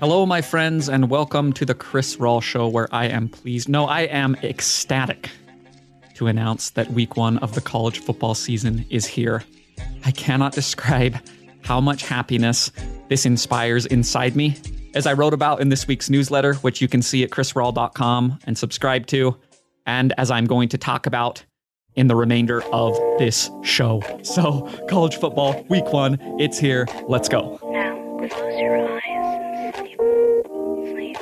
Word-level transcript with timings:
Hello, 0.00 0.26
my 0.26 0.42
friends, 0.42 0.88
and 0.88 1.10
welcome 1.10 1.52
to 1.52 1.64
the 1.64 1.74
Chris 1.74 2.16
Rawl 2.16 2.42
Show, 2.42 2.68
where 2.68 2.88
I 2.90 3.06
am 3.06 3.28
pleased, 3.28 3.68
no, 3.68 3.86
I 3.86 4.02
am 4.02 4.34
ecstatic 4.42 5.30
to 6.14 6.26
announce 6.26 6.70
that 6.70 6.90
week 6.90 7.16
one 7.16 7.38
of 7.38 7.54
the 7.54 7.60
college 7.60 8.00
football 8.00 8.34
season 8.34 8.84
is 8.90 9.06
here. 9.06 9.44
I 10.04 10.10
cannot 10.10 10.52
describe 10.52 11.18
how 11.62 11.80
much 11.80 12.02
happiness 12.06 12.70
this 13.08 13.24
inspires 13.24 13.86
inside 13.86 14.36
me. 14.36 14.56
As 14.94 15.06
I 15.06 15.12
wrote 15.12 15.34
about 15.34 15.60
in 15.60 15.68
this 15.68 15.86
week's 15.86 16.10
newsletter, 16.10 16.54
which 16.56 16.80
you 16.80 16.88
can 16.88 17.02
see 17.02 17.22
at 17.22 17.30
chrisrawl.com 17.30 18.38
and 18.44 18.58
subscribe 18.58 19.06
to, 19.08 19.36
and 19.86 20.12
as 20.18 20.30
I'm 20.30 20.46
going 20.46 20.68
to 20.70 20.78
talk 20.78 21.06
about 21.06 21.44
in 21.96 22.06
the 22.06 22.16
remainder 22.16 22.62
of 22.72 22.94
this 23.18 23.50
show. 23.62 24.02
So, 24.22 24.68
college 24.88 25.16
football, 25.16 25.64
week 25.68 25.92
one, 25.92 26.18
it's 26.38 26.58
here. 26.58 26.86
Let's 27.08 27.28
go. 27.28 27.58
Now, 27.70 27.96
close 28.18 28.30
your 28.58 28.76
eyes 28.76 29.00
and 29.04 29.74
sleep. 29.76 29.98
Sleep. 30.92 31.16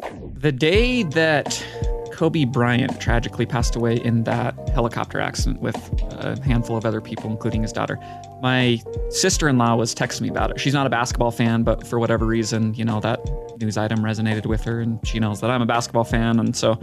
Sleep. 0.00 0.40
The 0.40 0.52
day 0.52 1.02
that 1.04 1.64
Kobe 2.12 2.44
Bryant 2.44 3.00
tragically 3.00 3.44
passed 3.44 3.74
away 3.74 3.96
in 3.96 4.22
that 4.22 4.68
helicopter 4.68 5.20
accident 5.20 5.60
with 5.60 5.76
a 6.12 6.40
handful 6.44 6.76
of 6.76 6.86
other 6.86 7.00
people, 7.00 7.28
including 7.28 7.62
his 7.62 7.72
daughter, 7.72 7.98
my 8.40 8.80
sister 9.10 9.48
in 9.48 9.58
law 9.58 9.74
was 9.74 9.94
texting 9.94 10.20
me 10.20 10.28
about 10.28 10.52
it. 10.52 10.60
She's 10.60 10.74
not 10.74 10.86
a 10.86 10.90
basketball 10.90 11.32
fan, 11.32 11.64
but 11.64 11.84
for 11.84 11.98
whatever 11.98 12.24
reason, 12.24 12.72
you 12.74 12.84
know, 12.84 13.00
that 13.00 13.20
news 13.60 13.76
item 13.76 13.98
resonated 13.98 14.46
with 14.46 14.62
her, 14.62 14.80
and 14.80 15.04
she 15.04 15.18
knows 15.18 15.40
that 15.40 15.50
I'm 15.50 15.62
a 15.62 15.66
basketball 15.66 16.04
fan. 16.04 16.38
And 16.38 16.54
so, 16.54 16.78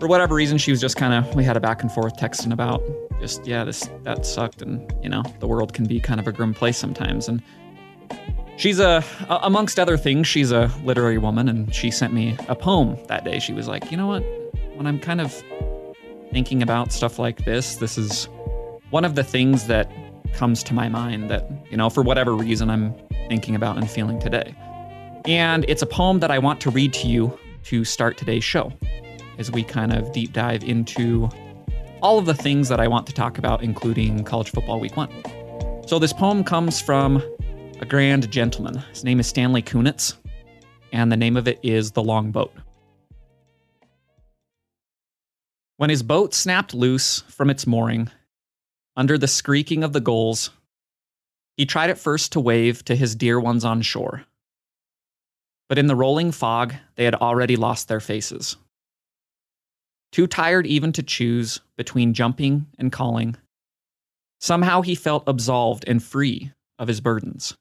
for 0.00 0.08
whatever 0.08 0.34
reason, 0.34 0.58
she 0.58 0.70
was 0.70 0.80
just 0.80 0.96
kind 0.96 1.14
of, 1.14 1.34
we 1.36 1.44
had 1.44 1.56
a 1.56 1.60
back 1.60 1.82
and 1.82 1.92
forth 1.92 2.16
texting 2.16 2.52
about 2.52 2.82
just, 3.20 3.46
yeah, 3.46 3.64
this, 3.64 3.88
that 4.02 4.26
sucked. 4.26 4.62
And, 4.62 4.92
you 5.02 5.08
know, 5.08 5.22
the 5.38 5.46
world 5.46 5.74
can 5.74 5.86
be 5.86 6.00
kind 6.00 6.18
of 6.18 6.26
a 6.26 6.32
grim 6.32 6.54
place 6.54 6.78
sometimes. 6.78 7.28
And, 7.28 7.42
She's 8.60 8.78
a, 8.78 9.02
amongst 9.30 9.80
other 9.80 9.96
things, 9.96 10.26
she's 10.26 10.52
a 10.52 10.70
literary 10.84 11.16
woman, 11.16 11.48
and 11.48 11.74
she 11.74 11.90
sent 11.90 12.12
me 12.12 12.36
a 12.46 12.54
poem 12.54 12.98
that 13.06 13.24
day. 13.24 13.38
She 13.38 13.54
was 13.54 13.66
like, 13.66 13.90
you 13.90 13.96
know 13.96 14.06
what? 14.06 14.20
When 14.74 14.86
I'm 14.86 14.98
kind 14.98 15.22
of 15.22 15.32
thinking 16.30 16.62
about 16.62 16.92
stuff 16.92 17.18
like 17.18 17.46
this, 17.46 17.76
this 17.76 17.96
is 17.96 18.28
one 18.90 19.06
of 19.06 19.14
the 19.14 19.24
things 19.24 19.66
that 19.68 19.90
comes 20.34 20.62
to 20.64 20.74
my 20.74 20.90
mind 20.90 21.30
that, 21.30 21.50
you 21.70 21.78
know, 21.78 21.88
for 21.88 22.02
whatever 22.02 22.36
reason, 22.36 22.68
I'm 22.68 22.94
thinking 23.30 23.54
about 23.54 23.78
and 23.78 23.90
feeling 23.90 24.20
today. 24.20 24.54
And 25.24 25.64
it's 25.66 25.80
a 25.80 25.86
poem 25.86 26.20
that 26.20 26.30
I 26.30 26.38
want 26.38 26.60
to 26.60 26.70
read 26.70 26.92
to 26.94 27.08
you 27.08 27.38
to 27.64 27.86
start 27.86 28.18
today's 28.18 28.44
show 28.44 28.74
as 29.38 29.50
we 29.50 29.62
kind 29.62 29.92
of 29.92 30.12
deep 30.12 30.32
dive 30.32 30.62
into 30.64 31.28
all 32.02 32.18
of 32.18 32.26
the 32.26 32.34
things 32.34 32.68
that 32.68 32.80
I 32.80 32.88
want 32.88 33.06
to 33.06 33.12
talk 33.12 33.38
about, 33.38 33.62
including 33.62 34.24
college 34.24 34.50
football 34.50 34.80
week 34.80 34.96
one. 34.96 35.10
So 35.86 35.98
this 35.98 36.12
poem 36.12 36.44
comes 36.44 36.80
from 36.80 37.22
a 37.80 37.86
grand 37.86 38.30
gentleman. 38.30 38.78
His 38.90 39.04
name 39.04 39.20
is 39.20 39.26
Stanley 39.26 39.62
Kunitz, 39.62 40.14
and 40.92 41.10
the 41.10 41.16
name 41.16 41.36
of 41.36 41.48
it 41.48 41.58
is 41.62 41.92
The 41.92 42.02
Long 42.02 42.30
Boat. 42.30 42.52
When 45.76 45.90
his 45.90 46.02
boat 46.02 46.34
snapped 46.34 46.74
loose 46.74 47.20
from 47.22 47.48
its 47.48 47.66
mooring, 47.66 48.10
under 48.96 49.16
the 49.16 49.26
screeking 49.26 49.82
of 49.82 49.92
the 49.94 50.00
gulls, 50.00 50.50
he 51.56 51.64
tried 51.64 51.90
at 51.90 51.98
first 51.98 52.32
to 52.32 52.40
wave 52.40 52.84
to 52.84 52.94
his 52.94 53.14
dear 53.14 53.40
ones 53.40 53.64
on 53.64 53.80
shore. 53.82 54.24
But 55.68 55.78
in 55.78 55.86
the 55.86 55.96
rolling 55.96 56.32
fog, 56.32 56.74
they 56.96 57.04
had 57.04 57.14
already 57.14 57.56
lost 57.56 57.88
their 57.88 58.00
faces. 58.00 58.56
Too 60.12 60.26
tired 60.26 60.66
even 60.66 60.92
to 60.92 61.02
choose 61.02 61.60
between 61.76 62.14
jumping 62.14 62.66
and 62.78 62.90
calling, 62.90 63.36
somehow 64.40 64.82
he 64.82 64.94
felt 64.94 65.24
absolved 65.26 65.84
and 65.86 66.02
free 66.02 66.52
of 66.78 66.88
his 66.88 67.00
burdens. 67.00 67.56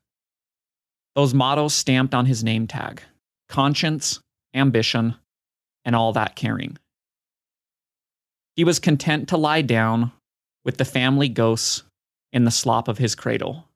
Those 1.15 1.33
mottos 1.33 1.73
stamped 1.73 2.15
on 2.15 2.25
his 2.25 2.43
name 2.43 2.67
tag 2.67 3.03
conscience, 3.49 4.19
ambition, 4.53 5.15
and 5.83 5.95
all 5.95 6.13
that 6.13 6.35
caring. 6.35 6.77
He 8.55 8.63
was 8.63 8.79
content 8.79 9.29
to 9.29 9.37
lie 9.37 9.61
down 9.61 10.11
with 10.63 10.77
the 10.77 10.85
family 10.85 11.29
ghosts 11.29 11.83
in 12.31 12.45
the 12.45 12.51
slop 12.51 12.87
of 12.87 12.99
his 12.99 13.15
cradle, 13.15 13.67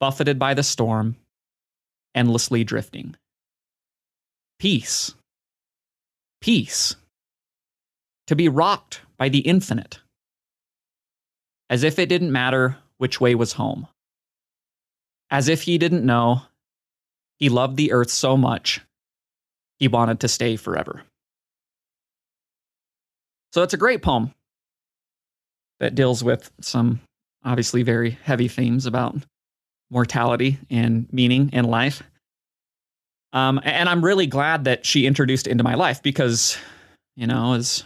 buffeted 0.00 0.38
by 0.38 0.54
the 0.54 0.62
storm, 0.62 1.16
endlessly 2.14 2.64
drifting. 2.64 3.16
Peace. 4.58 5.14
Peace. 6.40 6.96
To 8.28 8.36
be 8.36 8.48
rocked 8.48 9.00
by 9.16 9.28
the 9.28 9.40
infinite. 9.40 10.00
As 11.70 11.82
if 11.82 11.98
it 11.98 12.08
didn't 12.08 12.32
matter 12.32 12.76
which 12.98 13.20
way 13.20 13.34
was 13.34 13.52
home. 13.52 13.86
As 15.30 15.48
if 15.48 15.62
he 15.62 15.78
didn't 15.78 16.04
know 16.04 16.42
he 17.38 17.48
loved 17.48 17.76
the 17.76 17.92
earth 17.92 18.10
so 18.10 18.36
much, 18.36 18.80
he 19.78 19.88
wanted 19.88 20.20
to 20.20 20.28
stay 20.28 20.56
forever. 20.56 21.02
So 23.52 23.62
it's 23.62 23.74
a 23.74 23.78
great 23.78 24.02
poem 24.02 24.34
that 25.80 25.94
deals 25.94 26.22
with 26.24 26.50
some 26.60 27.00
obviously 27.44 27.82
very 27.82 28.10
heavy 28.10 28.48
themes 28.48 28.86
about 28.86 29.16
mortality 29.90 30.58
and 30.70 31.06
meaning 31.12 31.50
in 31.52 31.64
life. 31.64 32.02
Um, 33.32 33.60
and 33.64 33.88
I'm 33.88 34.04
really 34.04 34.26
glad 34.26 34.64
that 34.64 34.86
she 34.86 35.06
introduced 35.06 35.46
into 35.46 35.64
my 35.64 35.74
life 35.74 36.02
because, 36.02 36.56
you 37.16 37.26
know, 37.26 37.54
as 37.54 37.84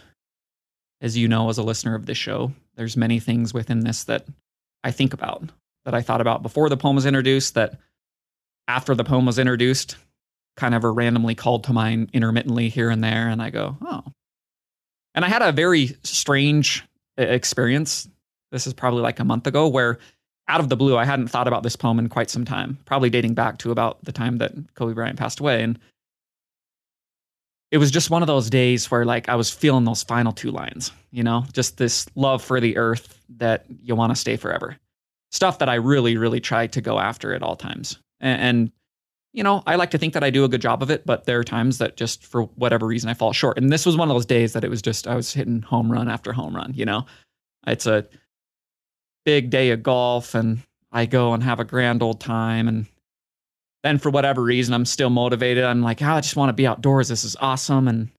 as 1.01 1.17
you 1.17 1.27
know, 1.27 1.49
as 1.49 1.57
a 1.57 1.63
listener 1.63 1.95
of 1.95 2.05
this 2.05 2.17
show, 2.17 2.51
there's 2.75 2.95
many 2.95 3.19
things 3.19 3.53
within 3.53 3.81
this 3.81 4.03
that 4.05 4.25
I 4.83 4.91
think 4.91 5.13
about 5.13 5.49
that 5.85 5.95
I 5.95 6.01
thought 6.01 6.21
about 6.21 6.43
before 6.43 6.69
the 6.69 6.77
poem 6.77 6.95
was 6.95 7.05
introduced, 7.05 7.55
that 7.55 7.79
after 8.67 8.93
the 8.93 9.03
poem 9.03 9.25
was 9.25 9.39
introduced, 9.39 9.97
kind 10.55 10.75
of 10.75 10.85
are 10.85 10.93
randomly 10.93 11.33
called 11.33 11.63
to 11.65 11.73
mind 11.73 12.09
intermittently 12.13 12.69
here 12.69 12.89
and 12.89 13.03
there. 13.03 13.27
And 13.27 13.41
I 13.41 13.49
go, 13.49 13.77
oh. 13.81 14.03
And 15.15 15.25
I 15.25 15.27
had 15.27 15.41
a 15.41 15.51
very 15.51 15.97
strange 16.03 16.85
experience. 17.17 18.07
This 18.51 18.67
is 18.67 18.73
probably 18.73 19.01
like 19.01 19.19
a 19.19 19.25
month 19.25 19.47
ago 19.47 19.67
where 19.67 19.97
out 20.47 20.59
of 20.59 20.69
the 20.69 20.77
blue, 20.77 20.97
I 20.97 21.05
hadn't 21.05 21.29
thought 21.29 21.47
about 21.47 21.63
this 21.63 21.75
poem 21.75 21.97
in 21.97 22.09
quite 22.09 22.29
some 22.29 22.45
time, 22.45 22.77
probably 22.85 23.09
dating 23.09 23.33
back 23.33 23.57
to 23.59 23.71
about 23.71 24.03
the 24.03 24.11
time 24.11 24.37
that 24.37 24.53
Kobe 24.75 24.93
Bryant 24.93 25.17
passed 25.17 25.39
away. 25.39 25.63
And 25.63 25.79
it 27.71 27.77
was 27.77 27.89
just 27.89 28.09
one 28.09 28.21
of 28.21 28.27
those 28.27 28.49
days 28.49 28.91
where 28.91 29.05
like 29.05 29.29
I 29.29 29.35
was 29.35 29.49
feeling 29.49 29.85
those 29.85 30.03
final 30.03 30.31
two 30.33 30.51
lines, 30.51 30.91
you 31.11 31.23
know, 31.23 31.45
just 31.53 31.77
this 31.77 32.05
love 32.15 32.43
for 32.43 32.59
the 32.59 32.77
earth 32.77 33.17
that 33.37 33.65
you 33.81 33.95
want 33.95 34.11
to 34.11 34.15
stay 34.15 34.35
forever 34.35 34.77
stuff 35.31 35.59
that 35.59 35.69
I 35.69 35.75
really, 35.75 36.17
really 36.17 36.39
try 36.39 36.67
to 36.67 36.81
go 36.81 36.99
after 36.99 37.33
at 37.33 37.41
all 37.41 37.55
times. 37.55 37.97
And, 38.19 38.41
and, 38.41 38.71
you 39.33 39.43
know, 39.43 39.63
I 39.65 39.75
like 39.75 39.91
to 39.91 39.97
think 39.97 40.13
that 40.13 40.23
I 40.23 40.29
do 40.29 40.43
a 40.43 40.49
good 40.49 40.61
job 40.61 40.83
of 40.83 40.91
it, 40.91 41.05
but 41.05 41.25
there 41.25 41.39
are 41.39 41.43
times 41.43 41.77
that 41.77 41.95
just 41.95 42.25
for 42.25 42.43
whatever 42.55 42.85
reason 42.85 43.09
I 43.09 43.13
fall 43.13 43.31
short. 43.31 43.57
And 43.57 43.71
this 43.71 43.85
was 43.85 43.95
one 43.95 44.09
of 44.09 44.15
those 44.15 44.25
days 44.25 44.53
that 44.53 44.65
it 44.65 44.69
was 44.69 44.81
just 44.81 45.07
I 45.07 45.15
was 45.15 45.33
hitting 45.33 45.61
home 45.61 45.91
run 45.91 46.09
after 46.09 46.33
home 46.33 46.55
run. 46.55 46.73
You 46.75 46.85
know, 46.85 47.05
it's 47.65 47.85
a 47.85 48.05
big 49.23 49.49
day 49.49 49.71
of 49.71 49.83
golf, 49.83 50.35
and 50.35 50.59
I 50.91 51.05
go 51.05 51.33
and 51.33 51.41
have 51.41 51.61
a 51.61 51.65
grand 51.65 52.03
old 52.03 52.19
time, 52.19 52.67
and 52.67 52.85
then 53.83 53.97
for 53.97 54.09
whatever 54.09 54.41
reason 54.41 54.73
I'm 54.73 54.85
still 54.85 55.09
motivated. 55.09 55.63
I'm 55.63 55.81
like, 55.81 56.01
oh, 56.01 56.11
I 56.11 56.21
just 56.21 56.35
want 56.35 56.49
to 56.49 56.53
be 56.53 56.67
outdoors. 56.67 57.07
This 57.07 57.23
is 57.23 57.35
awesome, 57.39 57.87
and 57.87 58.09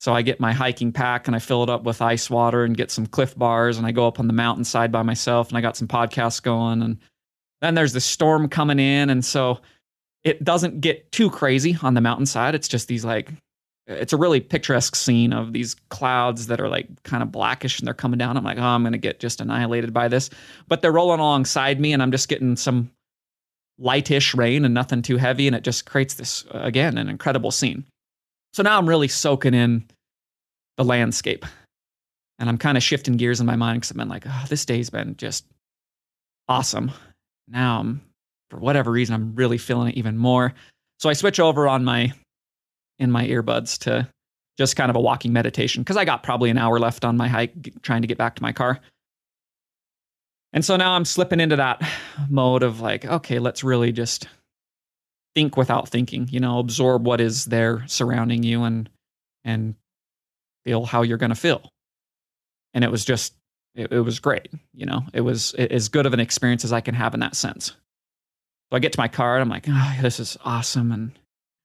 so 0.00 0.14
I 0.14 0.22
get 0.22 0.40
my 0.40 0.52
hiking 0.52 0.92
pack 0.92 1.26
and 1.26 1.34
I 1.34 1.40
fill 1.40 1.62
it 1.64 1.70
up 1.70 1.82
with 1.82 2.00
ice 2.00 2.30
water 2.30 2.64
and 2.64 2.76
get 2.76 2.90
some 2.90 3.06
Clif 3.06 3.36
bars 3.36 3.78
and 3.78 3.86
I 3.86 3.92
go 3.92 4.06
up 4.06 4.20
on 4.20 4.28
the 4.28 4.32
mountainside 4.32 4.92
by 4.92 5.02
myself 5.02 5.48
and 5.48 5.58
I 5.58 5.60
got 5.60 5.76
some 5.76 5.88
podcasts 5.88 6.42
going 6.42 6.82
and 6.82 6.98
then 7.60 7.74
there's 7.74 7.92
the 7.92 8.00
storm 8.00 8.48
coming 8.48 8.78
in 8.78 9.10
and 9.10 9.24
so 9.24 9.58
it 10.22 10.44
doesn't 10.44 10.80
get 10.80 11.10
too 11.10 11.30
crazy 11.30 11.76
on 11.82 11.94
the 11.94 12.00
mountainside. 12.00 12.54
It's 12.54 12.68
just 12.68 12.86
these 12.86 13.04
like 13.04 13.32
it's 13.88 14.12
a 14.12 14.18
really 14.18 14.40
picturesque 14.40 14.94
scene 14.94 15.32
of 15.32 15.52
these 15.52 15.74
clouds 15.88 16.46
that 16.46 16.60
are 16.60 16.68
like 16.68 17.02
kind 17.02 17.22
of 17.22 17.32
blackish 17.32 17.80
and 17.80 17.86
they're 17.86 17.94
coming 17.94 18.18
down. 18.18 18.36
I'm 18.36 18.44
like, 18.44 18.58
oh, 18.58 18.62
I'm 18.62 18.84
gonna 18.84 18.98
get 18.98 19.18
just 19.18 19.40
annihilated 19.40 19.92
by 19.92 20.06
this. 20.06 20.30
But 20.68 20.80
they're 20.80 20.92
rolling 20.92 21.20
alongside 21.20 21.80
me 21.80 21.92
and 21.92 22.02
I'm 22.02 22.12
just 22.12 22.28
getting 22.28 22.54
some 22.54 22.90
lightish 23.78 24.34
rain 24.34 24.64
and 24.64 24.74
nothing 24.74 25.02
too 25.02 25.16
heavy, 25.16 25.46
and 25.46 25.56
it 25.56 25.64
just 25.64 25.86
creates 25.86 26.14
this 26.14 26.44
again 26.50 26.98
an 26.98 27.08
incredible 27.08 27.50
scene. 27.50 27.84
So 28.52 28.62
now 28.62 28.78
I'm 28.78 28.88
really 28.88 29.08
soaking 29.08 29.54
in 29.54 29.84
the 30.76 30.84
landscape. 30.84 31.44
And 32.38 32.48
I'm 32.48 32.56
kind 32.56 32.76
of 32.76 32.84
shifting 32.84 33.16
gears 33.16 33.40
in 33.40 33.46
my 33.46 33.56
mind 33.56 33.80
because 33.80 33.90
I've 33.90 33.96
been 33.96 34.08
like, 34.08 34.24
oh, 34.26 34.44
this 34.48 34.64
day's 34.64 34.90
been 34.90 35.16
just 35.16 35.44
awesome. 36.48 36.92
Now 37.48 37.80
I'm, 37.80 38.00
for 38.48 38.58
whatever 38.58 38.92
reason, 38.92 39.14
I'm 39.14 39.34
really 39.34 39.58
feeling 39.58 39.88
it 39.88 39.96
even 39.96 40.16
more. 40.16 40.54
So 41.00 41.10
I 41.10 41.14
switch 41.14 41.40
over 41.40 41.66
on 41.66 41.84
my, 41.84 42.12
in 43.00 43.10
my 43.10 43.26
earbuds 43.26 43.76
to 43.80 44.08
just 44.56 44.76
kind 44.76 44.88
of 44.88 44.94
a 44.94 45.00
walking 45.00 45.32
meditation 45.32 45.82
because 45.82 45.96
I 45.96 46.04
got 46.04 46.22
probably 46.22 46.48
an 46.50 46.58
hour 46.58 46.78
left 46.78 47.04
on 47.04 47.16
my 47.16 47.26
hike 47.26 47.82
trying 47.82 48.02
to 48.02 48.08
get 48.08 48.18
back 48.18 48.36
to 48.36 48.42
my 48.42 48.52
car. 48.52 48.78
And 50.52 50.64
so 50.64 50.76
now 50.76 50.92
I'm 50.92 51.04
slipping 51.04 51.40
into 51.40 51.56
that 51.56 51.82
mode 52.28 52.62
of 52.62 52.80
like, 52.80 53.04
okay, 53.04 53.38
let's 53.38 53.62
really 53.62 53.92
just 53.92 54.28
think 55.34 55.56
without 55.56 55.88
thinking, 55.88 56.28
you 56.30 56.40
know, 56.40 56.58
absorb 56.58 57.06
what 57.06 57.20
is 57.20 57.44
there 57.44 57.86
surrounding 57.86 58.42
you 58.42 58.64
and 58.64 58.88
and 59.44 59.74
feel 60.64 60.84
how 60.84 61.02
you're 61.02 61.18
going 61.18 61.30
to 61.30 61.36
feel. 61.36 61.70
And 62.74 62.82
it 62.82 62.90
was 62.90 63.04
just 63.04 63.34
it, 63.74 63.92
it, 63.92 64.00
was 64.00 64.18
great, 64.18 64.48
you 64.74 64.86
know. 64.86 65.02
It 65.12 65.20
was 65.20 65.54
as 65.54 65.88
good 65.88 66.06
of 66.06 66.12
an 66.12 66.20
experience 66.20 66.64
as 66.64 66.72
I 66.72 66.80
can 66.80 66.94
have 66.94 67.14
in 67.14 67.20
that 67.20 67.36
sense. 67.36 67.68
So 67.68 68.76
I 68.76 68.80
get 68.80 68.92
to 68.92 69.00
my 69.00 69.08
car 69.08 69.36
and 69.36 69.42
I'm 69.42 69.48
like, 69.48 69.66
oh, 69.68 69.96
this 70.02 70.18
is 70.18 70.36
awesome. 70.44 70.92
And 70.92 71.12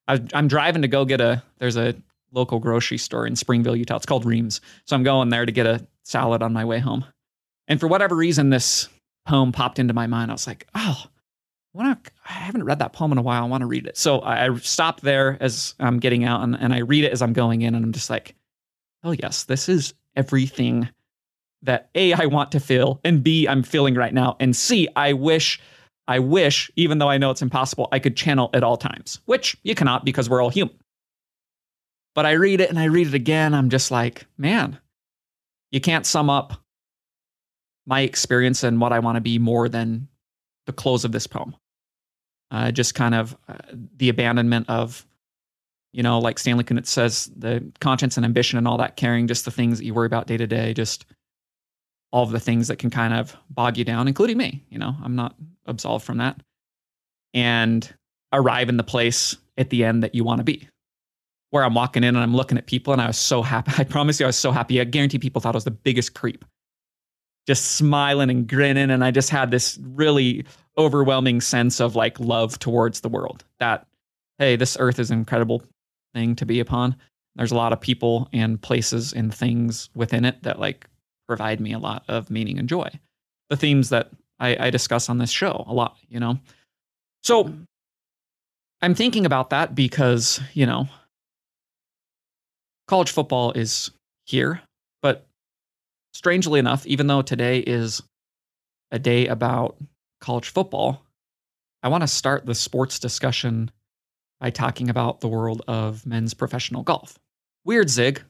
I, 0.08 0.22
I'm 0.34 0.48
driving 0.48 0.84
to 0.84 0.88
go 0.88 1.06
get 1.06 1.22
a, 1.22 1.42
there's 1.58 1.76
a 1.76 1.96
local 2.32 2.60
grocery 2.60 2.98
store 2.98 3.26
in 3.26 3.36
Springville, 3.36 3.76
Utah. 3.76 3.96
It's 3.96 4.06
called 4.06 4.26
Reams. 4.26 4.62
So 4.86 4.96
I'm 4.96 5.04
going 5.04 5.30
there 5.30 5.46
to 5.46 5.52
get 5.52 5.66
a 5.66 5.86
salad 6.04 6.42
on 6.44 6.54
my 6.54 6.66
way 6.66 6.80
home. 6.80 7.06
And 7.68 7.80
for 7.80 7.88
whatever 7.88 8.16
reason, 8.16 8.50
this 8.50 8.90
poem 9.26 9.52
popped 9.52 9.80
into 9.80 9.94
my 9.94 10.08
mind. 10.08 10.32
I 10.32 10.34
was 10.34 10.48
like, 10.48 10.68
oh, 10.76 11.06
I, 11.78 11.96
I 12.26 12.32
haven't 12.32 12.66
read 12.66 12.80
that 12.80 12.94
poem 12.94 13.12
in 13.12 13.18
a 13.18 13.22
while. 13.22 13.44
I 13.44 13.48
want 13.48 13.62
to 13.62 13.68
read 13.68 13.88
it. 13.88 13.98
So 13.98 14.20
I, 14.20 14.48
I 14.48 14.56
stopped 14.58 15.02
there 15.02 15.38
as 15.40 15.76
I'm 15.80 16.00
getting 16.00 16.24
out 16.24 16.44
and, 16.44 16.56
and 16.56 16.74
I 16.74 16.80
read 16.80 17.04
it 17.04 17.12
as 17.12 17.22
I'm 17.22 17.34
going 17.34 17.62
in. 17.62 17.76
And 17.76 17.84
I'm 17.84 17.94
just 17.94 18.10
like, 18.10 18.36
oh, 19.04 19.12
yes, 19.12 19.44
this 19.44 19.70
is 19.70 19.94
everything 20.16 20.90
that 21.64 21.90
A, 21.96 22.14
I 22.14 22.26
want 22.26 22.52
to 22.52 22.60
feel, 22.60 23.00
and 23.04 23.24
B, 23.24 23.48
I'm 23.48 23.64
feeling 23.64 23.96
right 23.96 24.14
now. 24.14 24.36
And 24.40 24.56
C, 24.56 24.88
I 24.98 25.14
wish, 25.14 25.62
I 26.08 26.20
wish, 26.20 26.70
even 26.76 26.98
though 26.98 27.10
I 27.10 27.18
know 27.18 27.32
it's 27.32 27.42
impossible, 27.42 27.88
I 27.92 28.00
could 28.00 28.18
channel 28.18 28.50
at 28.54 28.64
all 28.64 28.76
times, 28.78 29.22
which 29.26 29.56
you 29.64 29.74
cannot 29.74 30.04
because 30.04 30.30
we're 30.30 30.42
all 30.42 30.50
human. 30.50 30.78
But 32.16 32.26
I 32.26 32.34
read 32.34 32.60
it 32.62 32.70
and 32.70 32.78
I 32.78 32.86
read 32.86 33.08
it 33.08 33.14
again. 33.14 33.54
I'm 33.54 33.70
just 33.70 33.92
like, 33.92 34.26
man, 34.38 34.78
you 35.72 35.80
can't 35.80 36.06
sum 36.06 36.30
up 36.30 36.62
my 37.86 38.02
experience 38.02 38.64
and 38.64 38.80
what 38.80 38.94
I 38.94 39.00
want 39.00 39.16
to 39.16 39.22
be 39.22 39.40
more 39.40 39.68
than 39.70 40.08
the 40.66 40.74
close 40.74 41.06
of 41.06 41.12
this 41.12 41.28
poem. 41.28 41.56
Uh, 42.52 42.72
just 42.72 42.96
kind 42.96 43.16
of 43.16 43.36
uh, 43.48 43.56
the 43.98 44.10
abandonment 44.10 44.70
of, 44.70 45.06
you 45.92 46.04
know, 46.04 46.20
like 46.20 46.38
Stanley 46.38 46.64
Kunitz 46.64 46.88
says, 46.88 47.32
the 47.36 47.64
conscience 47.80 48.16
and 48.16 48.26
ambition 48.26 48.58
and 48.58 48.68
all 48.68 48.78
that 48.78 48.96
caring, 48.96 49.28
just 49.28 49.46
the 49.46 49.52
things 49.52 49.80
that 49.80 49.86
you 49.86 49.94
worry 49.94 50.06
about 50.06 50.28
day 50.28 50.38
to 50.38 50.48
day, 50.48 50.74
just 50.74 51.06
all 52.12 52.24
of 52.24 52.32
the 52.32 52.40
things 52.40 52.68
that 52.68 52.78
can 52.78 52.92
kind 52.92 53.14
of 53.14 53.36
bog 53.50 53.78
you 53.78 53.84
down, 53.84 54.08
including 54.08 54.38
me. 54.38 54.64
You 54.70 54.78
know, 54.78 54.96
I'm 55.04 55.16
not 55.16 55.36
absolved 55.66 56.06
from 56.06 56.20
that. 56.20 56.40
And 57.34 57.92
arrive 58.32 58.70
in 58.70 58.78
the 58.78 58.84
place 58.84 59.36
at 59.58 59.72
the 59.72 59.84
end 59.84 60.04
that 60.04 60.14
you 60.14 60.24
want 60.24 60.40
to 60.40 60.44
be. 60.44 60.68
Where 61.50 61.64
I'm 61.64 61.74
walking 61.74 62.04
in 62.04 62.16
and 62.16 62.24
I'm 62.24 62.36
looking 62.36 62.58
at 62.58 62.68
people 62.68 62.94
and 62.94 63.02
I 63.02 63.08
was 63.08 63.18
so 63.18 63.42
happy. 63.42 63.72
I 63.78 63.84
promise 63.84 64.20
you, 64.20 64.28
I 64.28 64.30
was 64.30 64.38
so 64.38 64.52
happy. 64.52 64.80
I 64.80 64.84
guarantee 64.84 65.18
people 65.18 65.42
thought 65.42 65.56
I 65.56 65.58
was 65.58 65.64
the 65.64 65.72
biggest 65.72 66.14
creep. 66.14 66.46
Just 67.48 67.74
smiling 67.74 68.30
and 68.30 68.48
grinning. 68.48 68.90
And 68.90 69.04
I 69.04 69.12
just 69.12 69.30
had 69.30 69.52
this 69.52 69.80
really 69.82 70.46
overwhelming 70.78 71.42
sense 71.42 71.80
of 71.80 71.96
like 71.96 72.20
love 72.20 72.58
towards 72.60 73.02
the 73.02 73.10
world 73.10 73.44
that, 73.60 73.86
hey, 74.40 74.56
this 74.56 74.78
earth 74.80 75.00
is 75.00 75.12
an 75.12 75.20
incredible 75.20 75.64
thing 76.14 76.36
to 76.36 76.46
be 76.46 76.60
upon. 76.60 76.96
There's 77.36 77.52
a 77.52 77.56
lot 77.56 77.74
of 77.74 77.82
people 77.82 78.30
and 78.32 78.62
places 78.62 79.14
and 79.14 79.34
things 79.34 79.90
within 79.96 80.26
it 80.26 80.44
that 80.44 80.60
like 80.60 80.88
provide 81.28 81.60
me 81.60 81.74
a 81.74 81.80
lot 81.80 82.04
of 82.08 82.30
meaning 82.30 82.60
and 82.60 82.70
joy. 82.70 82.90
The 83.50 83.58
themes 83.58 83.90
that 83.90 84.12
I, 84.40 84.68
I 84.68 84.70
discuss 84.70 85.10
on 85.10 85.18
this 85.18 85.32
show 85.32 85.64
a 85.68 85.74
lot, 85.74 85.98
you 86.10 86.20
know. 86.20 86.40
So 87.24 87.54
I'm 88.82 88.96
thinking 88.96 89.26
about 89.26 89.50
that 89.52 89.76
because, 89.76 90.42
you 90.54 90.66
know, 90.66 90.88
college 92.88 93.12
football 93.12 93.52
is 93.54 93.92
here, 94.26 94.62
but 95.02 95.26
strangely 96.14 96.60
enough, 96.60 96.86
even 96.86 97.08
though 97.08 97.22
today 97.22 97.60
is 97.60 98.02
a 98.92 99.00
day 99.00 99.28
about 99.28 99.78
college 100.22 100.50
football, 100.50 101.04
I 101.82 101.90
want 101.90 102.02
to 102.02 102.08
start 102.08 102.46
the 102.46 102.56
sports 102.56 103.00
discussion 103.00 103.72
by 104.40 104.50
talking 104.50 104.90
about 104.90 105.22
the 105.22 105.28
world 105.28 105.62
of 105.68 106.06
men's 106.06 106.34
professional 106.34 106.84
golf. 106.84 107.18
Weird 107.66 107.90
zig, 107.90 108.22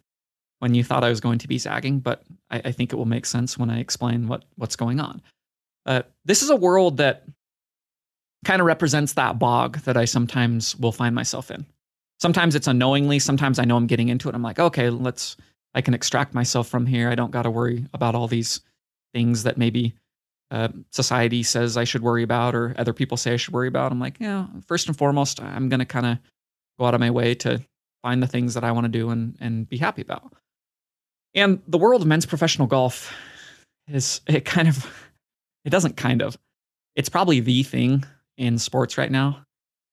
when 0.59 0.73
you 0.73 0.83
thought 0.83 1.03
I 1.03 1.09
was 1.09 1.19
going 1.19 1.39
to 1.39 1.47
be 1.47 1.57
zagging, 1.57 1.99
but 1.99 2.23
I, 2.49 2.61
I 2.65 2.71
think 2.71 2.93
it 2.93 2.95
will 2.95 3.05
make 3.05 3.25
sense 3.25 3.57
when 3.57 3.69
I 3.69 3.79
explain 3.79 4.27
what, 4.27 4.45
what's 4.55 4.75
going 4.75 4.99
on. 4.99 5.21
Uh, 5.85 6.03
this 6.23 6.41
is 6.41 6.49
a 6.49 6.55
world 6.55 6.97
that 6.97 7.25
kind 8.45 8.61
of 8.61 8.65
represents 8.65 9.13
that 9.13 9.39
bog 9.39 9.79
that 9.79 9.97
I 9.97 10.05
sometimes 10.05 10.75
will 10.77 10.91
find 10.91 11.13
myself 11.13 11.51
in. 11.51 11.65
Sometimes 12.19 12.55
it's 12.55 12.67
unknowingly, 12.67 13.19
sometimes 13.19 13.59
I 13.59 13.65
know 13.65 13.75
I'm 13.75 13.87
getting 13.87 14.07
into 14.07 14.29
it. 14.29 14.35
I'm 14.35 14.41
like, 14.41 14.59
okay, 14.59 14.89
let's, 14.89 15.35
I 15.73 15.81
can 15.81 15.93
extract 15.93 16.33
myself 16.33 16.67
from 16.67 16.85
here. 16.85 17.09
I 17.09 17.15
don't 17.15 17.31
got 17.31 17.43
to 17.43 17.51
worry 17.51 17.85
about 17.93 18.15
all 18.15 18.27
these 18.27 18.61
things 19.13 19.43
that 19.43 19.57
maybe 19.57 19.93
uh, 20.51 20.69
society 20.91 21.43
says 21.43 21.77
I 21.77 21.83
should 21.83 22.03
worry 22.03 22.23
about 22.23 22.53
or 22.53 22.75
other 22.77 22.93
people 22.93 23.17
say 23.17 23.33
I 23.33 23.37
should 23.37 23.53
worry 23.53 23.67
about. 23.67 23.91
I'm 23.91 23.99
like, 23.99 24.19
yeah, 24.19 24.47
first 24.67 24.87
and 24.87 24.97
foremost, 24.97 25.41
I'm 25.41 25.69
going 25.69 25.79
to 25.79 25.85
kind 25.85 26.05
of 26.05 26.19
go 26.79 26.85
out 26.85 26.93
of 26.93 26.99
my 26.99 27.11
way 27.11 27.33
to 27.35 27.59
find 28.03 28.21
the 28.21 28.27
things 28.27 28.53
that 28.53 28.63
I 28.63 28.71
want 28.71 28.85
to 28.85 28.89
do 28.89 29.09
and, 29.09 29.35
and 29.39 29.67
be 29.67 29.77
happy 29.77 30.01
about. 30.01 30.33
And 31.33 31.61
the 31.67 31.77
world 31.77 32.01
of 32.01 32.07
men's 32.07 32.25
professional 32.25 32.67
golf 32.67 33.11
is 33.87 34.21
it 34.27 34.45
kind 34.45 34.67
of 34.67 35.09
it 35.65 35.71
doesn't 35.71 35.97
kind 35.97 36.21
of 36.21 36.37
it's 36.95 37.09
probably 37.09 37.39
the 37.39 37.63
thing 37.63 38.03
in 38.37 38.57
sports 38.59 38.97
right 38.97 39.11
now 39.11 39.43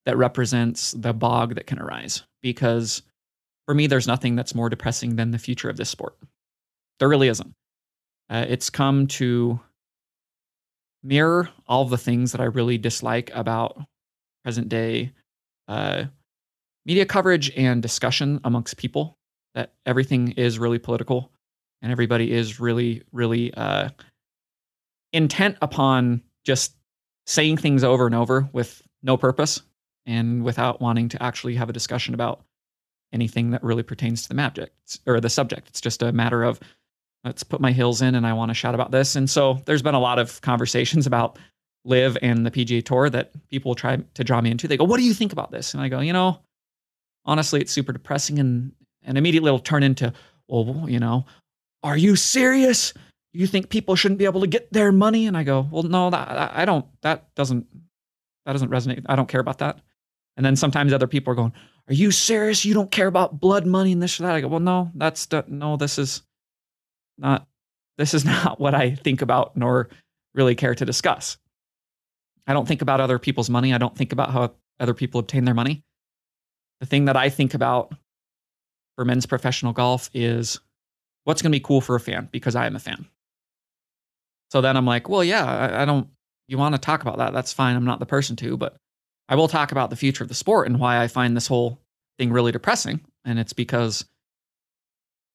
that 0.05 0.17
represents 0.17 0.91
the 0.91 1.13
bog 1.13 1.55
that 1.55 1.67
can 1.67 1.79
arise 1.79 2.23
because 2.41 3.01
for 3.65 3.75
me 3.75 3.87
there's 3.87 4.07
nothing 4.07 4.35
that's 4.35 4.55
more 4.55 4.69
depressing 4.69 5.15
than 5.15 5.31
the 5.31 5.39
future 5.39 5.69
of 5.69 5.77
this 5.77 5.89
sport. 5.89 6.15
There 6.99 7.09
really 7.09 7.27
isn't. 7.27 7.53
Uh, 8.29 8.45
it's 8.47 8.69
come 8.69 9.07
to 9.07 9.59
mirror 11.03 11.49
all 11.67 11.85
the 11.85 11.97
things 11.97 12.31
that 12.31 12.39
i 12.39 12.43
really 12.43 12.77
dislike 12.77 13.31
about 13.33 13.75
present 14.43 14.69
day 14.69 15.11
uh, 15.67 16.03
media 16.85 17.05
coverage 17.05 17.51
and 17.57 17.81
discussion 17.81 18.39
amongst 18.43 18.77
people 18.77 19.17
that 19.55 19.73
everything 19.85 20.31
is 20.31 20.59
really 20.59 20.79
political 20.79 21.31
and 21.81 21.91
everybody 21.91 22.31
is 22.31 22.59
really, 22.59 23.03
really 23.11 23.53
uh, 23.53 23.89
intent 25.13 25.57
upon 25.61 26.21
just 26.43 26.75
saying 27.25 27.57
things 27.57 27.83
over 27.83 28.05
and 28.05 28.15
over 28.15 28.49
with 28.53 28.81
no 29.03 29.17
purpose 29.17 29.61
and 30.05 30.43
without 30.43 30.81
wanting 30.81 31.09
to 31.09 31.21
actually 31.21 31.55
have 31.55 31.69
a 31.69 31.73
discussion 31.73 32.13
about 32.13 32.43
anything 33.13 33.51
that 33.51 33.63
really 33.63 33.83
pertains 33.83 34.23
to 34.23 34.29
the 34.29 34.41
subject 34.41 34.99
or 35.05 35.19
the 35.19 35.29
subject. 35.29 35.67
It's 35.67 35.81
just 35.81 36.01
a 36.01 36.11
matter 36.11 36.43
of 36.43 36.59
let's 37.23 37.43
put 37.43 37.61
my 37.61 37.71
heels 37.71 38.01
in 38.01 38.15
and 38.15 38.25
I 38.25 38.33
want 38.33 38.49
to 38.49 38.55
shout 38.55 38.73
about 38.73 38.91
this. 38.91 39.15
And 39.15 39.29
so 39.29 39.61
there's 39.65 39.81
been 39.81 39.95
a 39.95 39.99
lot 39.99 40.19
of 40.19 40.41
conversations 40.41 41.05
about 41.05 41.37
LIV 41.85 42.17
and 42.21 42.45
the 42.45 42.51
PGA 42.51 42.83
Tour 42.83 43.09
that 43.09 43.31
people 43.49 43.75
try 43.75 43.97
to 43.97 44.23
draw 44.23 44.41
me 44.41 44.51
into. 44.51 44.67
They 44.67 44.77
go, 44.77 44.83
"What 44.85 44.97
do 44.97 45.03
you 45.03 45.13
think 45.13 45.33
about 45.33 45.51
this?" 45.51 45.73
And 45.73 45.81
I 45.81 45.89
go, 45.89 45.99
"You 45.99 46.13
know, 46.13 46.39
honestly, 47.25 47.61
it's 47.61 47.71
super 47.71 47.91
depressing 47.91 48.39
and 48.39 48.71
and 49.03 49.17
immediately 49.17 49.49
it'll 49.49 49.59
turn 49.59 49.83
into, 49.83 50.13
well, 50.47 50.85
you 50.87 50.99
know, 50.99 51.25
are 51.83 51.97
you 51.97 52.15
serious? 52.15 52.93
You 53.33 53.47
think 53.47 53.69
people 53.69 53.95
shouldn't 53.95 54.19
be 54.19 54.25
able 54.25 54.41
to 54.41 54.47
get 54.47 54.71
their 54.71 54.91
money? 54.91 55.27
And 55.27 55.35
I 55.35 55.43
go, 55.43 55.67
well, 55.71 55.83
no, 55.83 56.09
that, 56.09 56.51
I 56.55 56.65
don't, 56.65 56.85
that 57.01 57.33
doesn't, 57.35 57.65
that 58.45 58.51
doesn't 58.51 58.69
resonate. 58.69 59.03
I 59.07 59.15
don't 59.15 59.29
care 59.29 59.41
about 59.41 59.59
that. 59.59 59.79
And 60.37 60.45
then 60.45 60.55
sometimes 60.55 60.93
other 60.93 61.07
people 61.07 61.31
are 61.31 61.35
going, 61.35 61.53
are 61.87 61.93
you 61.93 62.11
serious? 62.11 62.65
You 62.65 62.73
don't 62.73 62.91
care 62.91 63.07
about 63.07 63.39
blood 63.39 63.65
money 63.65 63.91
and 63.91 64.01
this 64.01 64.19
or 64.19 64.23
that. 64.23 64.35
I 64.35 64.41
go, 64.41 64.47
well, 64.47 64.59
no, 64.59 64.91
that's, 64.95 65.27
no, 65.47 65.77
this 65.77 65.97
is 65.97 66.21
not, 67.17 67.47
this 67.97 68.13
is 68.13 68.25
not 68.25 68.59
what 68.59 68.73
I 68.75 68.95
think 68.95 69.21
about 69.21 69.57
nor 69.57 69.89
really 70.33 70.55
care 70.55 70.75
to 70.75 70.85
discuss. 70.85 71.37
I 72.47 72.53
don't 72.53 72.67
think 72.67 72.81
about 72.81 73.01
other 73.01 73.19
people's 73.19 73.49
money. 73.49 73.73
I 73.73 73.77
don't 73.77 73.95
think 73.95 74.13
about 74.13 74.31
how 74.31 74.53
other 74.79 74.93
people 74.93 75.19
obtain 75.19 75.45
their 75.45 75.53
money. 75.53 75.83
The 76.79 76.85
thing 76.87 77.05
that 77.05 77.15
I 77.15 77.29
think 77.29 77.53
about 77.53 77.93
for 78.95 79.05
men's 79.05 79.25
professional 79.25 79.73
golf 79.73 80.09
is 80.13 80.59
what's 81.23 81.41
going 81.41 81.51
to 81.51 81.55
be 81.55 81.63
cool 81.63 81.81
for 81.81 81.95
a 81.95 81.99
fan 81.99 82.29
because 82.31 82.55
I 82.55 82.65
am 82.65 82.75
a 82.75 82.79
fan. 82.79 83.07
So 84.49 84.61
then 84.61 84.75
I'm 84.75 84.85
like, 84.85 85.07
well, 85.07 85.23
yeah, 85.23 85.45
I, 85.45 85.83
I 85.83 85.85
don't, 85.85 86.07
you 86.47 86.57
want 86.57 86.75
to 86.75 86.81
talk 86.81 87.01
about 87.01 87.19
that? 87.19 87.31
That's 87.33 87.53
fine. 87.53 87.75
I'm 87.75 87.85
not 87.85 87.99
the 87.99 88.05
person 88.05 88.35
to, 88.37 88.57
but 88.57 88.75
I 89.31 89.35
will 89.35 89.47
talk 89.47 89.71
about 89.71 89.89
the 89.89 89.95
future 89.95 90.25
of 90.25 90.27
the 90.27 90.35
sport 90.35 90.67
and 90.67 90.77
why 90.77 91.01
I 91.01 91.07
find 91.07 91.35
this 91.35 91.47
whole 91.47 91.79
thing 92.19 92.33
really 92.33 92.51
depressing. 92.51 92.99
And 93.23 93.39
it's 93.39 93.53
because 93.53 94.03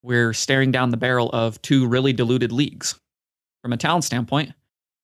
we're 0.02 0.34
staring 0.34 0.70
down 0.70 0.90
the 0.90 0.98
barrel 0.98 1.30
of 1.30 1.60
two 1.62 1.88
really 1.88 2.12
diluted 2.12 2.52
leagues 2.52 3.00
from 3.62 3.72
a 3.72 3.78
talent 3.78 4.04
standpoint. 4.04 4.52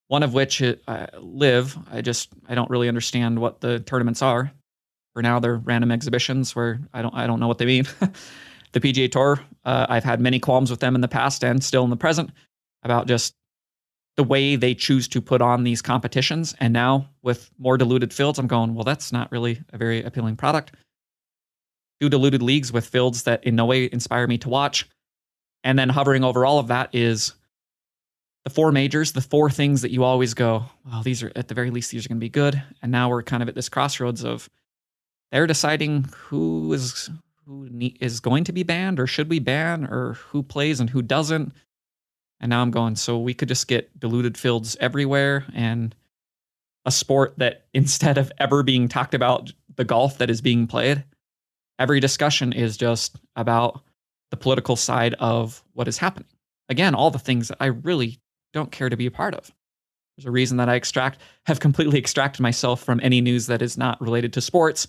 One 0.09 0.21
of 0.21 0.35
which 0.35 0.61
uh, 0.61 1.07
LIV. 1.17 1.75
I 1.91 2.01
just 2.01 2.29
I 2.47 2.53
don't 2.53 2.69
really 2.69 2.87
understand 2.87 3.39
what 3.39 3.61
the 3.61 3.79
tournaments 3.79 4.21
are. 4.21 4.51
For 5.13 5.23
now, 5.23 5.39
they're 5.39 5.57
random 5.57 5.91
exhibitions 5.91 6.55
where 6.55 6.79
I 6.93 7.01
don't 7.01 7.15
I 7.15 7.25
don't 7.25 7.39
know 7.39 7.47
what 7.47 7.57
they 7.57 7.65
mean. 7.65 7.87
the 8.73 8.79
PGA 8.79 9.11
Tour. 9.11 9.39
Uh, 9.65 9.87
I've 9.89 10.03
had 10.03 10.21
many 10.21 10.39
qualms 10.39 10.69
with 10.69 10.81
them 10.81 10.93
in 10.93 11.01
the 11.01 11.07
past 11.07 11.43
and 11.43 11.63
still 11.63 11.83
in 11.83 11.89
the 11.89 11.97
present 11.97 12.29
about 12.83 13.07
just 13.07 13.33
the 14.15 14.23
way 14.23 14.55
they 14.55 14.75
choose 14.75 15.07
to 15.09 15.21
put 15.21 15.41
on 15.41 15.63
these 15.63 15.81
competitions. 15.81 16.55
And 16.59 16.73
now 16.73 17.09
with 17.21 17.49
more 17.57 17.77
diluted 17.77 18.13
fields, 18.13 18.37
I'm 18.37 18.47
going, 18.47 18.75
well, 18.75 18.83
that's 18.83 19.11
not 19.11 19.31
really 19.31 19.61
a 19.71 19.77
very 19.77 20.03
appealing 20.03 20.35
product. 20.35 20.73
Two 21.99 22.09
diluted 22.09 22.41
leagues 22.41 22.71
with 22.71 22.85
fields 22.85 23.23
that 23.23 23.43
in 23.43 23.55
no 23.55 23.65
way 23.65 23.89
inspire 23.91 24.27
me 24.27 24.37
to 24.39 24.49
watch. 24.49 24.87
And 25.63 25.79
then 25.79 25.89
hovering 25.89 26.23
over 26.23 26.45
all 26.45 26.59
of 26.59 26.67
that 26.67 26.89
is 26.93 27.33
the 28.43 28.49
four 28.49 28.71
majors, 28.71 29.13
the 29.13 29.21
four 29.21 29.49
things 29.49 29.81
that 29.81 29.91
you 29.91 30.03
always 30.03 30.33
go, 30.33 30.65
well, 30.85 31.01
these 31.01 31.23
are 31.23 31.31
at 31.35 31.47
the 31.47 31.55
very 31.55 31.71
least, 31.71 31.91
these 31.91 32.05
are 32.05 32.09
going 32.09 32.17
to 32.17 32.25
be 32.25 32.29
good. 32.29 32.61
And 32.81 32.91
now 32.91 33.09
we're 33.09 33.23
kind 33.23 33.41
of 33.41 33.49
at 33.49 33.55
this 33.55 33.69
crossroads 33.69 34.23
of 34.23 34.49
they're 35.31 35.47
deciding 35.47 36.09
who 36.15 36.71
is 36.73 37.09
who 37.45 37.67
is 37.99 38.19
going 38.19 38.43
to 38.45 38.53
be 38.53 38.63
banned 38.63 38.99
or 38.99 39.07
should 39.07 39.29
we 39.29 39.39
ban 39.39 39.85
or 39.85 40.13
who 40.13 40.43
plays 40.43 40.79
and 40.79 40.89
who 40.89 41.01
doesn't. 41.01 41.53
And 42.43 42.49
now 42.49 42.61
I'm 42.61 42.71
going, 42.71 42.97
so 42.97 43.17
we 43.17 43.33
could 43.33 43.47
just 43.47 43.69
get 43.69 43.97
diluted 43.97 44.37
fields 44.37 44.75
everywhere 44.81 45.45
and 45.55 45.95
a 46.83 46.91
sport 46.91 47.35
that 47.37 47.67
instead 47.73 48.17
of 48.17 48.33
ever 48.37 48.63
being 48.63 48.89
talked 48.89 49.13
about 49.13 49.53
the 49.77 49.85
golf 49.85 50.17
that 50.17 50.29
is 50.29 50.41
being 50.41 50.67
played, 50.67 51.05
every 51.79 52.01
discussion 52.01 52.51
is 52.51 52.75
just 52.75 53.15
about 53.37 53.81
the 54.29 54.35
political 54.35 54.75
side 54.75 55.13
of 55.21 55.63
what 55.71 55.87
is 55.87 55.97
happening. 55.97 56.27
Again, 56.67 56.95
all 56.95 57.11
the 57.11 57.17
things 57.17 57.47
that 57.47 57.57
I 57.61 57.67
really 57.67 58.19
don't 58.51 58.73
care 58.73 58.89
to 58.89 58.97
be 58.97 59.05
a 59.05 59.11
part 59.11 59.35
of. 59.35 59.49
There's 60.17 60.25
a 60.25 60.31
reason 60.31 60.57
that 60.57 60.67
I 60.67 60.75
extract 60.75 61.21
have 61.45 61.61
completely 61.61 61.97
extracted 61.97 62.41
myself 62.41 62.83
from 62.83 62.99
any 63.01 63.21
news 63.21 63.47
that 63.47 63.61
is 63.61 63.77
not 63.77 64.01
related 64.01 64.33
to 64.33 64.41
sports. 64.41 64.85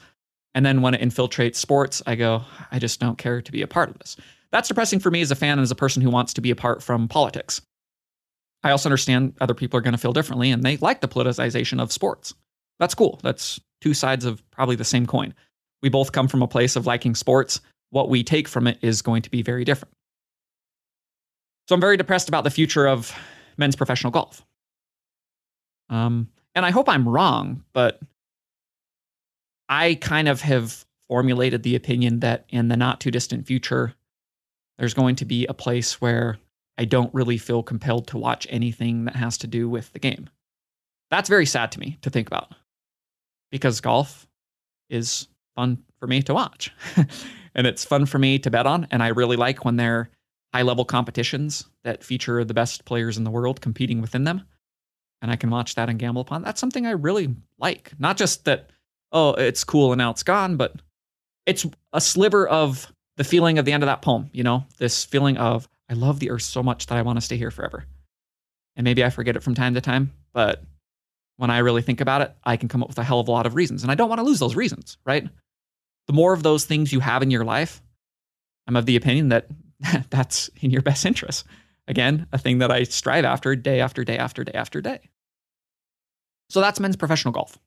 And 0.57 0.67
then 0.67 0.83
when 0.83 0.95
it 0.95 1.01
infiltrates 1.01 1.55
sports, 1.55 2.03
I 2.05 2.17
go, 2.17 2.43
I 2.73 2.81
just 2.81 2.99
don't 2.99 3.17
care 3.17 3.41
to 3.41 3.53
be 3.53 3.63
a 3.63 3.69
part 3.69 3.91
of 3.91 3.99
this. 4.01 4.17
That's 4.55 4.69
depressing 4.69 5.01
for 5.01 5.11
me 5.11 5.21
as 5.21 5.33
a 5.33 5.35
fan 5.35 5.59
and 5.59 5.63
as 5.63 5.73
a 5.73 5.75
person 5.75 6.01
who 6.01 6.11
wants 6.11 6.33
to 6.35 6.41
be 6.41 6.53
apart 6.53 6.81
from 6.81 7.09
politics. 7.09 7.61
I 8.63 8.71
also 8.71 8.89
understand 8.89 9.35
other 9.41 9.53
people 9.53 9.77
are 9.77 9.81
going 9.81 9.95
to 9.95 9.99
feel 9.99 10.13
differently 10.13 10.53
and 10.53 10.63
they 10.63 10.77
like 10.77 11.01
the 11.01 11.09
politicization 11.09 11.83
of 11.83 11.91
sports. 11.91 12.35
That's 12.79 12.95
cool. 12.95 13.19
That's 13.25 13.59
two 13.81 13.95
sides 13.95 14.25
of 14.25 14.49
probably 14.53 14.77
the 14.77 14.85
same 14.85 15.07
coin. 15.07 15.35
We 15.83 15.89
both 15.89 16.13
come 16.13 16.29
from 16.29 16.41
a 16.41 16.47
place 16.47 16.77
of 16.77 16.87
liking 16.87 17.17
sports. 17.17 17.61
What 17.91 18.09
we 18.09 18.23
take 18.23 18.47
from 18.47 18.69
it 18.69 18.79
is 18.81 19.03
going 19.03 19.23
to 19.23 19.31
be 19.31 19.43
very 19.43 19.65
different. 19.65 19.93
So 21.69 21.75
I'm 21.75 21.81
very 21.81 21.97
depressed 21.97 22.29
about 22.29 22.45
the 22.45 22.51
future 22.51 22.87
of 22.87 23.13
men's 23.57 23.75
professional 23.75 24.13
golf. 24.13 24.47
Um, 25.91 26.29
and 26.55 26.65
I 26.65 26.71
hope 26.71 26.89
I'm 26.89 27.09
wrong, 27.09 27.65
but 27.73 27.99
I 29.69 29.97
kind 29.97 30.29
of 30.29 30.43
have 30.43 30.85
formulated 31.09 31.65
the 31.65 31.75
opinion 31.75 32.21
that 32.21 32.45
in 32.51 32.69
the 32.69 32.77
not 32.77 33.01
too 33.01 33.11
distant 33.11 33.49
future, 33.49 33.95
there's 34.79 34.95
going 34.95 35.17
to 35.17 35.25
be 35.25 35.47
a 35.47 35.55
place 35.55 36.01
where 36.01 36.39
I 36.79 36.85
don't 36.85 37.15
really 37.15 37.39
feel 37.39 37.63
compelled 37.63 38.09
to 38.09 38.19
watch 38.19 38.47
anything 38.51 39.05
that 39.05 39.17
has 39.17 39.39
to 39.39 39.47
do 39.47 39.69
with 39.69 39.93
the 39.93 39.99
game. 39.99 40.29
That's 41.11 41.29
very 41.29 41.47
sad 41.47 41.73
to 41.73 41.81
me 41.81 41.99
to 42.03 42.11
think 42.11 42.27
about 42.27 42.55
because 43.51 43.81
golf 43.81 44.27
is 44.91 45.29
fun 45.55 45.83
for 46.01 46.07
me 46.07 46.23
to 46.23 46.35
watch 46.35 46.73
and 47.55 47.67
it's 47.67 47.85
fun 47.85 48.07
for 48.07 48.19
me 48.19 48.39
to 48.41 48.51
bet 48.51 48.67
on. 48.67 48.89
And 48.91 49.03
I 49.03 49.09
really 49.09 49.37
like 49.37 49.65
when 49.65 49.77
they're 49.77 50.11
high 50.53 50.63
level 50.63 50.85
competitions 50.85 51.67
that 51.85 52.03
feature 52.03 52.45
the 52.45 52.55
best 52.55 52.85
players 52.85 53.17
in 53.17 53.25
the 53.25 53.31
world 53.31 53.61
competing 53.61 54.01
within 54.01 54.25
them. 54.25 54.43
And 55.23 55.31
I 55.31 55.37
can 55.37 55.51
watch 55.51 55.75
that 55.77 55.89
and 55.89 55.99
gamble 55.99 56.23
upon. 56.23 56.43
That's 56.43 56.61
something 56.61 56.87
I 56.87 56.91
really 56.91 57.35
like. 57.59 57.93
Not 57.99 58.17
just 58.17 58.45
that, 58.45 58.71
oh, 59.13 59.31
it's 59.35 59.65
cool 59.65 59.93
and 59.93 59.99
now 59.99 60.11
it's 60.11 60.23
gone, 60.23 60.57
but 60.57 60.77
it's 61.47 61.67
a 61.93 62.01
sliver 62.01 62.47
of 62.47 62.93
the 63.17 63.25
feeling 63.25 63.59
of 63.59 63.65
the 63.65 63.73
end 63.73 63.83
of 63.83 63.87
that 63.87 64.03
poem, 64.03 64.31
you 64.33 64.43
know, 64.43 64.65
this 64.79 65.05
feeling 65.05 65.37
of, 65.37 65.69
I 65.89 65.95
love 65.95 66.21
the 66.21 66.31
earth 66.31 66.43
so 66.43 66.63
much 66.63 66.87
that 66.87 66.99
I 66.99 67.03
want 67.03 67.17
to 67.19 67.25
stay 67.25 67.37
here 67.37 67.51
forever. 67.51 67.85
And 68.77 68.85
maybe 68.85 69.05
I 69.05 69.11
forget 69.11 69.37
it 69.37 69.43
from 69.43 69.55
time 69.55 69.75
to 69.75 69.81
time, 69.81 70.13
but 70.33 70.63
when 71.37 71.51
I 71.51 71.59
really 71.59 71.83
think 71.83 72.01
about 72.01 72.23
it, 72.23 72.35
I 72.45 72.57
can 72.57 72.69
come 72.69 72.83
up 72.83 72.89
with 72.89 72.99
a 72.99 73.05
hell 73.05 73.21
of 73.21 73.29
a 73.29 73.33
lot 73.33 73.47
of 73.47 73.55
reasons. 73.55 73.83
And 73.83 73.91
I 73.91 73.95
don't 73.95 74.09
want 74.09 74.21
to 74.21 74.25
lose 74.25 74.39
those 74.39 74.57
reasons, 74.57 74.99
right? 75.05 75.29
The 76.07 76.13
more 76.13 76.33
of 76.33 76.43
those 76.43 76.65
things 76.65 76.93
you 76.93 77.01
have 77.01 77.23
in 77.23 77.31
your 77.31 77.45
life, 77.45 77.83
I'm 78.67 78.77
of 78.77 78.87
the 78.87 78.97
opinion 78.97 79.29
that 79.29 79.47
that's 80.11 80.49
in 80.61 80.71
your 80.71 80.83
best 80.83 81.05
interest. 81.05 81.45
Again, 81.87 82.27
a 82.33 82.39
thing 82.39 82.59
that 82.59 82.71
I 82.71 82.85
strive 82.85 83.25
after 83.25 83.55
day 83.57 83.81
after 83.81 84.05
day 84.05 84.17
after 84.17 84.43
day 84.43 84.53
after 84.55 84.81
day. 84.81 85.01
So 86.49 86.61
that's 86.61 86.81
men's 86.81 86.97
professional 86.97 87.33
golf. 87.33 87.59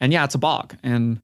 And 0.00 0.12
yeah, 0.12 0.24
it's 0.24 0.34
a 0.34 0.38
bog. 0.38 0.76
And 0.82 1.20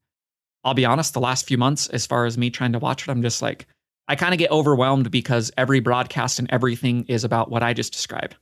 I'll 0.65 0.75
be 0.75 0.85
honest, 0.85 1.13
the 1.13 1.21
last 1.21 1.47
few 1.47 1.59
months, 1.59 1.89
as 1.89 2.07
far 2.07 2.25
as 2.25 2.39
me 2.39 2.51
trying 2.51 2.73
to 2.73 2.79
watch 2.79 3.07
it, 3.07 3.11
I'm 3.11 3.23
just 3.23 3.43
like, 3.43 3.67
I 4.09 4.17
kind 4.17 4.35
of 4.35 4.39
get 4.39 4.51
overwhelmed 4.51 5.11
because 5.11 5.51
every 5.57 5.81
broadcast 5.81 6.39
and 6.39 6.51
everything 6.51 7.05
is 7.09 7.25
about 7.25 7.51
what 7.51 7.63
I 7.63 7.73
just 7.73 7.93
described. 7.93 8.37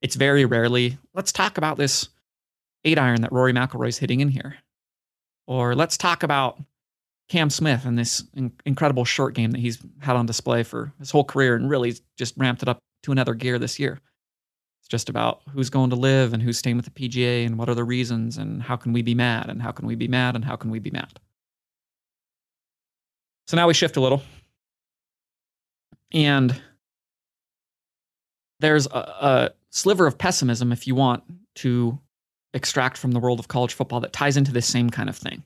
It's 0.00 0.16
very 0.16 0.44
rarely, 0.44 0.98
let's 1.14 1.32
talk 1.32 1.58
about 1.58 1.76
this 1.76 2.08
eight 2.84 2.98
iron 2.98 3.20
that 3.22 3.32
Rory 3.32 3.52
McIlroy's 3.52 3.98
hitting 3.98 4.20
in 4.20 4.28
here. 4.28 4.56
Or 5.46 5.74
let's 5.74 5.96
talk 5.96 6.22
about 6.22 6.58
Cam 7.28 7.50
Smith 7.50 7.84
and 7.84 7.98
this 7.98 8.24
in- 8.34 8.52
incredible 8.66 9.04
short 9.04 9.34
game 9.34 9.52
that 9.52 9.60
he's 9.60 9.78
had 10.00 10.16
on 10.16 10.26
display 10.26 10.62
for 10.62 10.92
his 10.98 11.10
whole 11.10 11.24
career 11.24 11.54
and 11.54 11.70
really 11.70 11.94
just 12.16 12.34
ramped 12.36 12.62
it 12.62 12.68
up 12.68 12.78
to 13.04 13.12
another 13.12 13.34
gear 13.34 13.58
this 13.58 13.78
year. 13.78 14.00
It's 14.80 14.88
just 14.88 15.08
about 15.08 15.42
who's 15.52 15.70
going 15.70 15.90
to 15.90 15.96
LIV 15.96 16.32
and 16.32 16.42
who's 16.42 16.58
staying 16.58 16.76
with 16.76 16.92
the 16.92 17.08
PGA 17.08 17.46
and 17.46 17.56
what 17.56 17.68
are 17.68 17.74
the 17.74 17.84
reasons 17.84 18.36
and 18.36 18.62
how 18.62 18.76
can 18.76 18.92
we 18.92 19.02
be 19.02 19.14
mad 19.14 19.48
and 19.48 19.62
how 19.62 19.70
can 19.70 19.86
we 19.86 19.94
be 19.94 20.08
mad 20.08 20.34
and 20.34 20.44
how 20.44 20.56
can 20.56 20.70
we 20.70 20.78
be 20.78 20.90
mad. 20.90 21.20
So 23.52 23.56
now 23.56 23.66
we 23.66 23.74
shift 23.74 23.98
a 23.98 24.00
little. 24.00 24.22
And 26.10 26.58
there's 28.60 28.86
a, 28.86 28.98
a 28.98 29.50
sliver 29.68 30.06
of 30.06 30.16
pessimism, 30.16 30.72
if 30.72 30.86
you 30.86 30.94
want, 30.94 31.22
to 31.56 31.98
extract 32.54 32.96
from 32.96 33.12
the 33.12 33.20
world 33.20 33.38
of 33.38 33.48
college 33.48 33.74
football 33.74 34.00
that 34.00 34.14
ties 34.14 34.38
into 34.38 34.52
this 34.52 34.66
same 34.66 34.88
kind 34.88 35.10
of 35.10 35.18
thing. 35.18 35.42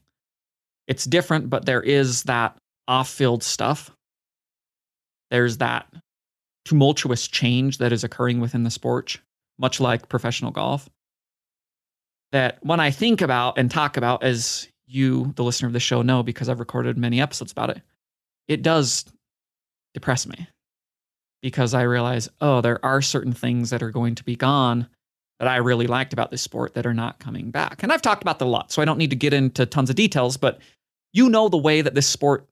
It's 0.86 1.04
different, 1.04 1.50
but 1.50 1.66
there 1.66 1.82
is 1.82 2.22
that 2.22 2.56
off 2.86 3.08
field 3.08 3.42
stuff. 3.42 3.90
There's 5.32 5.56
that 5.56 5.92
tumultuous 6.64 7.26
change 7.26 7.78
that 7.78 7.92
is 7.92 8.04
occurring 8.04 8.38
within 8.38 8.62
the 8.62 8.70
sport, 8.70 9.18
much 9.58 9.80
like 9.80 10.08
professional 10.08 10.52
golf. 10.52 10.88
That 12.30 12.58
when 12.62 12.78
I 12.78 12.92
think 12.92 13.20
about 13.20 13.58
and 13.58 13.68
talk 13.68 13.96
about, 13.96 14.22
as 14.22 14.68
you, 14.86 15.32
the 15.34 15.42
listener 15.42 15.66
of 15.66 15.72
the 15.72 15.80
show, 15.80 16.02
know 16.02 16.22
because 16.22 16.48
I've 16.48 16.60
recorded 16.60 16.96
many 16.96 17.20
episodes 17.20 17.50
about 17.50 17.70
it, 17.70 17.82
it 18.48 18.62
does 18.62 19.04
depress 19.94 20.26
me 20.26 20.48
because 21.42 21.74
I 21.74 21.82
realize, 21.82 22.28
oh, 22.40 22.60
there 22.60 22.84
are 22.84 23.02
certain 23.02 23.32
things 23.32 23.70
that 23.70 23.82
are 23.82 23.90
going 23.90 24.14
to 24.16 24.24
be 24.24 24.36
gone 24.36 24.88
that 25.38 25.48
I 25.48 25.56
really 25.56 25.86
liked 25.86 26.12
about 26.12 26.30
this 26.30 26.42
sport 26.42 26.74
that 26.74 26.86
are 26.86 26.94
not 26.94 27.18
coming 27.18 27.50
back. 27.50 27.82
And 27.82 27.92
I've 27.92 28.02
talked 28.02 28.22
about 28.22 28.38
that 28.38 28.46
a 28.46 28.48
lot, 28.48 28.72
so 28.72 28.80
I 28.80 28.84
don't 28.84 28.98
need 28.98 29.10
to 29.10 29.16
get 29.16 29.34
into 29.34 29.66
tons 29.66 29.90
of 29.90 29.96
details, 29.96 30.36
but 30.36 30.58
you 31.12 31.28
know 31.28 31.48
the 31.48 31.56
way 31.56 31.82
that 31.82 31.94
this 31.94 32.06
sport 32.06 32.46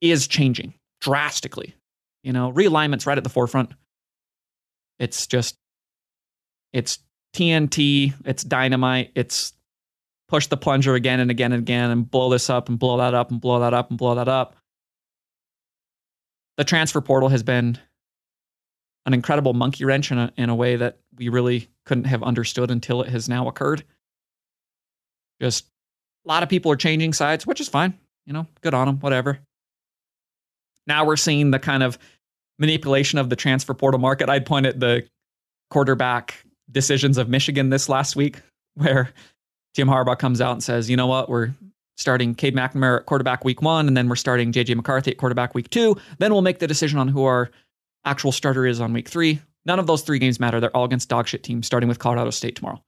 is 0.00 0.26
changing 0.26 0.74
drastically. 1.00 1.74
You 2.22 2.32
know, 2.32 2.50
realignment's 2.50 3.06
right 3.06 3.16
at 3.16 3.24
the 3.24 3.30
forefront. 3.30 3.72
It's 4.98 5.26
just, 5.26 5.56
it's 6.72 6.98
TNT, 7.34 8.14
it's 8.26 8.44
dynamite, 8.44 9.12
it's 9.14 9.54
push 10.28 10.46
the 10.46 10.56
plunger 10.56 10.94
again 10.94 11.18
and 11.18 11.30
again 11.30 11.52
and 11.52 11.62
again 11.62 11.90
and 11.90 12.08
blow 12.08 12.30
this 12.30 12.48
up 12.50 12.68
and 12.68 12.78
blow 12.78 12.98
that 12.98 13.14
up 13.14 13.30
and 13.30 13.40
blow 13.40 13.60
that 13.60 13.74
up 13.74 13.90
and 13.90 13.98
blow 13.98 14.14
that 14.14 14.28
up. 14.28 14.54
The 16.60 16.64
transfer 16.64 17.00
portal 17.00 17.30
has 17.30 17.42
been 17.42 17.78
an 19.06 19.14
incredible 19.14 19.54
monkey 19.54 19.86
wrench 19.86 20.12
in 20.12 20.18
a, 20.18 20.30
in 20.36 20.50
a 20.50 20.54
way 20.54 20.76
that 20.76 20.98
we 21.16 21.30
really 21.30 21.70
couldn't 21.86 22.04
have 22.04 22.22
understood 22.22 22.70
until 22.70 23.00
it 23.00 23.08
has 23.08 23.30
now 23.30 23.48
occurred. 23.48 23.82
Just 25.40 25.64
a 26.26 26.28
lot 26.28 26.42
of 26.42 26.50
people 26.50 26.70
are 26.70 26.76
changing 26.76 27.14
sides, 27.14 27.46
which 27.46 27.62
is 27.62 27.68
fine. 27.70 27.98
You 28.26 28.34
know, 28.34 28.46
good 28.60 28.74
on 28.74 28.88
them, 28.88 28.98
whatever. 28.98 29.38
Now 30.86 31.06
we're 31.06 31.16
seeing 31.16 31.50
the 31.50 31.58
kind 31.58 31.82
of 31.82 31.98
manipulation 32.58 33.18
of 33.18 33.30
the 33.30 33.36
transfer 33.36 33.72
portal 33.72 33.98
market. 33.98 34.28
I'd 34.28 34.44
point 34.44 34.66
at 34.66 34.78
the 34.78 35.08
quarterback 35.70 36.44
decisions 36.70 37.16
of 37.16 37.30
Michigan 37.30 37.70
this 37.70 37.88
last 37.88 38.16
week, 38.16 38.36
where 38.74 39.14
Jim 39.74 39.88
Harbaugh 39.88 40.18
comes 40.18 40.42
out 40.42 40.52
and 40.52 40.62
says, 40.62 40.90
you 40.90 40.98
know 40.98 41.06
what, 41.06 41.30
we're 41.30 41.54
starting 42.00 42.34
Cade 42.34 42.56
McNamara 42.56 43.00
at 43.00 43.06
quarterback 43.06 43.44
week 43.44 43.60
one, 43.60 43.86
and 43.86 43.96
then 43.96 44.08
we're 44.08 44.16
starting 44.16 44.52
JJ 44.52 44.74
McCarthy 44.74 45.10
at 45.10 45.18
quarterback 45.18 45.54
week 45.54 45.68
two. 45.68 45.96
Then 46.18 46.32
we'll 46.32 46.42
make 46.42 46.58
the 46.58 46.66
decision 46.66 46.98
on 46.98 47.08
who 47.08 47.24
our 47.24 47.50
actual 48.04 48.32
starter 48.32 48.66
is 48.66 48.80
on 48.80 48.92
week 48.94 49.08
three. 49.08 49.40
None 49.66 49.78
of 49.78 49.86
those 49.86 50.02
three 50.02 50.18
games 50.18 50.40
matter. 50.40 50.58
They're 50.58 50.74
all 50.74 50.84
against 50.84 51.10
dogshit 51.10 51.42
teams, 51.42 51.66
starting 51.66 51.88
with 51.88 51.98
Colorado 51.98 52.30
State 52.30 52.56
tomorrow. 52.56 52.82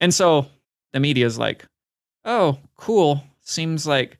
And 0.00 0.14
so 0.14 0.46
the 0.92 1.00
media 1.00 1.26
is 1.26 1.36
like, 1.38 1.66
oh, 2.24 2.58
cool. 2.76 3.24
Seems 3.42 3.86
like 3.86 4.18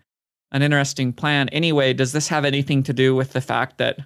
an 0.51 0.63
interesting 0.63 1.13
plan. 1.13 1.49
Anyway, 1.51 1.93
does 1.93 2.13
this 2.13 2.27
have 2.29 2.45
anything 2.45 2.83
to 2.85 2.93
do 2.93 3.15
with 3.15 3.33
the 3.33 3.41
fact 3.41 3.79
that 3.79 3.99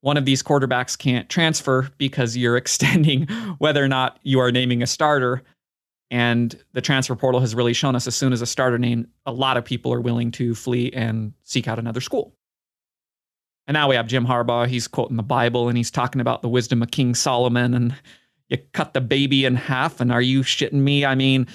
one 0.00 0.16
of 0.16 0.24
these 0.24 0.42
quarterbacks 0.42 0.96
can't 0.96 1.28
transfer 1.28 1.90
because 1.98 2.36
you're 2.36 2.56
extending 2.62 3.26
whether 3.58 3.84
or 3.84 3.88
not 3.88 4.18
you 4.22 4.38
are 4.38 4.50
naming 4.50 4.82
a 4.82 4.86
starter? 4.86 5.42
And 6.12 6.54
the 6.74 6.82
transfer 6.82 7.16
portal 7.16 7.40
has 7.40 7.54
really 7.54 7.72
shown 7.72 7.96
us 7.96 8.06
as 8.06 8.14
soon 8.14 8.34
as 8.34 8.42
a 8.42 8.46
starter 8.46 8.78
name, 8.78 9.08
a 9.24 9.32
lot 9.32 9.56
of 9.56 9.64
people 9.64 9.94
are 9.94 10.00
willing 10.00 10.30
to 10.32 10.54
flee 10.54 10.90
and 10.92 11.32
seek 11.42 11.66
out 11.66 11.78
another 11.78 12.02
school. 12.02 12.34
And 13.66 13.72
now 13.74 13.88
we 13.88 13.96
have 13.96 14.08
Jim 14.08 14.26
Harbaugh. 14.26 14.66
He's 14.66 14.86
quoting 14.86 15.16
the 15.16 15.22
Bible 15.22 15.68
and 15.68 15.76
he's 15.78 15.90
talking 15.90 16.20
about 16.20 16.42
the 16.42 16.50
wisdom 16.50 16.82
of 16.82 16.90
King 16.90 17.14
Solomon 17.14 17.72
and 17.72 17.94
you 18.50 18.58
cut 18.74 18.92
the 18.92 19.00
baby 19.00 19.46
in 19.46 19.56
half. 19.56 20.02
And 20.02 20.12
are 20.12 20.20
you 20.20 20.42
shitting 20.42 20.74
me? 20.74 21.06
I 21.06 21.14
mean, 21.14 21.46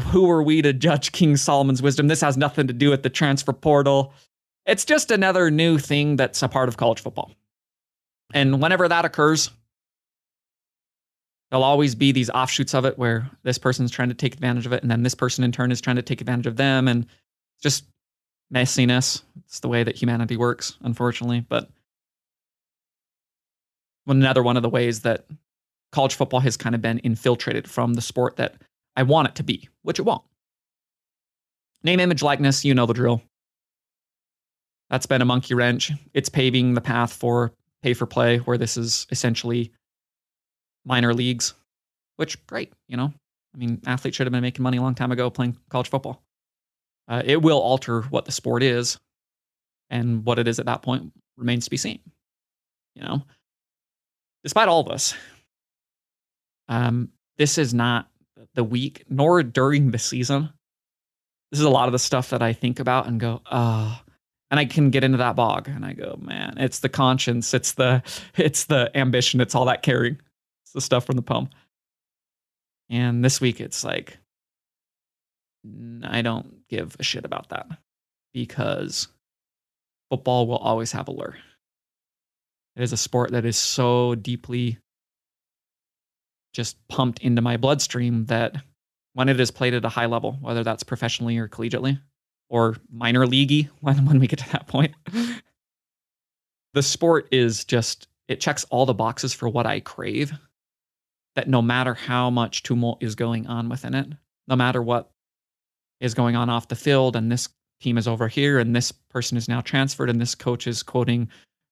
who 0.00 0.30
are 0.30 0.42
we 0.42 0.62
to 0.62 0.72
judge 0.72 1.12
King 1.12 1.36
Solomon's 1.36 1.82
wisdom? 1.82 2.08
This 2.08 2.22
has 2.22 2.38
nothing 2.38 2.68
to 2.68 2.72
do 2.72 2.88
with 2.88 3.02
the 3.02 3.10
transfer 3.10 3.52
portal. 3.52 4.14
It's 4.64 4.86
just 4.86 5.10
another 5.10 5.50
new 5.50 5.76
thing 5.76 6.16
that's 6.16 6.42
a 6.42 6.48
part 6.48 6.70
of 6.70 6.78
college 6.78 7.00
football. 7.00 7.32
And 8.32 8.62
whenever 8.62 8.88
that 8.88 9.04
occurs, 9.04 9.50
there'll 11.52 11.64
always 11.64 11.94
be 11.94 12.12
these 12.12 12.30
offshoots 12.30 12.72
of 12.72 12.86
it 12.86 12.98
where 12.98 13.30
this 13.42 13.58
person's 13.58 13.90
trying 13.90 14.08
to 14.08 14.14
take 14.14 14.32
advantage 14.32 14.64
of 14.64 14.72
it, 14.72 14.80
and 14.80 14.90
then 14.90 15.02
this 15.02 15.14
person 15.14 15.44
in 15.44 15.52
turn 15.52 15.70
is 15.70 15.82
trying 15.82 15.96
to 15.96 16.02
take 16.02 16.22
advantage 16.22 16.46
of 16.46 16.56
them, 16.56 16.88
and 16.88 17.04
just 17.60 17.84
messiness. 18.52 19.22
It's 19.44 19.60
the 19.60 19.68
way 19.68 19.84
that 19.84 19.94
humanity 19.94 20.38
works, 20.38 20.78
unfortunately. 20.80 21.44
But 21.46 21.68
another 24.06 24.42
one 24.42 24.56
of 24.56 24.62
the 24.62 24.70
ways 24.70 25.00
that 25.00 25.26
college 25.92 26.14
football 26.14 26.40
has 26.40 26.56
kind 26.56 26.74
of 26.74 26.80
been 26.80 27.00
infiltrated 27.00 27.68
from 27.68 27.92
the 27.94 28.00
sport 28.00 28.36
that 28.36 28.54
I 28.96 29.02
want 29.02 29.28
it 29.28 29.34
to 29.34 29.42
be, 29.42 29.68
which 29.82 29.98
it 29.98 30.02
won't. 30.02 30.24
Name, 31.84 32.00
image, 32.00 32.22
likeness, 32.22 32.64
you 32.64 32.72
know 32.72 32.86
the 32.86 32.94
drill. 32.94 33.20
That's 34.88 35.04
been 35.04 35.20
a 35.20 35.26
monkey 35.26 35.52
wrench. 35.52 35.92
It's 36.14 36.30
paving 36.30 36.72
the 36.72 36.80
path 36.80 37.12
for 37.12 37.52
pay 37.82 37.92
for 37.92 38.06
play, 38.06 38.38
where 38.38 38.56
this 38.56 38.78
is 38.78 39.06
essentially 39.10 39.70
minor 40.84 41.14
leagues, 41.14 41.54
which 42.16 42.44
great, 42.46 42.72
you 42.88 42.96
know. 42.96 43.12
I 43.54 43.58
mean, 43.58 43.80
athletes 43.86 44.16
should 44.16 44.26
have 44.26 44.32
been 44.32 44.42
making 44.42 44.62
money 44.62 44.78
a 44.78 44.82
long 44.82 44.94
time 44.94 45.12
ago 45.12 45.28
playing 45.28 45.58
college 45.68 45.90
football. 45.90 46.22
Uh, 47.08 47.22
it 47.24 47.42
will 47.42 47.58
alter 47.58 48.02
what 48.02 48.24
the 48.24 48.32
sport 48.32 48.62
is, 48.62 48.98
and 49.90 50.24
what 50.24 50.38
it 50.38 50.48
is 50.48 50.58
at 50.58 50.66
that 50.66 50.82
point 50.82 51.12
remains 51.36 51.64
to 51.64 51.70
be 51.70 51.76
seen. 51.76 52.00
You 52.94 53.02
know, 53.02 53.22
despite 54.42 54.68
all 54.68 54.82
this, 54.82 55.14
um, 56.68 57.10
this 57.36 57.58
is 57.58 57.74
not 57.74 58.08
the 58.54 58.64
week 58.64 59.04
nor 59.08 59.42
during 59.42 59.90
the 59.90 59.98
season. 59.98 60.50
This 61.50 61.60
is 61.60 61.66
a 61.66 61.70
lot 61.70 61.88
of 61.88 61.92
the 61.92 61.98
stuff 61.98 62.30
that 62.30 62.42
I 62.42 62.52
think 62.54 62.80
about 62.80 63.06
and 63.06 63.20
go, 63.20 63.42
oh, 63.50 64.00
and 64.50 64.58
I 64.58 64.64
can 64.64 64.90
get 64.90 65.04
into 65.04 65.18
that 65.18 65.36
bog 65.36 65.68
and 65.68 65.84
I 65.84 65.92
go, 65.92 66.18
man, 66.20 66.54
it's 66.58 66.80
the 66.80 66.88
conscience, 66.88 67.54
it's 67.54 67.72
the 67.72 68.02
it's 68.36 68.64
the 68.64 68.90
ambition, 68.96 69.40
it's 69.40 69.54
all 69.54 69.66
that 69.66 69.82
caring. 69.82 70.18
It's 70.72 70.74
the 70.74 70.80
stuff 70.80 71.04
from 71.04 71.16
the 71.16 71.22
poem. 71.22 71.50
And 72.88 73.22
this 73.22 73.42
week 73.42 73.60
it's 73.60 73.84
like 73.84 74.18
I 76.02 76.22
don't 76.22 76.66
give 76.68 76.96
a 76.98 77.02
shit 77.02 77.26
about 77.26 77.50
that 77.50 77.66
because 78.32 79.08
football 80.10 80.46
will 80.46 80.56
always 80.56 80.92
have 80.92 81.08
a 81.08 81.12
lure. 81.12 81.36
It 82.74 82.82
is 82.82 82.92
a 82.94 82.96
sport 82.96 83.32
that 83.32 83.44
is 83.44 83.58
so 83.58 84.14
deeply 84.14 84.78
just 86.54 86.76
pumped 86.88 87.20
into 87.20 87.42
my 87.42 87.58
bloodstream 87.58 88.24
that 88.26 88.56
when 89.12 89.28
it 89.28 89.38
is 89.38 89.50
played 89.50 89.74
at 89.74 89.84
a 89.84 89.90
high 89.90 90.06
level, 90.06 90.38
whether 90.40 90.64
that's 90.64 90.82
professionally 90.82 91.36
or 91.36 91.48
collegiately 91.48 92.00
or 92.48 92.76
minor 92.90 93.26
leaguey 93.26 93.68
when, 93.80 94.06
when 94.06 94.20
we 94.20 94.26
get 94.26 94.38
to 94.38 94.52
that 94.52 94.68
point, 94.68 94.94
the 96.72 96.82
sport 96.82 97.28
is 97.30 97.66
just, 97.66 98.08
it 98.26 98.40
checks 98.40 98.64
all 98.70 98.86
the 98.86 98.94
boxes 98.94 99.34
for 99.34 99.50
what 99.50 99.66
I 99.66 99.80
crave. 99.80 100.32
That 101.36 101.48
no 101.48 101.62
matter 101.62 101.94
how 101.94 102.28
much 102.30 102.62
tumult 102.62 103.02
is 103.02 103.14
going 103.14 103.46
on 103.46 103.68
within 103.68 103.94
it, 103.94 104.08
no 104.48 104.56
matter 104.56 104.82
what 104.82 105.10
is 106.00 106.14
going 106.14 106.36
on 106.36 106.50
off 106.50 106.68
the 106.68 106.76
field, 106.76 107.16
and 107.16 107.32
this 107.32 107.48
team 107.80 107.96
is 107.96 108.06
over 108.06 108.28
here, 108.28 108.58
and 108.58 108.76
this 108.76 108.92
person 108.92 109.36
is 109.36 109.48
now 109.48 109.60
transferred, 109.60 110.10
and 110.10 110.20
this 110.20 110.34
coach 110.34 110.66
is 110.66 110.82
quoting 110.82 111.28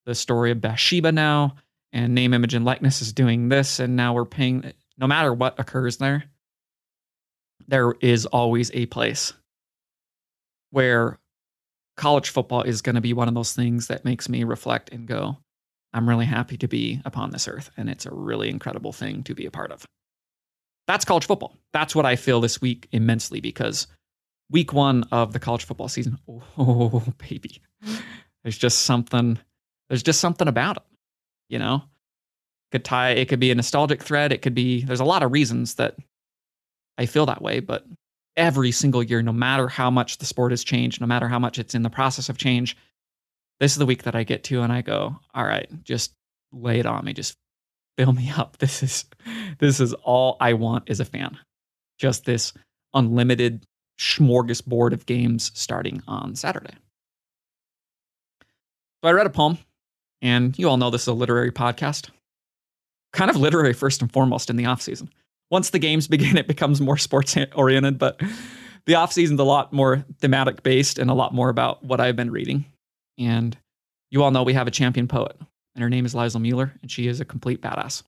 the 0.07 0.15
story 0.15 0.51
of 0.51 0.61
Bathsheba 0.61 1.13
now, 1.13 1.57
and 1.93 2.15
name, 2.15 2.33
image, 2.33 2.55
and 2.55 2.65
likeness 2.65 3.03
is 3.03 3.13
doing 3.13 3.49
this, 3.49 3.81
and 3.81 3.97
now 3.97 4.15
we're 4.15 4.25
paying. 4.25 4.73
No 4.97 5.07
matter 5.07 5.35
what 5.35 5.59
occurs 5.59 5.99
there, 5.99 6.25
there 7.69 7.95
is 8.01 8.27
always 8.27 8.71
a 8.73 8.87
place 8.87 9.33
where 10.71 11.19
college 11.97 12.31
football 12.31 12.63
is 12.63 12.83
going 12.83 12.95
to 12.95 13.01
be 13.01 13.13
one 13.13 13.29
of 13.29 13.35
those 13.35 13.53
things 13.53 13.89
that 13.89 14.05
makes 14.05 14.29
me 14.29 14.45
reflect 14.45 14.91
and 14.91 15.07
go, 15.07 15.37
I'm 15.93 16.09
really 16.09 16.27
happy 16.27 16.57
to 16.59 16.69
be 16.69 17.01
upon 17.05 17.31
this 17.31 17.49
earth, 17.49 17.71
and 17.77 17.89
it's 17.91 18.07
a 18.07 18.15
really 18.15 18.49
incredible 18.49 18.93
thing 18.93 19.23
to 19.25 19.35
be 19.35 19.47
a 19.47 19.51
part 19.51 19.73
of. 19.73 19.85
That's 20.87 21.05
college 21.05 21.27
football. 21.27 21.57
That's 21.73 21.95
what 21.95 22.07
I 22.07 22.17
feel 22.17 22.41
this 22.41 22.61
week 22.61 22.89
immensely 22.93 23.41
because 23.41 23.87
week 24.51 24.73
one 24.73 25.05
of 25.13 25.33
the 25.33 25.41
college 25.41 25.65
football 25.65 25.89
season, 25.89 26.19
oh, 26.59 27.03
baby, 27.19 27.61
there's 28.43 28.59
just 28.59 28.83
something 28.83 29.39
there's 29.89 30.03
just 30.03 30.21
something 30.21 30.47
about 30.47 30.77
it, 30.77 30.83
you 31.49 31.59
know? 31.59 31.83
Could 32.71 32.85
tie 32.85 33.11
it 33.11 33.29
could 33.29 33.41
be 33.41 33.51
a 33.51 33.55
nostalgic 33.55 34.03
thread, 34.03 34.33
it 34.33 34.43
could 34.43 34.55
be 34.55 34.83
there's 34.83 35.01
a 35.01 35.05
lot 35.05 35.23
of 35.23 35.33
reasons 35.33 35.75
that 35.75 35.97
I 36.97 37.07
feel 37.07 37.27
that 37.27 37.43
way, 37.43 37.61
but 37.61 37.85
every 38.37 38.71
single 38.71 39.03
year, 39.03 39.23
no 39.23 39.33
matter 39.33 39.69
how 39.69 39.91
much 39.91 40.19
the 40.19 40.27
sport 40.27 40.53
has 40.53 40.63
changed, 40.63 41.01
no 41.01 41.07
matter 41.07 41.29
how 41.29 41.39
much 41.39 41.59
it's 41.59 41.75
in 41.75 41.83
the 41.83 41.91
process 41.91 42.29
of 42.29 42.39
change, 42.39 42.77
this 43.61 43.73
is 43.73 43.79
the 43.79 43.87
week 43.87 44.05
that 44.05 44.17
I 44.17 44.25
get 44.25 44.43
to 44.45 44.63
and 44.63 44.73
I 44.73 44.81
go, 44.81 45.17
all 45.35 45.45
right, 45.45 45.69
just 45.85 46.15
lay 46.53 46.81
it 46.81 46.87
on 46.87 47.05
me, 47.05 47.13
just 47.13 47.37
fill 47.97 48.13
me 48.13 48.33
up. 48.37 48.57
This 48.61 48.83
is 48.83 49.05
this 49.59 49.81
is 49.81 49.93
all 49.95 50.37
I 50.41 50.55
want 50.55 50.89
as 50.91 51.01
a 51.01 51.05
fan. 51.05 51.39
Just 51.99 52.25
this 52.25 52.53
unlimited 52.95 53.65
smorgasbord 53.99 54.93
of 54.93 55.07
games 55.07 55.53
starting 55.55 56.03
on 56.09 56.35
Saturday. 56.35 56.75
So 59.03 59.09
I 59.09 59.13
read 59.13 59.27
a 59.27 59.31
poem 59.31 59.59
and 60.23 60.59
you 60.59 60.69
all 60.69 60.79
know 60.79 60.91
this 60.91 61.03
is 61.03 61.09
a 61.09 61.13
literary 61.13 61.53
podcast. 61.53 62.09
Kind 63.13 63.31
of 63.31 63.37
literary 63.37 63.75
first 63.75 64.01
and 64.01 64.11
foremost 64.11 64.49
in 64.49 64.57
the 64.57 64.67
off 64.67 64.81
season. 64.81 65.11
Once 65.51 65.71
the 65.71 65.79
games 65.79 66.09
begin, 66.09 66.39
it 66.39 66.49
becomes 66.49 66.81
more 66.81 66.97
sports 66.97 67.37
oriented, 67.55 67.99
but 67.99 68.21
the 68.87 68.95
off 68.95 69.13
season's 69.13 69.41
a 69.41 69.45
lot 69.45 69.73
more 69.73 70.05
thematic 70.21 70.63
based 70.63 70.99
and 70.99 71.11
a 71.11 71.15
lot 71.15 71.35
more 71.35 71.51
about 71.51 71.85
what 71.85 72.01
I've 72.01 72.17
been 72.17 72.31
reading. 72.31 72.65
And 73.21 73.57
you 74.11 74.25
all 74.25 74.31
know 74.31 74.43
we 74.43 74.55
have 74.55 74.67
a 74.67 74.73
champion 74.73 75.07
poet, 75.07 75.37
and 75.75 75.83
her 75.83 75.91
name 75.91 76.07
is 76.07 76.15
Lisel 76.15 76.41
Mueller, 76.41 76.73
and 76.83 76.91
she 76.91 77.07
is 77.07 77.21
a 77.21 77.25
complete 77.25 77.61
badass. 77.61 78.03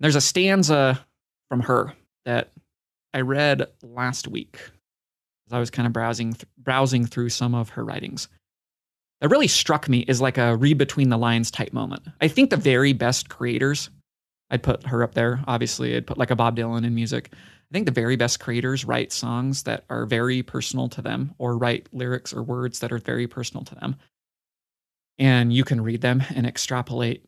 There's 0.00 0.16
a 0.16 0.20
stanza 0.20 1.00
from 1.48 1.60
her 1.60 1.94
that 2.24 2.50
I 3.14 3.20
read 3.20 3.68
last 3.82 4.26
week 4.26 4.58
as 5.46 5.52
I 5.52 5.60
was 5.60 5.70
kind 5.70 5.86
of 5.86 5.92
browsing 5.92 6.32
th- 6.32 6.46
browsing 6.58 7.06
through 7.06 7.28
some 7.28 7.54
of 7.54 7.70
her 7.70 7.84
writings 7.84 8.28
that 9.20 9.28
really 9.28 9.48
struck 9.48 9.88
me 9.88 10.00
is 10.00 10.20
like 10.20 10.36
a 10.36 10.56
read 10.56 10.76
between 10.76 11.08
the 11.08 11.16
lines 11.16 11.50
type 11.50 11.72
moment. 11.72 12.02
I 12.20 12.26
think 12.26 12.50
the 12.50 12.56
very 12.56 12.92
best 12.92 13.28
creators, 13.28 13.88
I'd 14.50 14.64
put 14.64 14.84
her 14.86 15.04
up 15.04 15.14
there. 15.14 15.40
Obviously, 15.46 15.96
I'd 15.96 16.06
put 16.06 16.18
like 16.18 16.32
a 16.32 16.36
Bob 16.36 16.56
Dylan 16.56 16.84
in 16.84 16.94
music. 16.94 17.32
I 17.72 17.74
think 17.74 17.86
the 17.86 17.92
very 17.92 18.16
best 18.16 18.38
creators 18.38 18.84
write 18.84 19.12
songs 19.12 19.62
that 19.62 19.84
are 19.88 20.04
very 20.04 20.42
personal 20.42 20.90
to 20.90 21.00
them 21.00 21.34
or 21.38 21.56
write 21.56 21.88
lyrics 21.90 22.34
or 22.34 22.42
words 22.42 22.80
that 22.80 22.92
are 22.92 22.98
very 22.98 23.26
personal 23.26 23.64
to 23.64 23.74
them. 23.74 23.96
And 25.18 25.50
you 25.54 25.64
can 25.64 25.80
read 25.80 26.02
them 26.02 26.22
and 26.34 26.46
extrapolate 26.46 27.24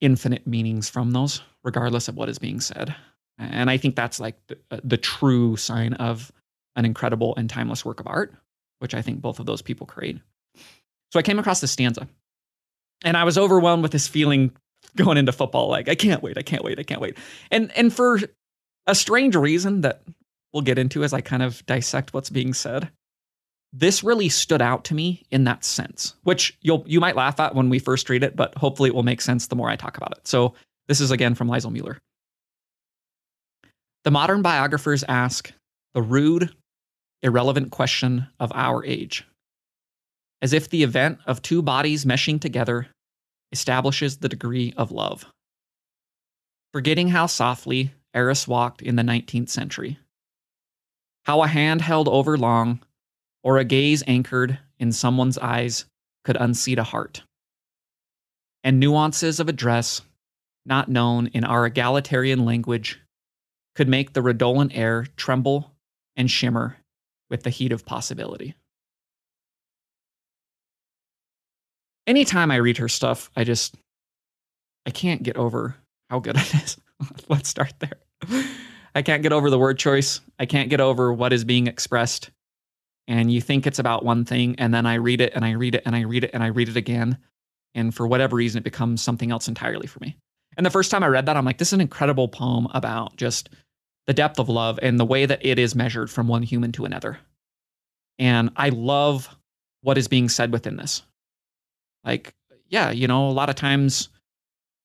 infinite 0.00 0.46
meanings 0.46 0.88
from 0.88 1.10
those, 1.10 1.42
regardless 1.62 2.08
of 2.08 2.16
what 2.16 2.30
is 2.30 2.38
being 2.38 2.58
said. 2.58 2.94
And 3.36 3.68
I 3.68 3.76
think 3.76 3.96
that's 3.96 4.18
like 4.18 4.36
the, 4.46 4.56
uh, 4.70 4.80
the 4.82 4.96
true 4.96 5.56
sign 5.56 5.92
of 5.94 6.32
an 6.74 6.86
incredible 6.86 7.34
and 7.36 7.50
timeless 7.50 7.84
work 7.84 8.00
of 8.00 8.06
art, 8.06 8.32
which 8.78 8.94
I 8.94 9.02
think 9.02 9.20
both 9.20 9.38
of 9.38 9.44
those 9.44 9.60
people 9.60 9.86
create. 9.86 10.20
So 11.12 11.18
I 11.18 11.22
came 11.22 11.38
across 11.38 11.60
this 11.60 11.70
stanza 11.70 12.08
and 13.04 13.18
I 13.18 13.24
was 13.24 13.36
overwhelmed 13.36 13.82
with 13.82 13.92
this 13.92 14.08
feeling 14.08 14.52
going 14.96 15.18
into 15.18 15.32
football. 15.32 15.68
Like, 15.68 15.90
I 15.90 15.96
can't 15.96 16.22
wait, 16.22 16.38
I 16.38 16.42
can't 16.42 16.64
wait, 16.64 16.78
I 16.78 16.82
can't 16.82 17.00
wait. 17.00 17.18
And 17.50 17.70
and 17.76 17.92
for 17.92 18.18
a 18.86 18.94
strange 18.94 19.36
reason 19.36 19.82
that 19.82 20.02
we'll 20.52 20.62
get 20.62 20.78
into 20.78 21.04
as 21.04 21.12
I 21.12 21.20
kind 21.20 21.42
of 21.42 21.64
dissect 21.66 22.12
what's 22.12 22.30
being 22.30 22.52
said, 22.54 22.90
this 23.72 24.04
really 24.04 24.28
stood 24.28 24.60
out 24.60 24.84
to 24.84 24.94
me 24.94 25.24
in 25.30 25.44
that 25.44 25.64
sense, 25.64 26.14
which 26.24 26.56
you'll 26.60 26.84
you 26.86 27.00
might 27.00 27.16
laugh 27.16 27.40
at 27.40 27.54
when 27.54 27.70
we 27.70 27.78
first 27.78 28.10
read 28.10 28.22
it, 28.22 28.36
but 28.36 28.54
hopefully 28.56 28.88
it 28.88 28.94
will 28.94 29.02
make 29.02 29.20
sense 29.20 29.46
the 29.46 29.56
more 29.56 29.70
I 29.70 29.76
talk 29.76 29.96
about 29.96 30.12
it. 30.12 30.28
So 30.28 30.54
this 30.88 31.00
is 31.00 31.10
again 31.10 31.34
from 31.34 31.48
Lisel 31.48 31.72
Mueller. 31.72 31.98
The 34.04 34.10
modern 34.10 34.42
biographers 34.42 35.04
ask 35.08 35.52
the 35.94 36.02
rude, 36.02 36.54
irrelevant 37.22 37.70
question 37.70 38.26
of 38.40 38.52
our 38.54 38.84
age 38.84 39.24
as 40.42 40.52
if 40.52 40.68
the 40.68 40.82
event 40.82 41.20
of 41.24 41.40
two 41.40 41.62
bodies 41.62 42.04
meshing 42.04 42.40
together 42.40 42.88
establishes 43.52 44.18
the 44.18 44.28
degree 44.28 44.74
of 44.76 44.90
love. 44.90 45.24
Forgetting 46.72 47.08
how 47.08 47.26
softly 47.26 47.92
Eros 48.14 48.46
walked 48.46 48.82
in 48.82 48.96
the 48.96 49.02
19th 49.02 49.48
century, 49.48 49.98
how 51.24 51.42
a 51.42 51.46
hand 51.46 51.80
held 51.80 52.08
over 52.08 52.36
long 52.36 52.80
or 53.42 53.58
a 53.58 53.64
gaze 53.64 54.02
anchored 54.06 54.58
in 54.78 54.92
someone's 54.92 55.38
eyes 55.38 55.86
could 56.24 56.36
unseat 56.36 56.78
a 56.78 56.84
heart, 56.84 57.22
and 58.62 58.78
nuances 58.78 59.40
of 59.40 59.48
address 59.48 60.02
not 60.64 60.88
known 60.88 61.26
in 61.28 61.44
our 61.44 61.66
egalitarian 61.66 62.44
language 62.44 63.00
could 63.74 63.88
make 63.88 64.12
the 64.12 64.22
redolent 64.22 64.76
air 64.76 65.06
tremble 65.16 65.72
and 66.14 66.30
shimmer 66.30 66.76
with 67.30 67.42
the 67.42 67.50
heat 67.50 67.72
of 67.72 67.86
possibility. 67.86 68.54
anytime 72.06 72.50
I 72.50 72.56
read 72.56 72.78
her 72.78 72.88
stuff, 72.88 73.30
I 73.36 73.44
just 73.44 73.76
I 74.86 74.90
can't 74.90 75.22
get 75.22 75.36
over 75.36 75.76
how 76.10 76.18
good 76.20 76.36
it 76.36 76.54
is. 76.54 76.76
Let's 77.28 77.48
start 77.48 77.74
there. 77.78 78.01
I 78.94 79.02
can't 79.02 79.22
get 79.22 79.32
over 79.32 79.50
the 79.50 79.58
word 79.58 79.78
choice. 79.78 80.20
I 80.38 80.46
can't 80.46 80.70
get 80.70 80.80
over 80.80 81.12
what 81.12 81.32
is 81.32 81.44
being 81.44 81.66
expressed. 81.66 82.30
And 83.08 83.32
you 83.32 83.40
think 83.40 83.66
it's 83.66 83.78
about 83.78 84.04
one 84.04 84.24
thing, 84.24 84.54
and 84.58 84.72
then 84.72 84.86
I 84.86 84.94
read 84.94 85.20
it 85.20 85.32
and 85.34 85.44
I 85.44 85.52
read 85.52 85.74
it 85.74 85.82
and 85.84 85.96
I 85.96 86.02
read 86.02 86.24
it 86.24 86.30
and 86.32 86.42
I 86.42 86.48
read 86.48 86.68
it 86.68 86.76
again. 86.76 87.18
And 87.74 87.94
for 87.94 88.06
whatever 88.06 88.36
reason, 88.36 88.58
it 88.58 88.64
becomes 88.64 89.02
something 89.02 89.30
else 89.30 89.48
entirely 89.48 89.86
for 89.86 89.98
me. 90.00 90.16
And 90.56 90.64
the 90.64 90.70
first 90.70 90.90
time 90.90 91.02
I 91.02 91.08
read 91.08 91.26
that, 91.26 91.36
I'm 91.36 91.44
like, 91.44 91.58
this 91.58 91.70
is 91.70 91.74
an 91.74 91.80
incredible 91.80 92.28
poem 92.28 92.68
about 92.74 93.16
just 93.16 93.48
the 94.06 94.12
depth 94.12 94.38
of 94.38 94.48
love 94.48 94.78
and 94.82 95.00
the 95.00 95.04
way 95.04 95.26
that 95.26 95.44
it 95.44 95.58
is 95.58 95.74
measured 95.74 96.10
from 96.10 96.28
one 96.28 96.42
human 96.42 96.72
to 96.72 96.84
another. 96.84 97.18
And 98.18 98.50
I 98.56 98.68
love 98.68 99.28
what 99.80 99.98
is 99.98 100.08
being 100.08 100.28
said 100.28 100.52
within 100.52 100.76
this. 100.76 101.02
Like, 102.04 102.34
yeah, 102.68 102.90
you 102.90 103.08
know, 103.08 103.28
a 103.28 103.32
lot 103.32 103.48
of 103.48 103.56
times 103.56 104.10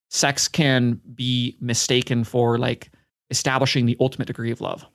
sex 0.09 0.47
can 0.47 1.01
be 1.13 1.57
mistaken 1.59 2.23
for 2.23 2.57
like 2.57 2.91
establishing 3.29 3.85
the 3.85 3.97
ultimate 3.99 4.27
degree 4.27 4.51
of 4.51 4.61
love. 4.61 4.85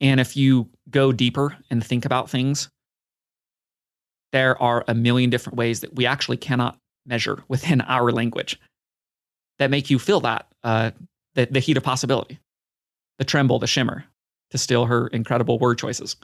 And 0.00 0.20
if 0.20 0.36
you 0.36 0.68
go 0.90 1.12
deeper 1.12 1.56
and 1.70 1.84
think 1.84 2.04
about 2.04 2.28
things, 2.28 2.68
there 4.32 4.60
are 4.60 4.84
a 4.88 4.94
million 4.94 5.30
different 5.30 5.56
ways 5.56 5.80
that 5.80 5.94
we 5.94 6.06
actually 6.06 6.38
cannot 6.38 6.76
measure 7.06 7.42
within 7.48 7.80
our 7.82 8.10
language 8.10 8.58
that 9.58 9.70
make 9.70 9.90
you 9.90 9.98
feel 9.98 10.20
that 10.20 10.46
uh, 10.64 10.90
the, 11.34 11.46
the 11.46 11.60
heat 11.60 11.76
of 11.76 11.82
possibility, 11.82 12.38
the 13.18 13.24
tremble, 13.24 13.58
the 13.58 13.66
shimmer, 13.66 14.04
to 14.50 14.58
steal 14.58 14.86
her 14.86 15.06
incredible 15.08 15.58
word 15.58 15.78
choices. 15.78 16.16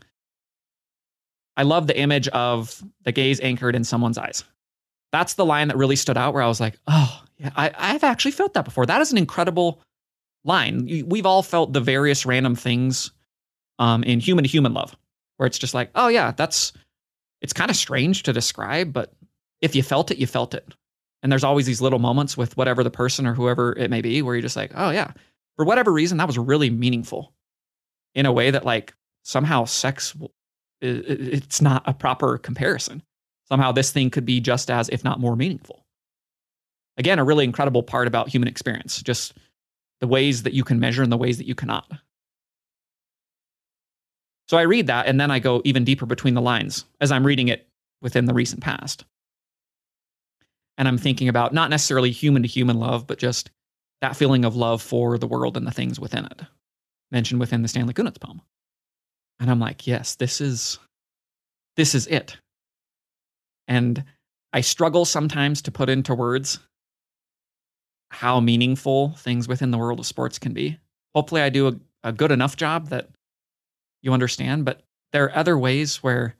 I 1.56 1.62
love 1.62 1.86
the 1.86 1.98
image 1.98 2.28
of 2.28 2.82
the 3.04 3.12
gaze 3.12 3.40
anchored 3.40 3.74
in 3.74 3.84
someone's 3.84 4.18
eyes. 4.18 4.44
That's 5.12 5.34
the 5.34 5.44
line 5.44 5.68
that 5.68 5.76
really 5.76 5.96
stood 5.96 6.16
out 6.16 6.34
where 6.34 6.42
I 6.42 6.48
was 6.48 6.60
like, 6.60 6.78
oh, 6.86 7.22
yeah, 7.38 7.50
I, 7.56 7.72
I've 7.76 8.04
actually 8.04 8.32
felt 8.32 8.54
that 8.54 8.64
before. 8.64 8.86
That 8.86 9.00
is 9.00 9.10
an 9.10 9.18
incredible 9.18 9.80
line. 10.44 11.04
We've 11.06 11.26
all 11.26 11.42
felt 11.42 11.72
the 11.72 11.80
various 11.80 12.24
random 12.26 12.54
things 12.54 13.12
um, 13.78 14.02
in 14.04 14.20
human 14.20 14.44
to 14.44 14.50
human 14.50 14.74
love, 14.74 14.96
where 15.36 15.46
it's 15.46 15.58
just 15.58 15.74
like, 15.74 15.90
oh, 15.94 16.08
yeah, 16.08 16.32
that's, 16.32 16.72
it's 17.40 17.52
kind 17.52 17.70
of 17.70 17.76
strange 17.76 18.24
to 18.24 18.32
describe, 18.32 18.92
but 18.92 19.12
if 19.60 19.76
you 19.76 19.82
felt 19.82 20.10
it, 20.10 20.18
you 20.18 20.26
felt 20.26 20.54
it. 20.54 20.74
And 21.22 21.30
there's 21.32 21.44
always 21.44 21.66
these 21.66 21.80
little 21.80 21.98
moments 21.98 22.36
with 22.36 22.56
whatever 22.56 22.84
the 22.84 22.90
person 22.90 23.26
or 23.26 23.34
whoever 23.34 23.76
it 23.76 23.90
may 23.90 24.00
be 24.00 24.22
where 24.22 24.34
you're 24.34 24.42
just 24.42 24.56
like, 24.56 24.72
oh, 24.74 24.90
yeah, 24.90 25.12
for 25.56 25.64
whatever 25.64 25.92
reason, 25.92 26.18
that 26.18 26.26
was 26.26 26.38
really 26.38 26.70
meaningful 26.70 27.32
in 28.14 28.26
a 28.26 28.32
way 28.32 28.50
that, 28.50 28.64
like, 28.64 28.94
somehow 29.24 29.64
sex, 29.64 30.16
it's 30.80 31.60
not 31.60 31.82
a 31.86 31.94
proper 31.94 32.38
comparison. 32.38 33.02
Somehow 33.48 33.72
this 33.72 33.90
thing 33.90 34.10
could 34.10 34.24
be 34.24 34.40
just 34.40 34.70
as, 34.70 34.88
if 34.88 35.02
not 35.02 35.20
more 35.20 35.34
meaningful. 35.34 35.84
Again, 36.96 37.18
a 37.18 37.24
really 37.24 37.44
incredible 37.44 37.82
part 37.82 38.06
about 38.06 38.28
human 38.28 38.48
experience, 38.48 39.02
just 39.02 39.34
the 40.00 40.06
ways 40.06 40.44
that 40.44 40.52
you 40.52 40.64
can 40.64 40.80
measure 40.80 41.02
and 41.02 41.12
the 41.12 41.16
ways 41.16 41.38
that 41.38 41.46
you 41.46 41.54
cannot. 41.54 41.90
So 44.48 44.56
I 44.56 44.62
read 44.62 44.86
that 44.86 45.06
and 45.06 45.20
then 45.20 45.30
I 45.30 45.38
go 45.38 45.60
even 45.64 45.84
deeper 45.84 46.06
between 46.06 46.34
the 46.34 46.40
lines 46.40 46.84
as 47.00 47.12
I'm 47.12 47.26
reading 47.26 47.48
it 47.48 47.68
within 48.00 48.24
the 48.24 48.34
recent 48.34 48.62
past. 48.62 49.04
And 50.78 50.86
I'm 50.86 50.98
thinking 50.98 51.28
about 51.28 51.52
not 51.52 51.70
necessarily 51.70 52.10
human 52.10 52.42
to 52.42 52.48
human 52.48 52.78
love, 52.78 53.06
but 53.06 53.18
just 53.18 53.50
that 54.00 54.16
feeling 54.16 54.44
of 54.44 54.56
love 54.56 54.80
for 54.80 55.18
the 55.18 55.26
world 55.26 55.56
and 55.56 55.66
the 55.66 55.72
things 55.72 55.98
within 55.98 56.24
it, 56.26 56.42
mentioned 57.10 57.40
within 57.40 57.62
the 57.62 57.68
Stanley 57.68 57.94
Kunitz 57.94 58.20
poem. 58.20 58.40
And 59.40 59.50
I'm 59.50 59.60
like, 59.60 59.86
yes, 59.86 60.14
this 60.14 60.40
is 60.40 60.78
this 61.76 61.94
is 61.94 62.06
it. 62.06 62.36
And 63.66 64.04
I 64.52 64.62
struggle 64.62 65.04
sometimes 65.04 65.62
to 65.62 65.70
put 65.70 65.88
into 65.88 66.14
words 66.14 66.58
how 68.10 68.40
meaningful 68.40 69.10
things 69.18 69.48
within 69.48 69.70
the 69.70 69.78
world 69.78 70.00
of 70.00 70.06
sports 70.06 70.38
can 70.38 70.52
be. 70.52 70.78
Hopefully 71.14 71.42
I 71.42 71.50
do 71.50 71.68
a, 71.68 71.74
a 72.04 72.12
good 72.12 72.32
enough 72.32 72.56
job 72.56 72.88
that 72.88 73.08
you 74.02 74.12
understand, 74.12 74.64
but 74.64 74.82
there 75.12 75.24
are 75.24 75.36
other 75.36 75.58
ways 75.58 76.02
where 76.02 76.36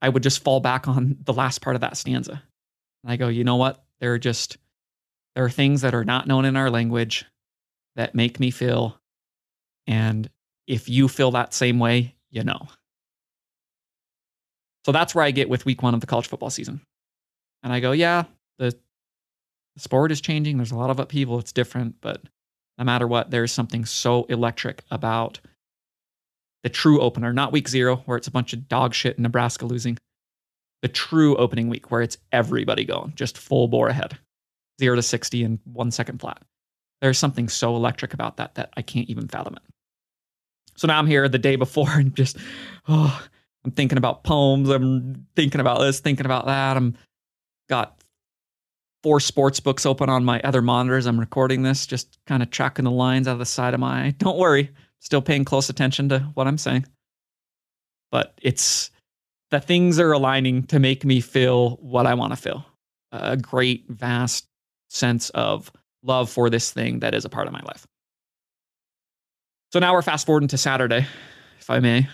I 0.00 0.08
would 0.08 0.22
just 0.22 0.42
fall 0.42 0.60
back 0.60 0.88
on 0.88 1.16
the 1.24 1.32
last 1.32 1.60
part 1.60 1.76
of 1.76 1.80
that 1.80 1.96
stanza. 1.96 2.42
And 3.02 3.12
I 3.12 3.16
go, 3.16 3.28
you 3.28 3.44
know 3.44 3.56
what? 3.56 3.82
There 4.00 4.12
are 4.14 4.18
just 4.18 4.58
there 5.34 5.44
are 5.44 5.50
things 5.50 5.80
that 5.80 5.94
are 5.94 6.04
not 6.04 6.26
known 6.26 6.44
in 6.44 6.56
our 6.56 6.70
language 6.70 7.24
that 7.96 8.14
make 8.14 8.38
me 8.38 8.50
feel 8.50 8.98
and 9.86 10.28
if 10.66 10.88
you 10.88 11.08
feel 11.08 11.32
that 11.32 11.54
same 11.54 11.78
way, 11.78 12.14
you 12.30 12.44
know. 12.44 12.68
So 14.84 14.92
that's 14.92 15.14
where 15.14 15.24
I 15.24 15.30
get 15.30 15.48
with 15.48 15.64
week 15.64 15.82
1 15.82 15.94
of 15.94 16.00
the 16.00 16.06
college 16.06 16.28
football 16.28 16.50
season. 16.50 16.80
And 17.62 17.72
I 17.72 17.80
go, 17.80 17.92
yeah, 17.92 18.24
the, 19.74 19.80
sport 19.80 20.12
is 20.12 20.20
changing. 20.20 20.56
There's 20.56 20.72
a 20.72 20.76
lot 20.76 20.90
of 20.90 20.98
upheaval. 20.98 21.38
It's 21.38 21.52
different, 21.52 21.96
but 22.00 22.22
no 22.78 22.84
matter 22.84 23.06
what, 23.06 23.30
there's 23.30 23.52
something 23.52 23.84
so 23.84 24.24
electric 24.24 24.82
about 24.90 25.40
the 26.62 26.68
true 26.68 27.00
opener, 27.00 27.32
not 27.32 27.52
week 27.52 27.68
zero, 27.68 27.96
where 28.06 28.16
it's 28.16 28.28
a 28.28 28.32
bunch 28.32 28.52
of 28.52 28.68
dog 28.68 28.94
shit 28.94 29.16
in 29.16 29.22
Nebraska 29.22 29.66
losing. 29.66 29.98
The 30.82 30.88
true 30.88 31.36
opening 31.36 31.68
week, 31.68 31.90
where 31.90 32.02
it's 32.02 32.18
everybody 32.32 32.84
going, 32.84 33.12
just 33.14 33.38
full 33.38 33.68
bore 33.68 33.88
ahead, 33.88 34.18
zero 34.80 34.96
to 34.96 35.02
60 35.02 35.44
in 35.44 35.60
one 35.64 35.90
second 35.90 36.20
flat. 36.20 36.42
There's 37.00 37.18
something 37.18 37.48
so 37.48 37.76
electric 37.76 38.14
about 38.14 38.36
that 38.38 38.56
that 38.56 38.72
I 38.76 38.82
can't 38.82 39.08
even 39.08 39.28
fathom 39.28 39.54
it. 39.54 39.62
So 40.76 40.86
now 40.88 40.98
I'm 40.98 41.06
here 41.06 41.28
the 41.28 41.38
day 41.38 41.56
before 41.56 41.90
and 41.94 42.14
just, 42.14 42.36
oh, 42.88 43.22
I'm 43.64 43.70
thinking 43.70 43.98
about 43.98 44.24
poems. 44.24 44.68
I'm 44.68 45.26
thinking 45.36 45.60
about 45.60 45.80
this, 45.80 46.00
thinking 46.00 46.26
about 46.26 46.46
that. 46.46 46.76
I'm 46.76 46.96
got 47.68 48.01
four 49.02 49.20
sports 49.20 49.60
books 49.60 49.84
open 49.84 50.08
on 50.08 50.24
my 50.24 50.40
other 50.42 50.62
monitors. 50.62 51.06
I'm 51.06 51.18
recording 51.18 51.62
this, 51.62 51.86
just 51.86 52.18
kind 52.26 52.42
of 52.42 52.50
tracking 52.50 52.84
the 52.84 52.90
lines 52.90 53.26
out 53.28 53.32
of 53.32 53.38
the 53.38 53.46
side 53.46 53.74
of 53.74 53.80
my 53.80 54.06
eye. 54.06 54.14
Don't 54.18 54.38
worry, 54.38 54.70
still 55.00 55.22
paying 55.22 55.44
close 55.44 55.68
attention 55.68 56.08
to 56.10 56.20
what 56.34 56.46
I'm 56.46 56.58
saying. 56.58 56.86
But 58.10 58.38
it's 58.40 58.90
the 59.50 59.60
things 59.60 59.98
are 59.98 60.12
aligning 60.12 60.64
to 60.64 60.78
make 60.78 61.04
me 61.04 61.20
feel 61.20 61.76
what 61.76 62.06
I 62.06 62.14
want 62.14 62.32
to 62.32 62.36
feel 62.36 62.64
a 63.12 63.36
great, 63.36 63.84
vast 63.88 64.46
sense 64.88 65.28
of 65.30 65.70
love 66.02 66.30
for 66.30 66.48
this 66.48 66.72
thing 66.72 67.00
that 67.00 67.14
is 67.14 67.24
a 67.24 67.28
part 67.28 67.46
of 67.46 67.52
my 67.52 67.60
life. 67.60 67.86
So 69.72 69.78
now 69.78 69.92
we're 69.92 70.02
fast 70.02 70.26
forwarding 70.26 70.48
to 70.48 70.58
Saturday, 70.58 71.06
if 71.60 71.70
I 71.70 71.78
may, 71.80 72.08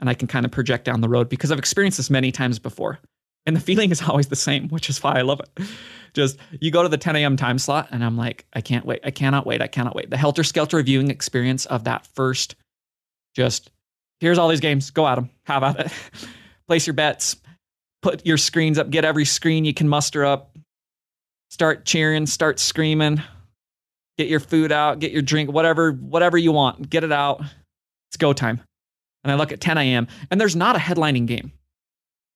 and 0.00 0.08
I 0.08 0.14
can 0.14 0.28
kind 0.28 0.44
of 0.44 0.52
project 0.52 0.84
down 0.84 1.00
the 1.00 1.08
road 1.08 1.28
because 1.28 1.50
I've 1.50 1.58
experienced 1.58 1.98
this 1.98 2.10
many 2.10 2.32
times 2.32 2.58
before. 2.58 2.98
And 3.46 3.56
the 3.56 3.60
feeling 3.60 3.90
is 3.90 4.02
always 4.08 4.28
the 4.28 4.36
same, 4.36 4.68
which 4.68 4.88
is 4.88 5.02
why 5.02 5.18
I 5.18 5.22
love 5.22 5.40
it. 5.40 5.66
Just 6.14 6.38
you 6.60 6.70
go 6.70 6.82
to 6.82 6.88
the 6.88 6.98
10 6.98 7.16
a.m. 7.16 7.36
time 7.36 7.58
slot, 7.58 7.88
and 7.90 8.04
I'm 8.04 8.16
like, 8.16 8.44
I 8.52 8.60
can't 8.60 8.84
wait. 8.84 9.00
I 9.04 9.10
cannot 9.10 9.46
wait. 9.46 9.62
I 9.62 9.66
cannot 9.66 9.94
wait. 9.94 10.10
The 10.10 10.16
helter 10.16 10.44
skelter 10.44 10.82
viewing 10.82 11.10
experience 11.10 11.64
of 11.66 11.84
that 11.84 12.06
first, 12.06 12.54
just 13.34 13.70
here's 14.20 14.38
all 14.38 14.48
these 14.48 14.60
games. 14.60 14.90
Go 14.90 15.06
at 15.06 15.14
them. 15.14 15.30
Have 15.44 15.62
at 15.62 15.80
it. 15.86 15.92
Place 16.68 16.86
your 16.86 16.94
bets. 16.94 17.36
Put 18.02 18.26
your 18.26 18.36
screens 18.36 18.78
up. 18.78 18.90
Get 18.90 19.04
every 19.04 19.24
screen 19.24 19.64
you 19.64 19.72
can 19.72 19.88
muster 19.88 20.24
up. 20.24 20.56
Start 21.50 21.84
cheering. 21.84 22.26
Start 22.26 22.58
screaming. 22.58 23.22
Get 24.18 24.28
your 24.28 24.40
food 24.40 24.70
out. 24.70 24.98
Get 24.98 25.12
your 25.12 25.22
drink. 25.22 25.50
Whatever, 25.50 25.92
whatever 25.92 26.36
you 26.36 26.52
want. 26.52 26.90
Get 26.90 27.04
it 27.04 27.12
out. 27.12 27.42
It's 28.10 28.18
go 28.18 28.34
time. 28.34 28.60
And 29.24 29.32
I 29.32 29.36
look 29.36 29.52
at 29.52 29.60
10 29.60 29.78
a.m. 29.78 30.08
and 30.30 30.40
there's 30.40 30.56
not 30.56 30.76
a 30.76 30.78
headlining 30.78 31.26
game, 31.26 31.52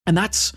and 0.06 0.16
that's 0.16 0.52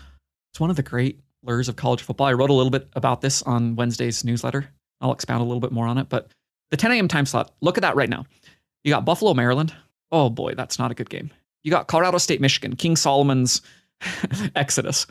it's 0.52 0.60
one 0.60 0.70
of 0.70 0.76
the 0.76 0.82
great 0.82 1.20
lures 1.42 1.68
of 1.68 1.76
college 1.76 2.02
football. 2.02 2.26
I 2.26 2.32
wrote 2.32 2.50
a 2.50 2.54
little 2.54 2.70
bit 2.70 2.88
about 2.94 3.20
this 3.20 3.42
on 3.42 3.76
Wednesday's 3.76 4.24
newsletter. 4.24 4.68
I'll 5.00 5.12
expound 5.12 5.40
a 5.40 5.44
little 5.44 5.60
bit 5.60 5.72
more 5.72 5.86
on 5.86 5.98
it. 5.98 6.08
But 6.08 6.30
the 6.70 6.76
10 6.76 6.92
a.m. 6.92 7.08
time 7.08 7.26
slot, 7.26 7.52
look 7.60 7.78
at 7.78 7.82
that 7.82 7.96
right 7.96 8.08
now. 8.08 8.26
You 8.84 8.92
got 8.92 9.04
Buffalo, 9.04 9.34
Maryland. 9.34 9.74
Oh 10.12 10.28
boy, 10.30 10.54
that's 10.54 10.78
not 10.78 10.90
a 10.90 10.94
good 10.94 11.10
game. 11.10 11.30
You 11.62 11.70
got 11.70 11.88
Colorado 11.88 12.18
State, 12.18 12.40
Michigan, 12.40 12.76
King 12.76 12.96
Solomon's 12.96 13.62
Exodus. 14.54 15.06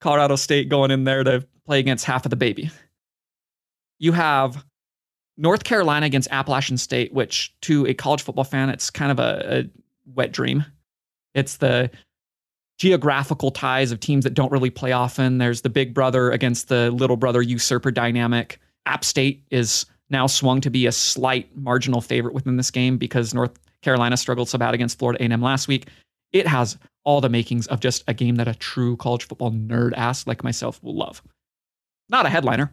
Colorado 0.00 0.36
State 0.36 0.68
going 0.68 0.90
in 0.90 1.04
there 1.04 1.24
to 1.24 1.46
play 1.66 1.78
against 1.78 2.04
half 2.04 2.24
of 2.24 2.30
the 2.30 2.36
baby. 2.36 2.70
You 3.98 4.12
have 4.12 4.64
North 5.36 5.64
Carolina 5.64 6.06
against 6.06 6.28
Appalachian 6.30 6.76
State, 6.76 7.12
which 7.12 7.54
to 7.62 7.86
a 7.86 7.94
college 7.94 8.22
football 8.22 8.44
fan, 8.44 8.70
it's 8.70 8.90
kind 8.90 9.10
of 9.10 9.18
a, 9.18 9.60
a 9.60 9.70
wet 10.14 10.32
dream. 10.32 10.64
It's 11.34 11.58
the 11.58 11.90
geographical 12.80 13.50
ties 13.50 13.92
of 13.92 14.00
teams 14.00 14.24
that 14.24 14.32
don't 14.32 14.50
really 14.50 14.70
play 14.70 14.90
often. 14.90 15.36
There's 15.36 15.60
the 15.60 15.68
big 15.68 15.92
brother 15.92 16.30
against 16.30 16.68
the 16.68 16.90
little 16.90 17.18
brother 17.18 17.42
usurper 17.42 17.90
dynamic. 17.90 18.58
App 18.86 19.04
State 19.04 19.44
is 19.50 19.84
now 20.08 20.26
swung 20.26 20.62
to 20.62 20.70
be 20.70 20.86
a 20.86 20.92
slight 20.92 21.54
marginal 21.54 22.00
favorite 22.00 22.32
within 22.32 22.56
this 22.56 22.70
game 22.70 22.96
because 22.96 23.34
North 23.34 23.52
Carolina 23.82 24.16
struggled 24.16 24.48
so 24.48 24.56
bad 24.56 24.72
against 24.72 24.98
Florida 24.98 25.22
A&M 25.22 25.42
last 25.42 25.68
week. 25.68 25.88
It 26.32 26.46
has 26.46 26.78
all 27.04 27.20
the 27.20 27.28
makings 27.28 27.66
of 27.66 27.80
just 27.80 28.02
a 28.08 28.14
game 28.14 28.36
that 28.36 28.48
a 28.48 28.54
true 28.54 28.96
college 28.96 29.24
football 29.24 29.50
nerd 29.50 29.92
ass 29.94 30.26
like 30.26 30.42
myself 30.42 30.82
will 30.82 30.96
love. 30.96 31.22
Not 32.08 32.24
a 32.24 32.30
headliner. 32.30 32.72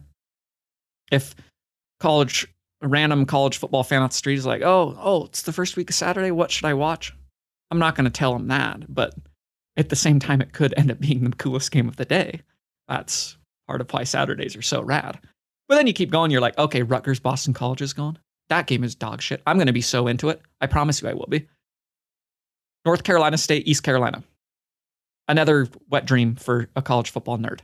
If 1.12 1.34
college 2.00 2.48
a 2.80 2.88
random 2.88 3.26
college 3.26 3.58
football 3.58 3.82
fan 3.82 4.00
on 4.00 4.08
the 4.08 4.14
street 4.14 4.38
is 4.38 4.46
like, 4.46 4.62
"Oh, 4.62 4.96
oh, 5.00 5.24
it's 5.24 5.42
the 5.42 5.52
first 5.52 5.76
week 5.76 5.90
of 5.90 5.96
Saturday. 5.96 6.30
What 6.30 6.50
should 6.50 6.64
I 6.64 6.74
watch?" 6.74 7.12
I'm 7.70 7.78
not 7.78 7.94
going 7.94 8.04
to 8.04 8.10
tell 8.10 8.34
him 8.34 8.48
that, 8.48 8.94
but 8.94 9.14
at 9.78 9.88
the 9.88 9.96
same 9.96 10.18
time, 10.18 10.42
it 10.42 10.52
could 10.52 10.74
end 10.76 10.90
up 10.90 11.00
being 11.00 11.24
the 11.24 11.36
coolest 11.36 11.70
game 11.70 11.88
of 11.88 11.96
the 11.96 12.04
day. 12.04 12.42
That's 12.88 13.38
part 13.66 13.80
of 13.80 13.90
why 13.92 14.04
Saturdays 14.04 14.56
are 14.56 14.62
so 14.62 14.82
rad. 14.82 15.18
But 15.68 15.76
then 15.76 15.86
you 15.86 15.92
keep 15.92 16.10
going, 16.10 16.30
you're 16.30 16.40
like, 16.40 16.58
okay, 16.58 16.82
Rutgers, 16.82 17.20
Boston 17.20 17.54
College 17.54 17.80
is 17.80 17.92
gone. 17.92 18.18
That 18.48 18.66
game 18.66 18.82
is 18.82 18.94
dog 18.94 19.22
shit. 19.22 19.42
I'm 19.46 19.56
going 19.56 19.66
to 19.66 19.72
be 19.72 19.82
so 19.82 20.08
into 20.08 20.30
it. 20.30 20.42
I 20.60 20.66
promise 20.66 21.00
you 21.00 21.08
I 21.08 21.14
will 21.14 21.26
be. 21.28 21.46
North 22.84 23.04
Carolina 23.04 23.38
State, 23.38 23.68
East 23.68 23.82
Carolina. 23.82 24.24
Another 25.28 25.68
wet 25.90 26.06
dream 26.06 26.34
for 26.34 26.68
a 26.74 26.82
college 26.82 27.10
football 27.10 27.38
nerd. 27.38 27.60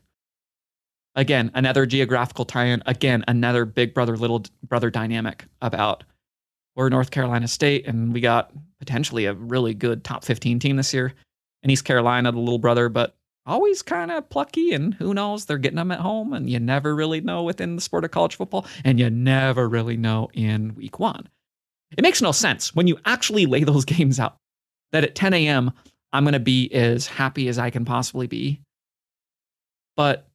Again, 1.16 1.50
another 1.54 1.86
geographical 1.86 2.44
tie 2.44 2.66
in. 2.66 2.82
Again, 2.84 3.24
another 3.26 3.64
big 3.64 3.94
brother, 3.94 4.16
little 4.16 4.44
brother 4.62 4.90
dynamic 4.90 5.46
about 5.62 6.04
we're 6.76 6.88
North 6.90 7.10
Carolina 7.10 7.48
State 7.48 7.86
and 7.86 8.12
we 8.12 8.20
got 8.20 8.52
potentially 8.80 9.24
a 9.24 9.32
really 9.32 9.72
good 9.74 10.04
top 10.04 10.24
15 10.24 10.58
team 10.58 10.76
this 10.76 10.92
year 10.92 11.14
in 11.64 11.70
East 11.70 11.84
Carolina, 11.84 12.30
the 12.30 12.38
little 12.38 12.58
brother, 12.58 12.88
but 12.88 13.16
always 13.46 13.82
kind 13.82 14.10
of 14.10 14.28
plucky, 14.28 14.72
and 14.72 14.94
who 14.94 15.14
knows, 15.14 15.46
they're 15.46 15.58
getting 15.58 15.76
them 15.76 15.90
at 15.90 16.00
home, 16.00 16.32
and 16.32 16.48
you 16.48 16.60
never 16.60 16.94
really 16.94 17.20
know 17.20 17.42
within 17.42 17.74
the 17.74 17.82
sport 17.82 18.04
of 18.04 18.10
college 18.10 18.36
football, 18.36 18.66
and 18.84 19.00
you 19.00 19.10
never 19.10 19.68
really 19.68 19.96
know 19.96 20.28
in 20.34 20.74
week 20.74 20.98
one. 20.98 21.28
It 21.96 22.02
makes 22.02 22.22
no 22.22 22.32
sense 22.32 22.74
when 22.74 22.86
you 22.86 22.98
actually 23.04 23.46
lay 23.46 23.64
those 23.64 23.84
games 23.84 24.20
out 24.20 24.36
that 24.92 25.04
at 25.04 25.14
10 25.14 25.34
a.m., 25.34 25.72
I'm 26.12 26.22
going 26.22 26.34
to 26.34 26.38
be 26.40 26.72
as 26.72 27.08
happy 27.08 27.48
as 27.48 27.58
I 27.58 27.70
can 27.70 27.84
possibly 27.84 28.28
be, 28.28 28.60
but 29.96 30.28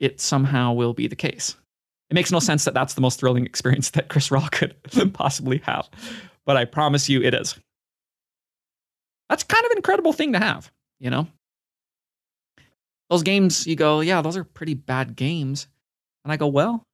it 0.00 0.20
somehow 0.20 0.72
will 0.72 0.94
be 0.94 1.06
the 1.06 1.14
case. 1.14 1.54
It 2.10 2.14
makes 2.14 2.32
no 2.32 2.38
hmm. 2.38 2.44
sense 2.44 2.64
that 2.64 2.74
that's 2.74 2.94
the 2.94 3.00
most 3.00 3.20
thrilling 3.20 3.46
experience 3.46 3.90
that 3.90 4.08
Chris 4.08 4.30
Raw 4.30 4.48
could 4.50 4.74
possibly 5.12 5.58
have, 5.58 5.88
but 6.44 6.56
I 6.56 6.64
promise 6.64 7.08
you 7.08 7.22
it 7.22 7.34
is. 7.34 7.58
That's 9.32 9.44
kind 9.44 9.64
of 9.64 9.70
an 9.70 9.78
incredible 9.78 10.12
thing 10.12 10.34
to 10.34 10.38
have, 10.38 10.70
you 11.00 11.08
know? 11.08 11.26
Those 13.08 13.22
games, 13.22 13.66
you 13.66 13.76
go, 13.76 14.00
yeah, 14.00 14.20
those 14.20 14.36
are 14.36 14.44
pretty 14.44 14.74
bad 14.74 15.16
games. 15.16 15.68
And 16.22 16.30
I 16.30 16.36
go, 16.36 16.48
well, 16.48 16.84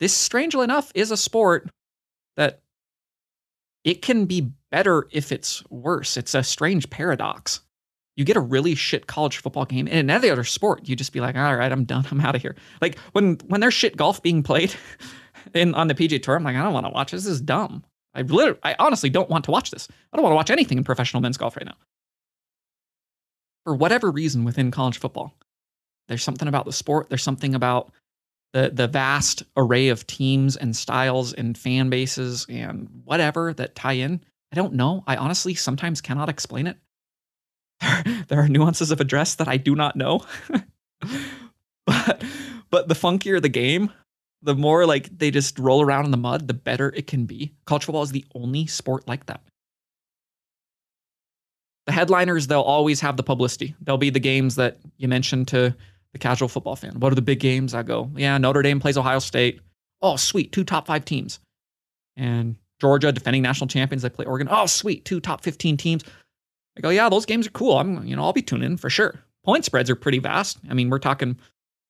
this, 0.00 0.14
strangely 0.14 0.64
enough, 0.64 0.90
is 0.94 1.10
a 1.10 1.18
sport 1.18 1.68
that 2.38 2.62
it 3.84 4.00
can 4.00 4.24
be 4.24 4.52
better 4.70 5.06
if 5.10 5.32
it's 5.32 5.62
worse. 5.68 6.16
It's 6.16 6.34
a 6.34 6.42
strange 6.42 6.88
paradox. 6.88 7.60
You 8.16 8.24
get 8.24 8.38
a 8.38 8.40
really 8.40 8.74
shit 8.74 9.06
college 9.06 9.36
football 9.36 9.66
game, 9.66 9.88
and 9.88 9.98
in 9.98 10.08
any 10.08 10.30
other 10.30 10.44
sport, 10.44 10.88
you 10.88 10.96
just 10.96 11.12
be 11.12 11.20
like, 11.20 11.36
all 11.36 11.56
right, 11.56 11.70
I'm 11.70 11.84
done. 11.84 12.06
I'm 12.10 12.22
out 12.22 12.36
of 12.36 12.40
here. 12.40 12.56
Like 12.80 12.98
when 13.12 13.34
when 13.48 13.60
there's 13.60 13.74
shit 13.74 13.98
golf 13.98 14.22
being 14.22 14.42
played 14.42 14.74
in 15.54 15.74
on 15.74 15.88
the 15.88 15.94
PGA 15.94 16.22
Tour, 16.22 16.36
I'm 16.36 16.44
like, 16.44 16.56
I 16.56 16.62
don't 16.62 16.72
want 16.72 16.86
to 16.86 16.92
watch 16.92 17.10
this. 17.10 17.24
This 17.24 17.34
is 17.34 17.42
dumb. 17.42 17.84
I 18.14 18.22
literally, 18.22 18.60
I 18.62 18.76
honestly 18.78 19.10
don't 19.10 19.30
want 19.30 19.44
to 19.46 19.50
watch 19.50 19.70
this. 19.70 19.88
I 20.12 20.16
don't 20.16 20.22
want 20.22 20.32
to 20.32 20.36
watch 20.36 20.50
anything 20.50 20.78
in 20.78 20.84
professional 20.84 21.20
men's 21.20 21.36
golf 21.36 21.56
right 21.56 21.66
now. 21.66 21.76
For 23.64 23.74
whatever 23.74 24.10
reason 24.10 24.44
within 24.44 24.70
college 24.70 24.98
football, 24.98 25.34
there's 26.08 26.22
something 26.22 26.48
about 26.48 26.66
the 26.66 26.72
sport. 26.72 27.08
There's 27.08 27.22
something 27.22 27.54
about 27.54 27.92
the 28.52 28.70
the 28.72 28.88
vast 28.88 29.44
array 29.56 29.88
of 29.88 30.06
teams 30.06 30.56
and 30.56 30.76
styles 30.76 31.32
and 31.32 31.56
fan 31.56 31.90
bases 31.90 32.46
and 32.48 32.88
whatever 33.04 33.54
that 33.54 33.74
tie 33.74 33.92
in. 33.92 34.20
I 34.52 34.56
don't 34.56 34.74
know. 34.74 35.04
I 35.06 35.16
honestly 35.16 35.54
sometimes 35.54 36.00
cannot 36.00 36.28
explain 36.28 36.66
it. 36.66 36.76
there 38.28 38.40
are 38.40 38.48
nuances 38.48 38.90
of 38.90 39.00
address 39.00 39.36
that 39.36 39.48
I 39.48 39.56
do 39.56 39.74
not 39.74 39.96
know. 39.96 40.24
but 41.86 42.22
but 42.70 42.88
the 42.88 42.94
funkier 42.94 43.40
the 43.40 43.48
game, 43.48 43.90
the 44.42 44.54
more 44.54 44.86
like 44.86 45.16
they 45.16 45.30
just 45.30 45.58
roll 45.58 45.82
around 45.82 46.04
in 46.04 46.10
the 46.10 46.16
mud, 46.16 46.48
the 46.48 46.54
better 46.54 46.92
it 46.96 47.06
can 47.06 47.26
be. 47.26 47.52
College 47.64 47.84
football 47.84 48.02
is 48.02 48.12
the 48.12 48.24
only 48.34 48.66
sport 48.66 49.06
like 49.06 49.26
that. 49.26 49.40
The 51.86 51.92
headliners, 51.92 52.46
they'll 52.46 52.60
always 52.60 53.00
have 53.00 53.16
the 53.16 53.22
publicity. 53.22 53.74
They'll 53.80 53.98
be 53.98 54.10
the 54.10 54.20
games 54.20 54.54
that 54.56 54.78
you 54.98 55.08
mentioned 55.08 55.48
to 55.48 55.74
the 56.12 56.18
casual 56.18 56.48
football 56.48 56.76
fan. 56.76 57.00
What 57.00 57.12
are 57.12 57.16
the 57.16 57.22
big 57.22 57.40
games? 57.40 57.74
I 57.74 57.82
go, 57.82 58.10
yeah, 58.16 58.38
Notre 58.38 58.62
Dame 58.62 58.78
plays 58.78 58.96
Ohio 58.96 59.18
State. 59.18 59.60
Oh, 60.00 60.16
sweet, 60.16 60.52
two 60.52 60.64
top 60.64 60.86
five 60.86 61.04
teams. 61.04 61.40
And 62.16 62.56
Georgia, 62.80 63.12
defending 63.12 63.42
national 63.42 63.68
champions, 63.68 64.02
they 64.02 64.10
play 64.10 64.26
Oregon. 64.26 64.48
Oh, 64.50 64.66
sweet, 64.66 65.04
two 65.04 65.20
top 65.20 65.42
15 65.42 65.76
teams. 65.76 66.02
I 66.76 66.80
go, 66.80 66.88
yeah, 66.88 67.08
those 67.08 67.26
games 67.26 67.46
are 67.46 67.50
cool. 67.50 67.78
I'm, 67.78 68.04
you 68.06 68.16
know, 68.16 68.22
I'll 68.22 68.32
be 68.32 68.42
tuning 68.42 68.72
in 68.72 68.76
for 68.76 68.90
sure. 68.90 69.20
Point 69.44 69.64
spreads 69.64 69.90
are 69.90 69.96
pretty 69.96 70.18
vast. 70.18 70.58
I 70.68 70.74
mean, 70.74 70.90
we're 70.90 70.98
talking 70.98 71.36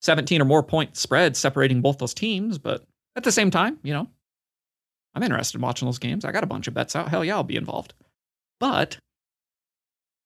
17 0.02 0.42
or 0.42 0.44
more 0.44 0.62
point 0.62 0.96
spreads 0.96 1.38
separating 1.38 1.80
both 1.80 1.98
those 1.98 2.14
teams, 2.14 2.58
but 2.58 2.84
at 3.16 3.24
the 3.24 3.32
same 3.32 3.50
time, 3.50 3.78
you 3.82 3.92
know, 3.92 4.08
I'm 5.14 5.22
interested 5.22 5.58
in 5.58 5.62
watching 5.62 5.86
those 5.86 5.98
games. 5.98 6.24
I 6.24 6.32
got 6.32 6.44
a 6.44 6.48
bunch 6.48 6.68
of 6.68 6.74
bets 6.74 6.96
out. 6.96 7.08
Hell 7.08 7.24
yeah, 7.24 7.34
I'll 7.34 7.44
be 7.44 7.56
involved. 7.56 7.94
But 8.58 8.98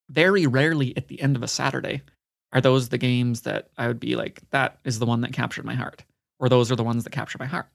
very 0.09 0.47
rarely 0.47 0.97
at 0.97 1.09
the 1.09 1.21
end 1.21 1.37
of 1.37 1.43
a 1.43 1.49
Saturday 1.49 2.03
are 2.53 2.61
those 2.61 2.89
the 2.89 2.99
games 2.99 3.43
that 3.43 3.69
I 3.77 3.89
would 3.89 4.01
be 4.01 4.17
like, 4.17 4.41
that 4.51 4.79
is 4.85 4.99
the 4.99 5.07
one 5.07 5.21
that 5.23 5.33
captured 5.33 5.65
my 5.65 5.75
heart, 5.75 6.05
or 6.39 6.49
those 6.49 6.71
are 6.71 6.77
the 6.77 6.85
ones 6.85 7.05
that 7.05 7.11
capture 7.11 7.39
my 7.39 7.47
heart. 7.47 7.67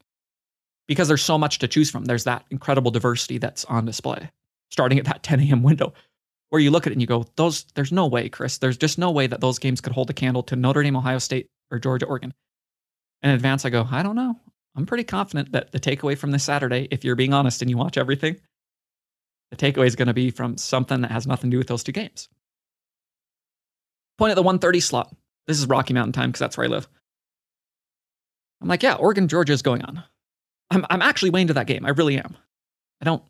Because 0.87 1.07
there's 1.07 1.23
so 1.23 1.37
much 1.37 1.59
to 1.59 1.67
choose 1.67 1.91
from. 1.91 2.05
There's 2.05 2.23
that 2.23 2.45
incredible 2.49 2.91
diversity 2.91 3.37
that's 3.37 3.65
on 3.65 3.85
display, 3.85 4.29
starting 4.69 4.97
at 4.97 5.05
that 5.05 5.23
10 5.23 5.41
a.m. 5.41 5.63
window, 5.63 5.93
where 6.49 6.61
you 6.61 6.71
look 6.71 6.87
at 6.87 6.91
it 6.91 6.95
and 6.95 7.01
you 7.01 7.07
go, 7.07 7.25
those, 7.35 7.65
there's 7.75 7.91
no 7.91 8.07
way, 8.07 8.29
Chris. 8.29 8.57
There's 8.57 8.77
just 8.77 8.97
no 8.97 9.11
way 9.11 9.27
that 9.27 9.41
those 9.41 9.59
games 9.59 9.81
could 9.81 9.93
hold 9.93 10.09
a 10.09 10.13
candle 10.13 10.43
to 10.43 10.55
Notre 10.55 10.83
Dame, 10.83 10.95
Ohio 10.95 11.19
State, 11.19 11.47
or 11.71 11.79
Georgia, 11.79 12.05
Oregon. 12.05 12.34
In 13.23 13.31
advance, 13.31 13.65
I 13.65 13.69
go, 13.69 13.88
I 13.89 14.03
don't 14.03 14.15
know. 14.15 14.39
I'm 14.75 14.86
pretty 14.86 15.03
confident 15.03 15.51
that 15.51 15.71
the 15.71 15.79
takeaway 15.79 16.17
from 16.17 16.31
this 16.31 16.43
Saturday, 16.43 16.88
if 16.91 17.03
you're 17.03 17.15
being 17.15 17.34
honest 17.34 17.62
and 17.62 17.69
you 17.69 17.77
watch 17.77 17.97
everything, 17.97 18.38
the 19.51 19.57
takeaway 19.57 19.86
is 19.86 19.95
going 19.95 20.07
to 20.07 20.13
be 20.13 20.31
from 20.31 20.57
something 20.57 21.01
that 21.01 21.12
has 21.12 21.27
nothing 21.27 21.51
to 21.51 21.55
do 21.55 21.57
with 21.57 21.67
those 21.67 21.84
two 21.84 21.91
games 21.91 22.29
point 24.21 24.29
at 24.29 24.36
the 24.36 24.43
130 24.43 24.79
slot. 24.81 25.15
This 25.47 25.57
is 25.57 25.65
Rocky 25.65 25.95
Mountain 25.95 26.13
time 26.13 26.29
because 26.29 26.39
that's 26.39 26.55
where 26.55 26.65
I 26.65 26.69
live. 26.69 26.88
I'm 28.62 28.67
like, 28.67 28.84
yeah, 28.84 28.93
Oregon, 28.93 29.27
Georgia 29.27 29.51
is 29.51 29.63
going 29.63 29.81
on. 29.81 30.03
I'm, 30.69 30.86
I'm 30.91 31.01
actually 31.01 31.31
way 31.31 31.41
into 31.41 31.55
that 31.55 31.65
game. 31.65 31.88
I 31.88 31.89
really 31.89 32.17
am. 32.19 32.38
I 33.01 33.05
don't, 33.05 33.23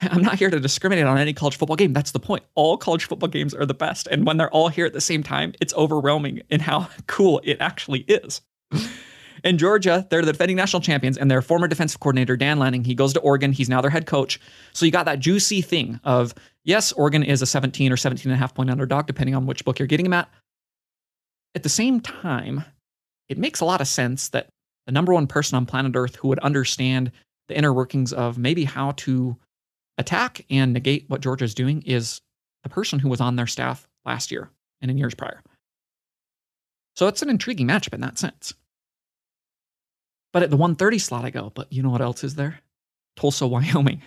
I'm 0.10 0.22
not 0.22 0.38
here 0.38 0.50
to 0.50 0.60
discriminate 0.60 1.04
on 1.04 1.18
any 1.18 1.32
college 1.32 1.56
football 1.56 1.76
game. 1.76 1.92
That's 1.92 2.12
the 2.12 2.20
point. 2.20 2.44
All 2.54 2.76
college 2.76 3.04
football 3.04 3.28
games 3.28 3.54
are 3.54 3.66
the 3.66 3.74
best. 3.74 4.06
And 4.10 4.26
when 4.26 4.36
they're 4.36 4.50
all 4.50 4.68
here 4.68 4.86
at 4.86 4.92
the 4.92 5.00
same 5.00 5.22
time, 5.22 5.52
it's 5.60 5.74
overwhelming 5.74 6.42
in 6.48 6.60
how 6.60 6.88
cool 7.06 7.40
it 7.44 7.58
actually 7.60 8.00
is. 8.00 8.40
In 9.42 9.56
Georgia, 9.56 10.06
they're 10.10 10.22
the 10.22 10.32
defending 10.32 10.56
national 10.56 10.82
champions, 10.82 11.16
and 11.16 11.30
their 11.30 11.40
former 11.40 11.66
defensive 11.66 12.00
coordinator, 12.00 12.36
Dan 12.36 12.58
Lanning, 12.58 12.84
he 12.84 12.94
goes 12.94 13.14
to 13.14 13.20
Oregon. 13.20 13.52
He's 13.52 13.70
now 13.70 13.80
their 13.80 13.90
head 13.90 14.06
coach. 14.06 14.38
So 14.74 14.84
you 14.84 14.92
got 14.92 15.06
that 15.06 15.18
juicy 15.18 15.62
thing 15.62 15.98
of, 16.04 16.34
yes, 16.64 16.92
Oregon 16.92 17.22
is 17.22 17.40
a 17.40 17.46
17 17.46 17.90
or 17.90 17.96
17 17.96 18.30
and 18.30 18.36
a 18.36 18.38
half 18.38 18.54
point 18.54 18.70
underdog, 18.70 19.06
depending 19.06 19.34
on 19.34 19.46
which 19.46 19.64
book 19.64 19.78
you're 19.78 19.88
getting 19.88 20.04
them 20.04 20.12
at. 20.12 20.28
At 21.54 21.62
the 21.62 21.70
same 21.70 22.00
time, 22.00 22.64
it 23.28 23.38
makes 23.38 23.60
a 23.60 23.64
lot 23.64 23.80
of 23.80 23.88
sense 23.88 24.28
that 24.30 24.48
the 24.86 24.92
number 24.92 25.14
one 25.14 25.26
person 25.26 25.56
on 25.56 25.66
planet 25.66 25.96
Earth 25.96 26.16
who 26.16 26.28
would 26.28 26.38
understand 26.40 27.10
the 27.48 27.56
inner 27.56 27.72
workings 27.72 28.12
of 28.12 28.36
maybe 28.38 28.64
how 28.64 28.92
to 28.92 29.36
attack 30.00 30.44
and 30.50 30.72
negate 30.72 31.04
what 31.08 31.20
Georgia 31.20 31.44
is 31.44 31.54
doing 31.54 31.82
is 31.82 32.20
the 32.64 32.68
person 32.68 32.98
who 32.98 33.08
was 33.08 33.20
on 33.20 33.36
their 33.36 33.46
staff 33.46 33.86
last 34.04 34.30
year 34.30 34.50
and 34.80 34.90
in 34.90 34.98
years 34.98 35.14
prior. 35.14 35.40
So 36.96 37.06
it's 37.06 37.22
an 37.22 37.30
intriguing 37.30 37.68
matchup 37.68 37.94
in 37.94 38.00
that 38.00 38.18
sense. 38.18 38.54
But 40.32 40.42
at 40.42 40.50
the 40.50 40.56
130 40.56 40.98
slot, 40.98 41.24
I 41.24 41.30
go, 41.30 41.52
but 41.54 41.72
you 41.72 41.82
know 41.82 41.90
what 41.90 42.00
else 42.00 42.24
is 42.24 42.34
there? 42.34 42.60
Tulsa, 43.16 43.46
Wyoming. 43.46 44.02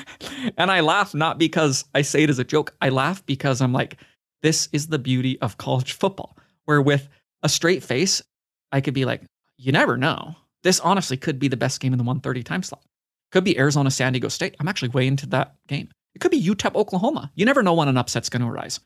and 0.56 0.70
I 0.70 0.80
laugh 0.80 1.14
not 1.14 1.38
because 1.38 1.84
I 1.94 2.02
say 2.02 2.22
it 2.22 2.30
as 2.30 2.38
a 2.38 2.44
joke. 2.44 2.74
I 2.80 2.88
laugh 2.88 3.24
because 3.26 3.60
I'm 3.60 3.72
like, 3.72 3.96
this 4.42 4.68
is 4.72 4.88
the 4.88 4.98
beauty 4.98 5.40
of 5.40 5.56
college 5.56 5.92
football, 5.92 6.36
where 6.64 6.82
with 6.82 7.08
a 7.42 7.48
straight 7.48 7.82
face, 7.82 8.22
I 8.70 8.80
could 8.80 8.94
be 8.94 9.04
like, 9.04 9.22
you 9.56 9.72
never 9.72 9.96
know. 9.96 10.34
This 10.62 10.80
honestly 10.80 11.16
could 11.16 11.38
be 11.38 11.48
the 11.48 11.56
best 11.56 11.80
game 11.80 11.92
in 11.92 11.98
the 11.98 12.04
130 12.04 12.42
time 12.42 12.62
slot. 12.62 12.84
Could 13.32 13.44
be 13.44 13.58
Arizona, 13.58 13.90
San 13.90 14.12
Diego 14.12 14.28
State. 14.28 14.54
I'm 14.60 14.68
actually 14.68 14.90
way 14.90 15.06
into 15.06 15.26
that 15.26 15.54
game. 15.66 15.88
It 16.14 16.20
could 16.20 16.30
be 16.30 16.42
UTEP, 16.42 16.74
Oklahoma. 16.74 17.32
You 17.34 17.46
never 17.46 17.62
know 17.62 17.74
when 17.74 17.88
an 17.88 17.96
upset's 17.96 18.28
going 18.28 18.42
to 18.42 18.48
arise. 18.48 18.78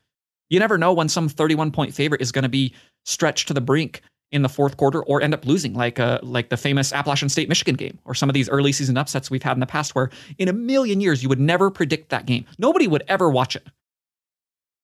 You 0.49 0.59
never 0.59 0.77
know 0.77 0.93
when 0.93 1.09
some 1.09 1.27
31 1.27 1.71
point 1.71 1.93
favorite 1.93 2.21
is 2.21 2.31
going 2.31 2.43
to 2.43 2.49
be 2.49 2.73
stretched 3.05 3.49
to 3.49 3.53
the 3.53 3.61
brink 3.61 4.01
in 4.31 4.41
the 4.41 4.49
fourth 4.49 4.77
quarter 4.77 5.03
or 5.03 5.21
end 5.21 5.33
up 5.33 5.45
losing, 5.45 5.73
like 5.73 5.99
uh, 5.99 6.19
like 6.23 6.49
the 6.49 6.57
famous 6.57 6.93
Appalachian 6.93 7.29
State 7.29 7.49
Michigan 7.49 7.75
game, 7.75 7.99
or 8.05 8.13
some 8.13 8.29
of 8.29 8.33
these 8.33 8.49
early 8.49 8.71
season 8.71 8.97
upsets 8.97 9.29
we've 9.29 9.43
had 9.43 9.55
in 9.55 9.59
the 9.59 9.65
past, 9.65 9.95
where 9.95 10.09
in 10.37 10.47
a 10.47 10.53
million 10.53 11.01
years 11.01 11.21
you 11.21 11.29
would 11.29 11.39
never 11.39 11.69
predict 11.69 12.09
that 12.09 12.25
game. 12.25 12.45
Nobody 12.57 12.87
would 12.87 13.03
ever 13.07 13.29
watch 13.29 13.55
it. 13.55 13.67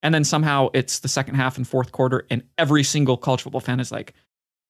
And 0.02 0.13
then 0.13 0.26
somehow 0.26 0.69
it's 0.73 0.99
the 0.99 1.08
second 1.08 1.36
half 1.36 1.56
and 1.58 1.67
fourth 1.67 1.91
quarter, 1.93 2.26
and 2.30 2.43
every 2.58 2.84
single 2.84 3.15
college 3.15 3.41
football 3.41 3.62
fan 3.62 3.80
is 3.80 3.91
like, 3.91 4.13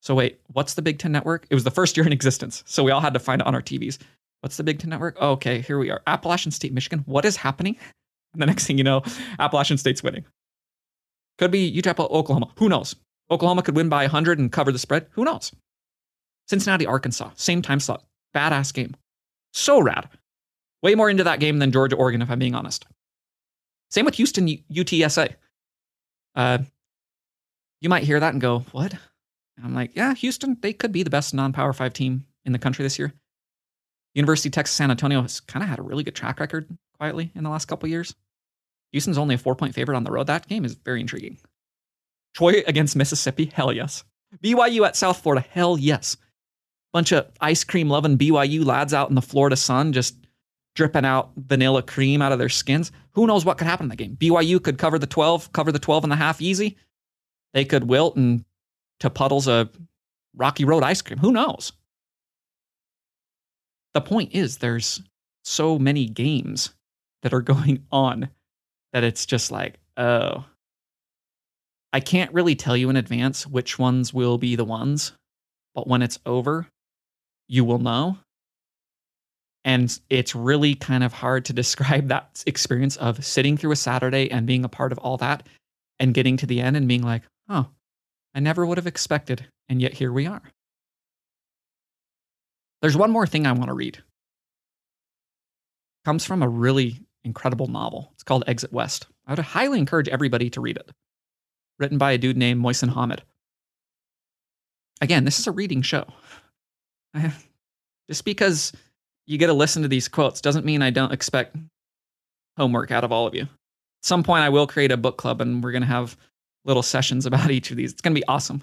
"So 0.01 0.13
wait, 0.13 0.39
what's 0.47 0.75
the 0.75 0.83
Big 0.83 0.99
Ten 0.99 1.11
Network?" 1.11 1.47
It 1.49 1.55
was 1.55 1.63
the 1.63 1.71
first 1.71 1.97
year 1.97 2.05
in 2.05 2.13
existence, 2.13 2.63
so 2.67 2.83
we 2.83 2.91
all 2.91 3.01
had 3.01 3.13
to 3.13 3.19
find 3.19 3.41
it 3.41 3.47
on 3.47 3.55
our 3.55 3.61
TVs. 3.61 3.97
What's 4.43 4.57
the 4.57 4.63
Big 4.63 4.79
Ten 4.79 4.89
Network? 4.89 5.15
Oh, 5.21 5.31
okay, 5.31 5.61
here 5.61 5.79
we 5.79 5.89
are. 5.89 6.01
Appalachian 6.05 6.51
State 6.51 6.73
Michigan. 6.73 7.03
What 7.05 7.23
is 7.23 7.37
happening? 7.37 7.77
And 8.33 8.41
the 8.41 8.45
next 8.45 8.67
thing 8.67 8.77
you 8.77 8.83
know, 8.83 9.01
Appalachian 9.39 9.77
State's 9.77 10.03
winning. 10.03 10.25
Could 11.37 11.49
be 11.49 11.71
UTEP 11.71 11.97
Oklahoma. 11.97 12.51
Who 12.57 12.67
knows? 12.67 12.93
Oklahoma 13.31 13.61
could 13.63 13.77
win 13.77 13.87
by 13.87 14.03
100 14.03 14.39
and 14.39 14.51
cover 14.51 14.73
the 14.73 14.79
spread. 14.79 15.07
Who 15.11 15.23
knows? 15.23 15.53
Cincinnati, 16.49 16.85
Arkansas, 16.85 17.31
same 17.35 17.61
time 17.61 17.79
slot. 17.79 18.03
Badass 18.35 18.73
game. 18.73 18.97
So 19.53 19.79
rad. 19.79 20.09
Way 20.81 20.95
more 20.95 21.09
into 21.09 21.23
that 21.23 21.39
game 21.39 21.59
than 21.59 21.71
Georgia, 21.71 21.95
Oregon, 21.95 22.21
if 22.21 22.29
I'm 22.29 22.39
being 22.39 22.53
honest. 22.53 22.85
Same 23.91 24.03
with 24.03 24.15
Houston, 24.15 24.45
UTSA. 24.49 25.35
Uh, 26.35 26.57
you 27.79 27.87
might 27.87 28.03
hear 28.03 28.19
that 28.19 28.33
and 28.33 28.41
go, 28.41 28.65
what? 28.73 28.91
And 29.55 29.65
I'm 29.65 29.73
like, 29.73 29.95
yeah, 29.95 30.13
Houston, 30.15 30.57
they 30.61 30.73
could 30.73 30.91
be 30.91 31.03
the 31.03 31.09
best 31.09 31.33
non 31.33 31.53
power 31.53 31.71
five 31.71 31.93
team 31.93 32.25
in 32.43 32.51
the 32.51 32.59
country 32.59 32.83
this 32.83 32.99
year. 32.99 33.13
University 34.15 34.49
of 34.49 34.53
Texas 34.53 34.75
San 34.75 34.91
Antonio 34.91 35.21
has 35.21 35.39
kind 35.39 35.63
of 35.63 35.69
had 35.69 35.79
a 35.79 35.83
really 35.83 36.03
good 36.03 36.15
track 36.15 36.39
record 36.39 36.67
quietly 36.97 37.31
in 37.35 37.43
the 37.43 37.49
last 37.49 37.65
couple 37.65 37.89
years. 37.89 38.15
Houston's 38.91 39.17
only 39.17 39.35
a 39.35 39.39
four 39.39 39.55
point 39.55 39.73
favorite 39.73 39.95
on 39.95 40.03
the 40.03 40.11
road. 40.11 40.27
That 40.27 40.47
game 40.47 40.65
is 40.65 40.75
very 40.75 41.01
intriguing. 41.01 41.37
Troy 42.35 42.63
against 42.67 42.95
Mississippi? 42.95 43.45
Hell 43.53 43.73
yes. 43.73 44.03
BYU 44.43 44.85
at 44.85 44.95
South 44.95 45.21
Florida? 45.21 45.45
Hell 45.49 45.77
yes. 45.77 46.17
Bunch 46.91 47.11
of 47.11 47.27
ice 47.41 47.63
cream 47.63 47.89
loving 47.89 48.17
BYU 48.17 48.63
lads 48.65 48.93
out 48.93 49.09
in 49.09 49.15
the 49.15 49.21
Florida 49.21 49.55
sun 49.55 49.93
just 49.93 50.15
dripping 50.75 51.05
out 51.05 51.31
vanilla 51.35 51.83
cream 51.83 52.21
out 52.21 52.31
of 52.31 52.39
their 52.39 52.49
skins. 52.49 52.91
Who 53.11 53.27
knows 53.27 53.45
what 53.45 53.57
could 53.57 53.67
happen 53.67 53.85
in 53.85 53.89
the 53.89 53.95
game? 53.95 54.15
BYU 54.15 54.61
could 54.61 54.77
cover 54.77 54.97
the 54.97 55.07
12, 55.07 55.53
cover 55.53 55.71
the 55.71 55.79
12 55.79 56.03
and 56.03 56.13
a 56.13 56.15
half 56.15 56.41
easy. 56.41 56.77
They 57.53 57.65
could 57.65 57.83
wilt 57.83 58.15
and 58.15 58.43
to 58.99 59.09
puddles 59.09 59.47
of 59.47 59.69
Rocky 60.35 60.65
Road 60.65 60.83
ice 60.83 61.01
cream. 61.01 61.19
Who 61.19 61.31
knows? 61.31 61.73
The 63.93 64.01
point 64.01 64.33
is, 64.33 64.57
there's 64.57 65.01
so 65.43 65.77
many 65.77 66.07
games 66.07 66.73
that 67.21 67.33
are 67.33 67.41
going 67.53 67.85
on 67.91 68.29
that 68.91 69.03
it's 69.03 69.25
just 69.25 69.51
like, 69.51 69.79
oh, 69.97 70.45
I 71.91 71.99
can't 71.99 72.33
really 72.33 72.55
tell 72.55 72.75
you 72.75 72.89
in 72.89 72.95
advance 72.95 73.45
which 73.45 73.77
ones 73.77 74.13
will 74.13 74.37
be 74.37 74.55
the 74.55 74.65
ones, 74.65 75.13
but 75.75 75.87
when 75.87 76.01
it's 76.01 76.19
over, 76.25 76.67
you 77.47 77.63
will 77.63 77.79
know. 77.79 78.17
And 79.65 79.97
it's 80.09 80.35
really 80.35 80.75
kind 80.75 81.03
of 81.03 81.13
hard 81.13 81.45
to 81.45 81.53
describe 81.61 82.07
that 82.07 82.43
experience 82.47 82.97
of 82.97 83.23
sitting 83.23 83.57
through 83.57 83.71
a 83.71 83.77
Saturday 83.77 84.29
and 84.31 84.47
being 84.47 84.65
a 84.65 84.69
part 84.69 84.91
of 84.91 84.97
all 84.97 85.17
that 85.17 85.47
and 85.99 86.13
getting 86.13 86.37
to 86.37 86.47
the 86.47 86.61
end 86.61 86.75
and 86.75 86.87
being 86.87 87.03
like, 87.03 87.21
oh, 87.47 87.67
I 88.33 88.39
never 88.39 88.65
would 88.65 88.77
have 88.77 88.87
expected. 88.87 89.45
And 89.69 89.81
yet 89.81 89.93
here 89.93 90.11
we 90.11 90.25
are. 90.25 90.41
There's 92.83 92.97
one 92.97 93.11
more 93.11 93.25
thing 93.25 93.47
I 93.47 93.53
want 93.53 93.69
to 93.69 93.73
read. 93.73 93.95
It 93.95 94.03
comes 96.03 96.25
from 96.25 96.43
a 96.43 96.49
really 96.49 96.99
incredible 97.23 97.67
novel. 97.67 98.09
It's 98.13 98.23
called 98.23 98.43
Exit 98.45 98.73
West. 98.73 99.07
I 99.25 99.31
would 99.31 99.39
highly 99.39 99.79
encourage 99.79 100.09
everybody 100.09 100.49
to 100.49 100.59
read 100.59 100.75
it. 100.75 100.91
Written 101.79 101.97
by 101.97 102.11
a 102.11 102.17
dude 102.17 102.35
named 102.35 102.61
Mohsin 102.61 102.89
Hamid. 102.89 103.23
Again, 104.99 105.23
this 105.23 105.39
is 105.39 105.47
a 105.47 105.51
reading 105.51 105.81
show. 105.81 106.05
Just 108.09 108.25
because 108.25 108.73
you 109.27 109.37
get 109.37 109.47
to 109.47 109.53
listen 109.53 109.83
to 109.83 109.87
these 109.87 110.09
quotes 110.09 110.41
doesn't 110.41 110.65
mean 110.65 110.81
I 110.81 110.89
don't 110.89 111.13
expect 111.13 111.55
homework 112.57 112.91
out 112.91 113.05
of 113.05 113.13
all 113.13 113.25
of 113.25 113.33
you. 113.33 113.43
At 113.43 113.47
some 114.01 114.23
point, 114.23 114.43
I 114.43 114.49
will 114.49 114.67
create 114.67 114.91
a 114.91 114.97
book 114.97 115.15
club 115.15 115.39
and 115.39 115.63
we're 115.63 115.71
going 115.71 115.83
to 115.83 115.87
have 115.87 116.17
little 116.65 116.83
sessions 116.83 117.25
about 117.25 117.49
each 117.49 117.71
of 117.71 117.77
these. 117.77 117.93
It's 117.93 118.01
going 118.01 118.13
to 118.13 118.19
be 118.19 118.27
awesome. 118.27 118.61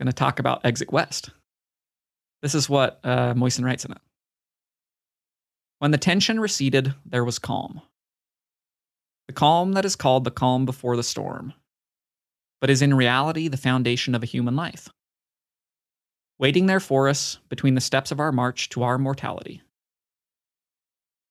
Going 0.00 0.06
to 0.06 0.14
talk 0.14 0.38
about 0.38 0.64
Exit 0.64 0.90
West. 0.90 1.28
This 2.46 2.54
is 2.54 2.68
what 2.68 3.00
uh, 3.02 3.34
writes 3.36 3.58
in 3.84 3.90
it. 3.90 3.98
When 5.80 5.90
the 5.90 5.98
tension 5.98 6.38
receded, 6.38 6.94
there 7.04 7.24
was 7.24 7.40
calm. 7.40 7.80
The 9.26 9.32
calm 9.32 9.72
that 9.72 9.84
is 9.84 9.96
called 9.96 10.22
the 10.22 10.30
calm 10.30 10.64
before 10.64 10.94
the 10.94 11.02
storm, 11.02 11.54
but 12.60 12.70
is 12.70 12.82
in 12.82 12.94
reality 12.94 13.48
the 13.48 13.56
foundation 13.56 14.14
of 14.14 14.22
a 14.22 14.26
human 14.26 14.54
life. 14.54 14.88
Waiting 16.38 16.66
there 16.66 16.78
for 16.78 17.08
us 17.08 17.40
between 17.48 17.74
the 17.74 17.80
steps 17.80 18.12
of 18.12 18.20
our 18.20 18.30
march 18.30 18.68
to 18.68 18.84
our 18.84 18.96
mortality. 18.96 19.60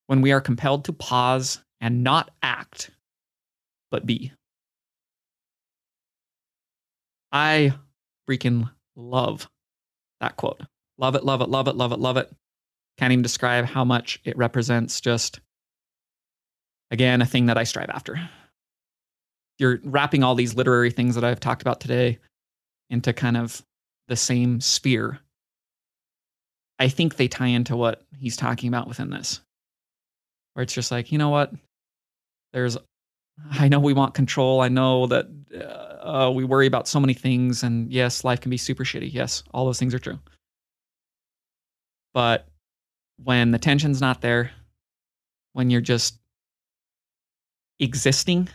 When 0.07 0.19
we 0.19 0.33
are 0.33 0.41
compelled 0.41 0.83
to 0.83 0.91
pause 0.91 1.61
and 1.79 2.03
not 2.03 2.29
act, 2.43 2.91
but 3.89 4.05
be. 4.05 4.33
I 7.31 7.71
freaking 8.29 8.69
love 8.97 9.49
that 10.19 10.35
quote. 10.35 10.59
Love 10.97 11.15
it, 11.15 11.23
love 11.23 11.41
it, 11.41 11.49
love 11.49 11.67
it, 11.67 11.75
love 11.75 11.91
it, 11.91 11.99
love 11.99 12.17
it. 12.17 12.31
Can't 12.97 13.11
even 13.11 13.23
describe 13.23 13.65
how 13.65 13.83
much 13.83 14.19
it 14.23 14.37
represents 14.37 15.01
just, 15.01 15.41
again, 16.91 17.21
a 17.21 17.25
thing 17.25 17.47
that 17.47 17.57
I 17.57 17.65
strive 17.65 17.89
after. 17.89 18.29
You're 19.59 19.79
wrapping 19.83 20.23
all 20.23 20.35
these 20.35 20.55
literary 20.55 20.91
things 20.91 21.15
that 21.15 21.23
I've 21.23 21.39
talked 21.39 21.61
about 21.61 21.81
today 21.81 22.19
into 22.89 23.13
kind 23.13 23.35
of 23.35 23.61
the 24.07 24.15
same 24.15 24.61
sphere. 24.61 25.19
I 26.79 26.89
think 26.89 27.15
they 27.15 27.27
tie 27.27 27.47
into 27.47 27.75
what 27.75 28.03
he's 28.17 28.37
talking 28.37 28.67
about 28.67 28.87
within 28.87 29.09
this, 29.09 29.41
where 30.53 30.63
it's 30.63 30.73
just 30.73 30.91
like, 30.91 31.11
you 31.11 31.17
know 31.17 31.29
what? 31.29 31.53
There's, 32.53 32.77
I 33.51 33.67
know 33.67 33.79
we 33.79 33.93
want 33.93 34.13
control. 34.13 34.61
I 34.61 34.69
know 34.69 35.07
that 35.07 35.27
uh, 36.01 36.31
we 36.33 36.45
worry 36.45 36.67
about 36.67 36.87
so 36.87 36.99
many 36.99 37.13
things. 37.13 37.63
And 37.63 37.91
yes, 37.91 38.23
life 38.23 38.39
can 38.39 38.49
be 38.49 38.57
super 38.57 38.83
shitty. 38.83 39.11
Yes, 39.11 39.43
all 39.53 39.65
those 39.65 39.79
things 39.79 39.93
are 39.93 39.99
true. 39.99 40.19
But 42.15 42.47
when 43.21 43.51
the 43.51 43.59
tension's 43.59 43.99
not 43.99 44.21
there, 44.21 44.51
when 45.51 45.69
you're 45.69 45.81
just 45.81 46.17
existing, 47.77 48.47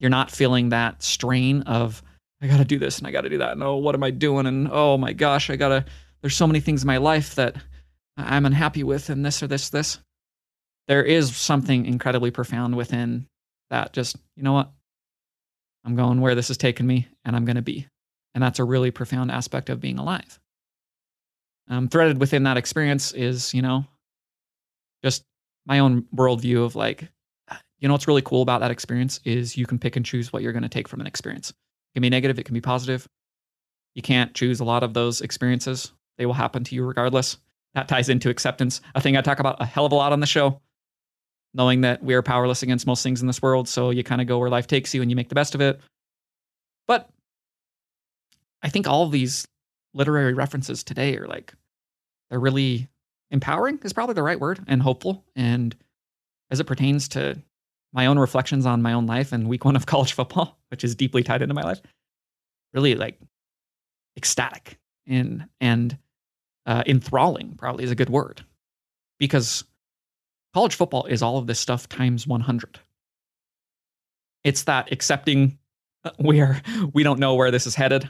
you're 0.00 0.10
not 0.10 0.32
feeling 0.32 0.70
that 0.70 1.04
strain 1.04 1.62
of, 1.62 2.02
I 2.42 2.48
gotta 2.48 2.64
do 2.64 2.80
this 2.80 2.98
and 2.98 3.06
I 3.06 3.12
gotta 3.12 3.28
do 3.28 3.38
that. 3.38 3.52
And 3.52 3.62
oh, 3.62 3.76
what 3.76 3.94
am 3.94 4.02
I 4.02 4.10
doing? 4.10 4.46
And 4.46 4.68
oh 4.70 4.98
my 4.98 5.12
gosh, 5.12 5.48
I 5.48 5.54
gotta, 5.54 5.84
there's 6.20 6.34
so 6.34 6.48
many 6.48 6.58
things 6.58 6.82
in 6.82 6.88
my 6.88 6.96
life 6.96 7.36
that 7.36 7.54
I'm 8.16 8.46
unhappy 8.46 8.82
with, 8.82 9.08
and 9.08 9.24
this 9.24 9.40
or 9.40 9.46
this, 9.46 9.70
this. 9.70 9.98
There 10.88 11.04
is 11.04 11.34
something 11.36 11.86
incredibly 11.86 12.32
profound 12.32 12.76
within 12.76 13.28
that. 13.70 13.92
Just, 13.92 14.16
you 14.36 14.42
know 14.42 14.52
what? 14.52 14.72
I'm 15.84 15.94
going 15.94 16.20
where 16.20 16.34
this 16.34 16.50
is 16.50 16.56
taking 16.56 16.86
me, 16.86 17.06
and 17.24 17.36
I'm 17.36 17.44
gonna 17.44 17.62
be. 17.62 17.86
And 18.34 18.42
that's 18.42 18.58
a 18.58 18.64
really 18.64 18.90
profound 18.90 19.30
aspect 19.30 19.70
of 19.70 19.80
being 19.80 19.98
alive 19.98 20.40
um, 21.68 21.88
threaded 21.88 22.18
within 22.18 22.42
that 22.44 22.56
experience 22.56 23.12
is 23.12 23.52
you 23.54 23.62
know 23.62 23.84
just 25.04 25.24
my 25.66 25.78
own 25.78 26.02
worldview 26.14 26.64
of 26.64 26.74
like 26.74 27.08
you 27.78 27.88
know 27.88 27.94
what's 27.94 28.08
really 28.08 28.22
cool 28.22 28.42
about 28.42 28.60
that 28.60 28.70
experience 28.70 29.20
is 29.24 29.56
you 29.56 29.66
can 29.66 29.78
pick 29.78 29.96
and 29.96 30.06
choose 30.06 30.32
what 30.32 30.42
you're 30.42 30.52
going 30.52 30.62
to 30.62 30.68
take 30.68 30.88
from 30.88 31.00
an 31.00 31.06
experience. 31.06 31.50
It 31.50 31.94
can 31.94 32.02
be 32.02 32.10
negative 32.10 32.38
it 32.38 32.44
can 32.44 32.54
be 32.54 32.60
positive. 32.60 33.06
You 33.94 34.02
can't 34.02 34.32
choose 34.34 34.60
a 34.60 34.64
lot 34.64 34.82
of 34.82 34.94
those 34.94 35.20
experiences. 35.20 35.92
They 36.16 36.26
will 36.26 36.32
happen 36.32 36.64
to 36.64 36.74
you 36.74 36.84
regardless. 36.84 37.38
That 37.74 37.88
ties 37.88 38.08
into 38.08 38.30
acceptance. 38.30 38.80
A 38.94 39.00
thing 39.00 39.16
i 39.16 39.20
talk 39.20 39.40
about 39.40 39.60
a 39.60 39.66
hell 39.66 39.86
of 39.86 39.92
a 39.92 39.96
lot 39.96 40.12
on 40.12 40.20
the 40.20 40.26
show 40.26 40.60
knowing 41.54 41.82
that 41.82 42.02
we 42.02 42.14
are 42.14 42.22
powerless 42.22 42.62
against 42.62 42.86
most 42.86 43.02
things 43.02 43.20
in 43.20 43.26
this 43.26 43.42
world 43.42 43.68
so 43.68 43.90
you 43.90 44.02
kind 44.02 44.22
of 44.22 44.26
go 44.26 44.38
where 44.38 44.48
life 44.48 44.66
takes 44.66 44.94
you 44.94 45.02
and 45.02 45.10
you 45.10 45.16
make 45.16 45.28
the 45.28 45.34
best 45.34 45.54
of 45.54 45.60
it. 45.60 45.80
But 46.86 47.08
i 48.62 48.68
think 48.68 48.86
all 48.86 49.02
of 49.02 49.10
these 49.10 49.46
literary 49.94 50.34
references 50.34 50.82
today 50.82 51.16
are 51.16 51.26
like 51.26 51.54
they're 52.30 52.40
really 52.40 52.88
empowering 53.30 53.78
is 53.82 53.92
probably 53.92 54.14
the 54.14 54.22
right 54.22 54.40
word 54.40 54.62
and 54.66 54.82
hopeful. 54.82 55.24
And 55.36 55.74
as 56.50 56.60
it 56.60 56.64
pertains 56.64 57.08
to 57.08 57.40
my 57.92 58.06
own 58.06 58.18
reflections 58.18 58.66
on 58.66 58.82
my 58.82 58.92
own 58.92 59.06
life 59.06 59.32
and 59.32 59.48
week 59.48 59.64
one 59.64 59.76
of 59.76 59.86
college 59.86 60.12
football 60.12 60.58
which 60.70 60.84
is 60.84 60.94
deeply 60.94 61.22
tied 61.22 61.42
into 61.42 61.54
my 61.54 61.62
life 61.62 61.80
really 62.72 62.94
like 62.94 63.18
ecstatic 64.16 64.78
and 65.06 65.46
and 65.60 65.98
uh, 66.64 66.82
enthralling 66.86 67.54
probably 67.56 67.84
is 67.84 67.90
a 67.90 67.96
good 67.96 68.10
word. 68.10 68.44
Because 69.18 69.64
college 70.54 70.74
football 70.74 71.04
is 71.06 71.22
all 71.22 71.38
of 71.38 71.46
this 71.46 71.58
stuff 71.58 71.88
times 71.88 72.26
100 72.26 72.78
it's 74.44 74.64
that 74.64 74.90
accepting 74.92 75.58
uh, 76.04 76.10
we 76.18 76.40
are 76.40 76.60
we 76.92 77.02
don't 77.02 77.20
know 77.20 77.34
where 77.34 77.50
this 77.50 77.66
is 77.66 77.74
headed 77.74 78.08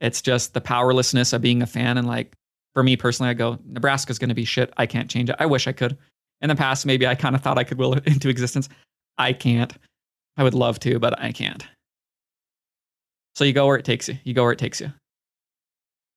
it's 0.00 0.22
just 0.22 0.54
the 0.54 0.60
powerlessness 0.60 1.32
of 1.32 1.42
being 1.42 1.62
a 1.62 1.66
fan. 1.66 1.98
And 1.98 2.06
like, 2.06 2.34
for 2.74 2.82
me 2.82 2.96
personally, 2.96 3.30
I 3.30 3.34
go, 3.34 3.58
Nebraska's 3.66 4.18
going 4.18 4.28
to 4.28 4.34
be 4.34 4.44
shit. 4.44 4.72
I 4.76 4.86
can't 4.86 5.10
change 5.10 5.30
it. 5.30 5.36
I 5.38 5.46
wish 5.46 5.66
I 5.66 5.72
could. 5.72 5.96
In 6.40 6.48
the 6.48 6.56
past, 6.56 6.86
maybe 6.86 7.06
I 7.06 7.14
kind 7.14 7.34
of 7.34 7.42
thought 7.42 7.58
I 7.58 7.64
could 7.64 7.78
will 7.78 7.94
it 7.94 8.06
into 8.06 8.28
existence. 8.28 8.68
I 9.18 9.32
can't. 9.32 9.72
I 10.36 10.42
would 10.42 10.54
love 10.54 10.80
to, 10.80 10.98
but 10.98 11.20
I 11.20 11.32
can't. 11.32 11.66
So 13.34 13.44
you 13.44 13.52
go 13.52 13.66
where 13.66 13.76
it 13.76 13.84
takes 13.84 14.08
you. 14.08 14.18
You 14.24 14.34
go 14.34 14.42
where 14.42 14.52
it 14.52 14.58
takes 14.58 14.80
you. 14.80 14.92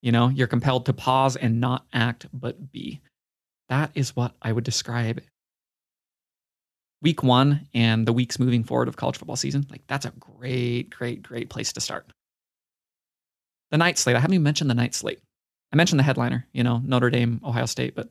You 0.01 0.11
know, 0.11 0.29
you're 0.29 0.47
compelled 0.47 0.85
to 0.87 0.93
pause 0.93 1.35
and 1.35 1.59
not 1.59 1.85
act, 1.93 2.27
but 2.33 2.71
be. 2.71 3.01
That 3.69 3.91
is 3.95 4.15
what 4.15 4.33
I 4.41 4.51
would 4.51 4.63
describe 4.63 5.21
week 7.01 7.23
one 7.23 7.67
and 7.73 8.05
the 8.05 8.13
weeks 8.13 8.39
moving 8.39 8.63
forward 8.63 8.87
of 8.87 8.95
college 8.95 9.17
football 9.17 9.35
season. 9.35 9.65
Like, 9.69 9.81
that's 9.87 10.05
a 10.05 10.11
great, 10.11 10.89
great, 10.89 11.23
great 11.23 11.49
place 11.49 11.73
to 11.73 11.81
start. 11.81 12.05
The 13.73 13.79
night 13.79 13.97
slate. 13.97 14.15
I 14.15 14.19
haven't 14.19 14.36
even 14.36 14.43
mentioned 14.43 14.69
the 14.69 14.75
night 14.75 14.93
slate. 14.93 15.19
I 15.71 15.75
mentioned 15.75 15.97
the 15.97 16.03
headliner, 16.03 16.45
you 16.53 16.63
know, 16.63 16.79
Notre 16.86 17.09
Dame, 17.09 17.41
Ohio 17.43 17.65
State, 17.65 17.95
but 17.95 18.07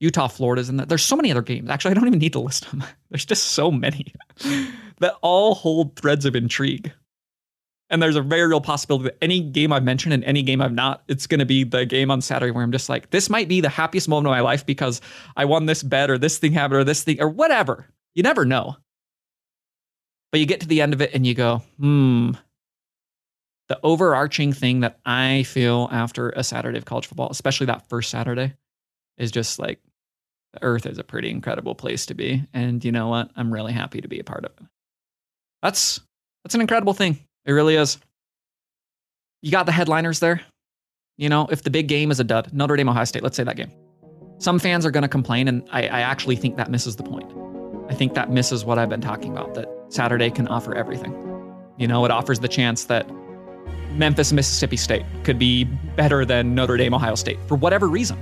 Utah, 0.00 0.28
Florida's 0.28 0.68
in 0.68 0.76
there. 0.76 0.84
There's 0.84 1.02
so 1.02 1.16
many 1.16 1.30
other 1.30 1.40
games. 1.40 1.70
Actually, 1.70 1.92
I 1.92 1.94
don't 1.94 2.06
even 2.06 2.18
need 2.18 2.34
to 2.34 2.40
list 2.40 2.70
them. 2.70 2.84
There's 3.10 3.24
just 3.24 3.52
so 3.52 3.70
many 3.70 4.12
that 5.00 5.14
all 5.22 5.54
hold 5.54 5.96
threads 5.96 6.26
of 6.26 6.36
intrigue. 6.36 6.92
And 7.88 8.02
there's 8.02 8.16
a 8.16 8.22
very 8.22 8.46
real 8.46 8.60
possibility 8.60 9.04
that 9.04 9.16
any 9.22 9.40
game 9.40 9.72
I've 9.72 9.84
mentioned 9.84 10.12
and 10.12 10.24
any 10.24 10.42
game 10.42 10.60
I've 10.60 10.72
not, 10.72 11.02
it's 11.08 11.26
going 11.26 11.40
to 11.40 11.46
be 11.46 11.64
the 11.64 11.86
game 11.86 12.10
on 12.10 12.20
Saturday 12.20 12.50
where 12.50 12.64
I'm 12.64 12.72
just 12.72 12.90
like, 12.90 13.10
this 13.10 13.30
might 13.30 13.48
be 13.48 13.62
the 13.62 13.70
happiest 13.70 14.08
moment 14.08 14.26
of 14.26 14.32
my 14.32 14.40
life 14.40 14.66
because 14.66 15.00
I 15.36 15.46
won 15.46 15.64
this 15.64 15.82
bet 15.82 16.10
or 16.10 16.18
this 16.18 16.36
thing 16.36 16.52
happened 16.52 16.80
or 16.80 16.84
this 16.84 17.02
thing 17.02 17.20
or 17.20 17.30
whatever. 17.30 17.86
You 18.14 18.22
never 18.22 18.44
know. 18.44 18.76
But 20.32 20.40
you 20.40 20.46
get 20.46 20.60
to 20.60 20.68
the 20.68 20.82
end 20.82 20.92
of 20.92 21.00
it 21.00 21.14
and 21.14 21.26
you 21.26 21.34
go, 21.34 21.62
hmm, 21.78 22.32
the 23.68 23.78
overarching 23.82 24.52
thing 24.52 24.80
that 24.80 24.98
I 25.06 25.44
feel 25.44 25.88
after 25.90 26.30
a 26.30 26.44
Saturday 26.44 26.78
of 26.78 26.84
college 26.84 27.06
football, 27.06 27.28
especially 27.30 27.66
that 27.66 27.88
first 27.88 28.10
Saturday, 28.10 28.54
is 29.16 29.30
just 29.30 29.58
like 29.58 29.80
the 30.52 30.62
earth 30.62 30.86
is 30.86 30.98
a 30.98 31.04
pretty 31.04 31.30
incredible 31.30 31.74
place 31.74 32.06
to 32.06 32.14
be. 32.14 32.44
And 32.52 32.84
you 32.84 32.92
know 32.92 33.08
what? 33.08 33.30
I'm 33.36 33.52
really 33.52 33.72
happy 33.72 34.00
to 34.00 34.08
be 34.08 34.20
a 34.20 34.24
part 34.24 34.44
of 34.44 34.52
it. 34.60 34.66
That's 35.62 36.00
that's 36.44 36.54
an 36.54 36.60
incredible 36.60 36.92
thing. 36.92 37.18
It 37.46 37.52
really 37.52 37.76
is. 37.76 37.98
You 39.42 39.50
got 39.50 39.66
the 39.66 39.72
headliners 39.72 40.20
there. 40.20 40.42
You 41.16 41.28
know, 41.28 41.46
if 41.50 41.62
the 41.62 41.70
big 41.70 41.88
game 41.88 42.10
is 42.10 42.20
a 42.20 42.24
dud, 42.24 42.52
Notre 42.52 42.76
Dame, 42.76 42.88
Ohio 42.88 43.04
State, 43.04 43.22
let's 43.22 43.36
say 43.36 43.44
that 43.44 43.56
game. 43.56 43.70
Some 44.38 44.58
fans 44.58 44.84
are 44.84 44.90
going 44.90 45.02
to 45.02 45.08
complain, 45.08 45.46
and 45.46 45.66
I, 45.70 45.82
I 45.82 46.00
actually 46.00 46.36
think 46.36 46.56
that 46.56 46.70
misses 46.70 46.96
the 46.96 47.04
point. 47.04 47.32
I 47.88 47.94
think 47.94 48.14
that 48.14 48.30
misses 48.30 48.64
what 48.64 48.78
I've 48.78 48.88
been 48.88 49.00
talking 49.00 49.30
about 49.30 49.54
that 49.54 49.68
Saturday 49.88 50.30
can 50.30 50.48
offer 50.48 50.74
everything. 50.74 51.12
You 51.78 51.86
know, 51.86 52.04
it 52.04 52.10
offers 52.10 52.40
the 52.40 52.48
chance 52.48 52.86
that 52.86 53.08
Memphis, 53.94 54.32
Mississippi 54.32 54.76
State 54.76 55.04
could 55.22 55.38
be 55.38 55.64
better 55.64 56.24
than 56.24 56.54
Notre 56.54 56.76
Dame, 56.76 56.94
Ohio 56.94 57.14
State 57.14 57.38
for 57.46 57.54
whatever 57.54 57.88
reason. 57.88 58.18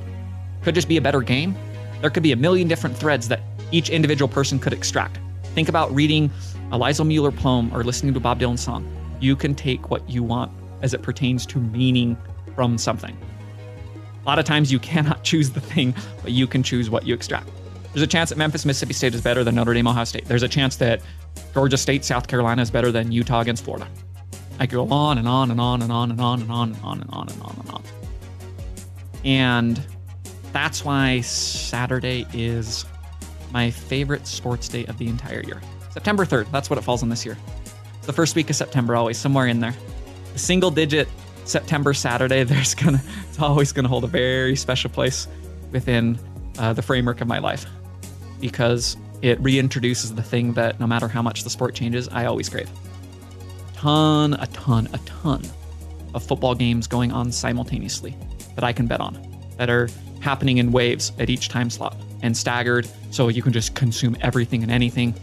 Could 0.62 0.74
just 0.74 0.88
be 0.88 0.96
a 0.96 1.00
better 1.00 1.22
game. 1.22 1.56
There 2.00 2.10
could 2.10 2.22
be 2.22 2.32
a 2.32 2.36
million 2.36 2.68
different 2.68 2.96
threads 2.96 3.28
that 3.28 3.40
each 3.70 3.88
individual 3.88 4.28
person 4.28 4.58
could 4.58 4.72
extract. 4.72 5.18
Think 5.54 5.68
about 5.68 5.92
reading 5.94 6.30
a 6.70 6.78
Lisel 6.78 7.06
Mueller 7.06 7.32
poem 7.32 7.74
or 7.74 7.84
listening 7.84 8.14
to 8.14 8.20
Bob 8.20 8.40
Dylan 8.40 8.58
song. 8.58 8.86
You 9.20 9.34
can 9.34 9.54
take 9.54 9.90
what 9.90 10.08
you 10.08 10.22
want 10.22 10.52
as 10.82 10.94
it 10.94 11.02
pertains 11.02 11.46
to 11.46 11.58
meaning 11.58 12.16
from 12.54 12.76
something. 12.76 13.16
A 14.22 14.26
lot 14.26 14.38
of 14.38 14.44
times 14.44 14.70
you 14.70 14.78
cannot 14.78 15.24
choose 15.24 15.50
the 15.50 15.60
thing, 15.60 15.94
but 16.22 16.32
you 16.32 16.46
can 16.46 16.62
choose 16.62 16.90
what 16.90 17.06
you 17.06 17.14
extract. 17.14 17.48
There's 17.92 18.02
a 18.02 18.06
chance 18.06 18.30
that 18.30 18.38
Memphis, 18.38 18.64
Mississippi 18.64 18.94
State 18.94 19.14
is 19.14 19.20
better 19.20 19.44
than 19.44 19.54
Notre 19.54 19.74
Dame, 19.74 19.86
Ohio 19.86 20.04
State. 20.04 20.26
There's 20.26 20.42
a 20.42 20.48
chance 20.48 20.76
that 20.76 21.02
Georgia 21.54 21.76
State, 21.76 22.04
South 22.04 22.26
Carolina 22.26 22.62
is 22.62 22.70
better 22.70 22.90
than 22.90 23.12
Utah 23.12 23.40
against 23.40 23.64
Florida. 23.64 23.86
I 24.62 24.66
go 24.66 24.86
on 24.90 25.18
and 25.18 25.26
on 25.26 25.50
and 25.50 25.60
on 25.60 25.82
and 25.82 25.90
on 25.90 26.12
and 26.12 26.20
on 26.20 26.40
and 26.40 26.48
on 26.52 26.70
and 26.70 26.80
on 26.84 27.00
and 27.00 27.10
on 27.10 27.28
and 27.28 27.42
on 27.42 27.56
and 27.58 27.70
on. 27.70 27.82
And 29.24 29.86
that's 30.52 30.84
why 30.84 31.20
Saturday 31.22 32.28
is 32.32 32.84
my 33.50 33.72
favorite 33.72 34.24
sports 34.28 34.68
day 34.68 34.86
of 34.86 34.98
the 34.98 35.08
entire 35.08 35.40
year. 35.40 35.60
September 35.90 36.24
3rd, 36.24 36.48
that's 36.52 36.70
what 36.70 36.78
it 36.78 36.82
falls 36.82 37.02
on 37.02 37.08
this 37.08 37.26
year. 37.26 37.36
It's 37.96 38.06
the 38.06 38.12
first 38.12 38.36
week 38.36 38.50
of 38.50 38.54
September, 38.54 38.94
always 38.94 39.18
somewhere 39.18 39.48
in 39.48 39.58
there. 39.58 39.74
The 40.32 40.38
single 40.38 40.70
digit 40.70 41.08
September 41.44 41.92
Saturday, 41.92 42.44
there's 42.44 42.76
gonna, 42.76 43.02
it's 43.28 43.40
always 43.40 43.72
gonna 43.72 43.88
hold 43.88 44.04
a 44.04 44.06
very 44.06 44.54
special 44.54 44.90
place 44.90 45.26
within 45.72 46.20
uh, 46.58 46.72
the 46.72 46.82
framework 46.82 47.20
of 47.20 47.26
my 47.26 47.40
life 47.40 47.66
because 48.40 48.96
it 49.22 49.42
reintroduces 49.42 50.14
the 50.14 50.22
thing 50.22 50.52
that 50.52 50.78
no 50.78 50.86
matter 50.86 51.08
how 51.08 51.20
much 51.20 51.42
the 51.42 51.50
sport 51.50 51.74
changes, 51.74 52.08
I 52.10 52.26
always 52.26 52.48
crave. 52.48 52.70
Ton, 53.82 54.34
a 54.34 54.46
ton, 54.46 54.88
a 54.92 54.98
ton 54.98 55.42
of 56.14 56.22
football 56.22 56.54
games 56.54 56.86
going 56.86 57.10
on 57.10 57.32
simultaneously 57.32 58.16
that 58.54 58.62
I 58.62 58.72
can 58.72 58.86
bet 58.86 59.00
on 59.00 59.18
that 59.56 59.68
are 59.68 59.88
happening 60.20 60.58
in 60.58 60.70
waves 60.70 61.10
at 61.18 61.28
each 61.28 61.48
time 61.48 61.68
slot 61.68 61.96
and 62.22 62.36
staggered 62.36 62.88
so 63.10 63.26
you 63.26 63.42
can 63.42 63.52
just 63.52 63.74
consume 63.74 64.16
everything 64.20 64.62
and 64.62 64.70
anything. 64.70 65.16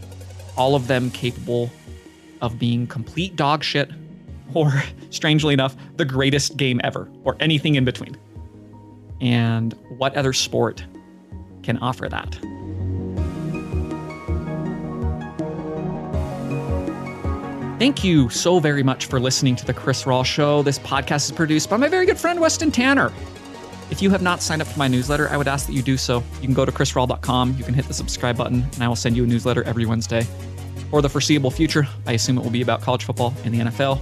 All 0.57 0.75
of 0.75 0.87
them 0.87 1.09
capable 1.11 1.71
of 2.41 2.59
being 2.59 2.85
complete 2.85 3.37
dog 3.37 3.63
shit 3.63 3.91
or, 4.53 4.83
strangely 5.09 5.53
enough, 5.53 5.77
the 5.95 6.03
greatest 6.03 6.57
game 6.57 6.81
ever 6.83 7.09
or 7.23 7.37
anything 7.39 7.75
in 7.75 7.85
between. 7.85 8.17
And 9.21 9.71
what 9.99 10.17
other 10.17 10.33
sport 10.33 10.83
can 11.63 11.77
offer 11.77 12.09
that? 12.09 12.37
Thank 17.79 18.03
you 18.03 18.27
so 18.27 18.59
very 18.59 18.83
much 18.83 19.05
for 19.05 19.21
listening 19.21 19.55
to 19.55 19.65
The 19.65 19.73
Chris 19.73 20.03
Rawl 20.03 20.25
Show. 20.25 20.63
This 20.63 20.77
podcast 20.77 21.27
is 21.27 21.31
produced 21.31 21.69
by 21.69 21.77
my 21.77 21.87
very 21.87 22.05
good 22.05 22.17
friend, 22.17 22.41
Weston 22.41 22.71
Tanner. 22.71 23.09
If 23.89 24.01
you 24.01 24.09
have 24.09 24.21
not 24.21 24.41
signed 24.41 24.61
up 24.61 24.67
for 24.67 24.77
my 24.77 24.89
newsletter, 24.89 25.29
I 25.29 25.37
would 25.37 25.47
ask 25.47 25.65
that 25.65 25.71
you 25.71 25.81
do 25.81 25.95
so. 25.95 26.21
You 26.41 26.47
can 26.47 26.53
go 26.53 26.65
to 26.65 26.73
chrisrawl.com, 26.73 27.55
you 27.57 27.63
can 27.63 27.73
hit 27.73 27.85
the 27.85 27.93
subscribe 27.93 28.35
button, 28.35 28.65
and 28.73 28.83
I 28.83 28.89
will 28.89 28.97
send 28.97 29.15
you 29.15 29.23
a 29.23 29.27
newsletter 29.27 29.63
every 29.63 29.85
Wednesday. 29.85 30.27
For 30.89 31.01
the 31.01 31.07
foreseeable 31.07 31.51
future, 31.51 31.87
I 32.05 32.11
assume 32.11 32.37
it 32.37 32.43
will 32.43 32.51
be 32.51 32.61
about 32.61 32.81
college 32.81 33.05
football 33.05 33.33
and 33.45 33.53
the 33.53 33.59
NFL. 33.59 34.01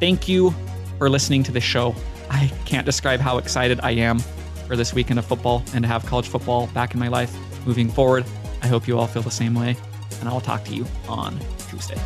Thank 0.00 0.26
you 0.26 0.54
for 0.96 1.10
listening 1.10 1.42
to 1.42 1.52
this 1.52 1.64
show. 1.64 1.94
I 2.30 2.50
can't 2.64 2.86
describe 2.86 3.20
how 3.20 3.36
excited 3.36 3.80
I 3.82 3.90
am 3.90 4.18
for 4.66 4.76
this 4.76 4.94
weekend 4.94 5.18
of 5.18 5.26
football 5.26 5.62
and 5.74 5.82
to 5.82 5.88
have 5.88 6.06
college 6.06 6.28
football 6.28 6.68
back 6.68 6.94
in 6.94 7.00
my 7.00 7.08
life 7.08 7.36
moving 7.66 7.90
forward. 7.90 8.24
I 8.62 8.66
hope 8.66 8.88
you 8.88 8.98
all 8.98 9.06
feel 9.06 9.20
the 9.20 9.30
same 9.30 9.54
way, 9.54 9.76
and 10.20 10.28
I 10.28 10.32
will 10.32 10.40
talk 10.40 10.64
to 10.64 10.74
you 10.74 10.86
on 11.06 11.38
Tuesday. 11.68 12.00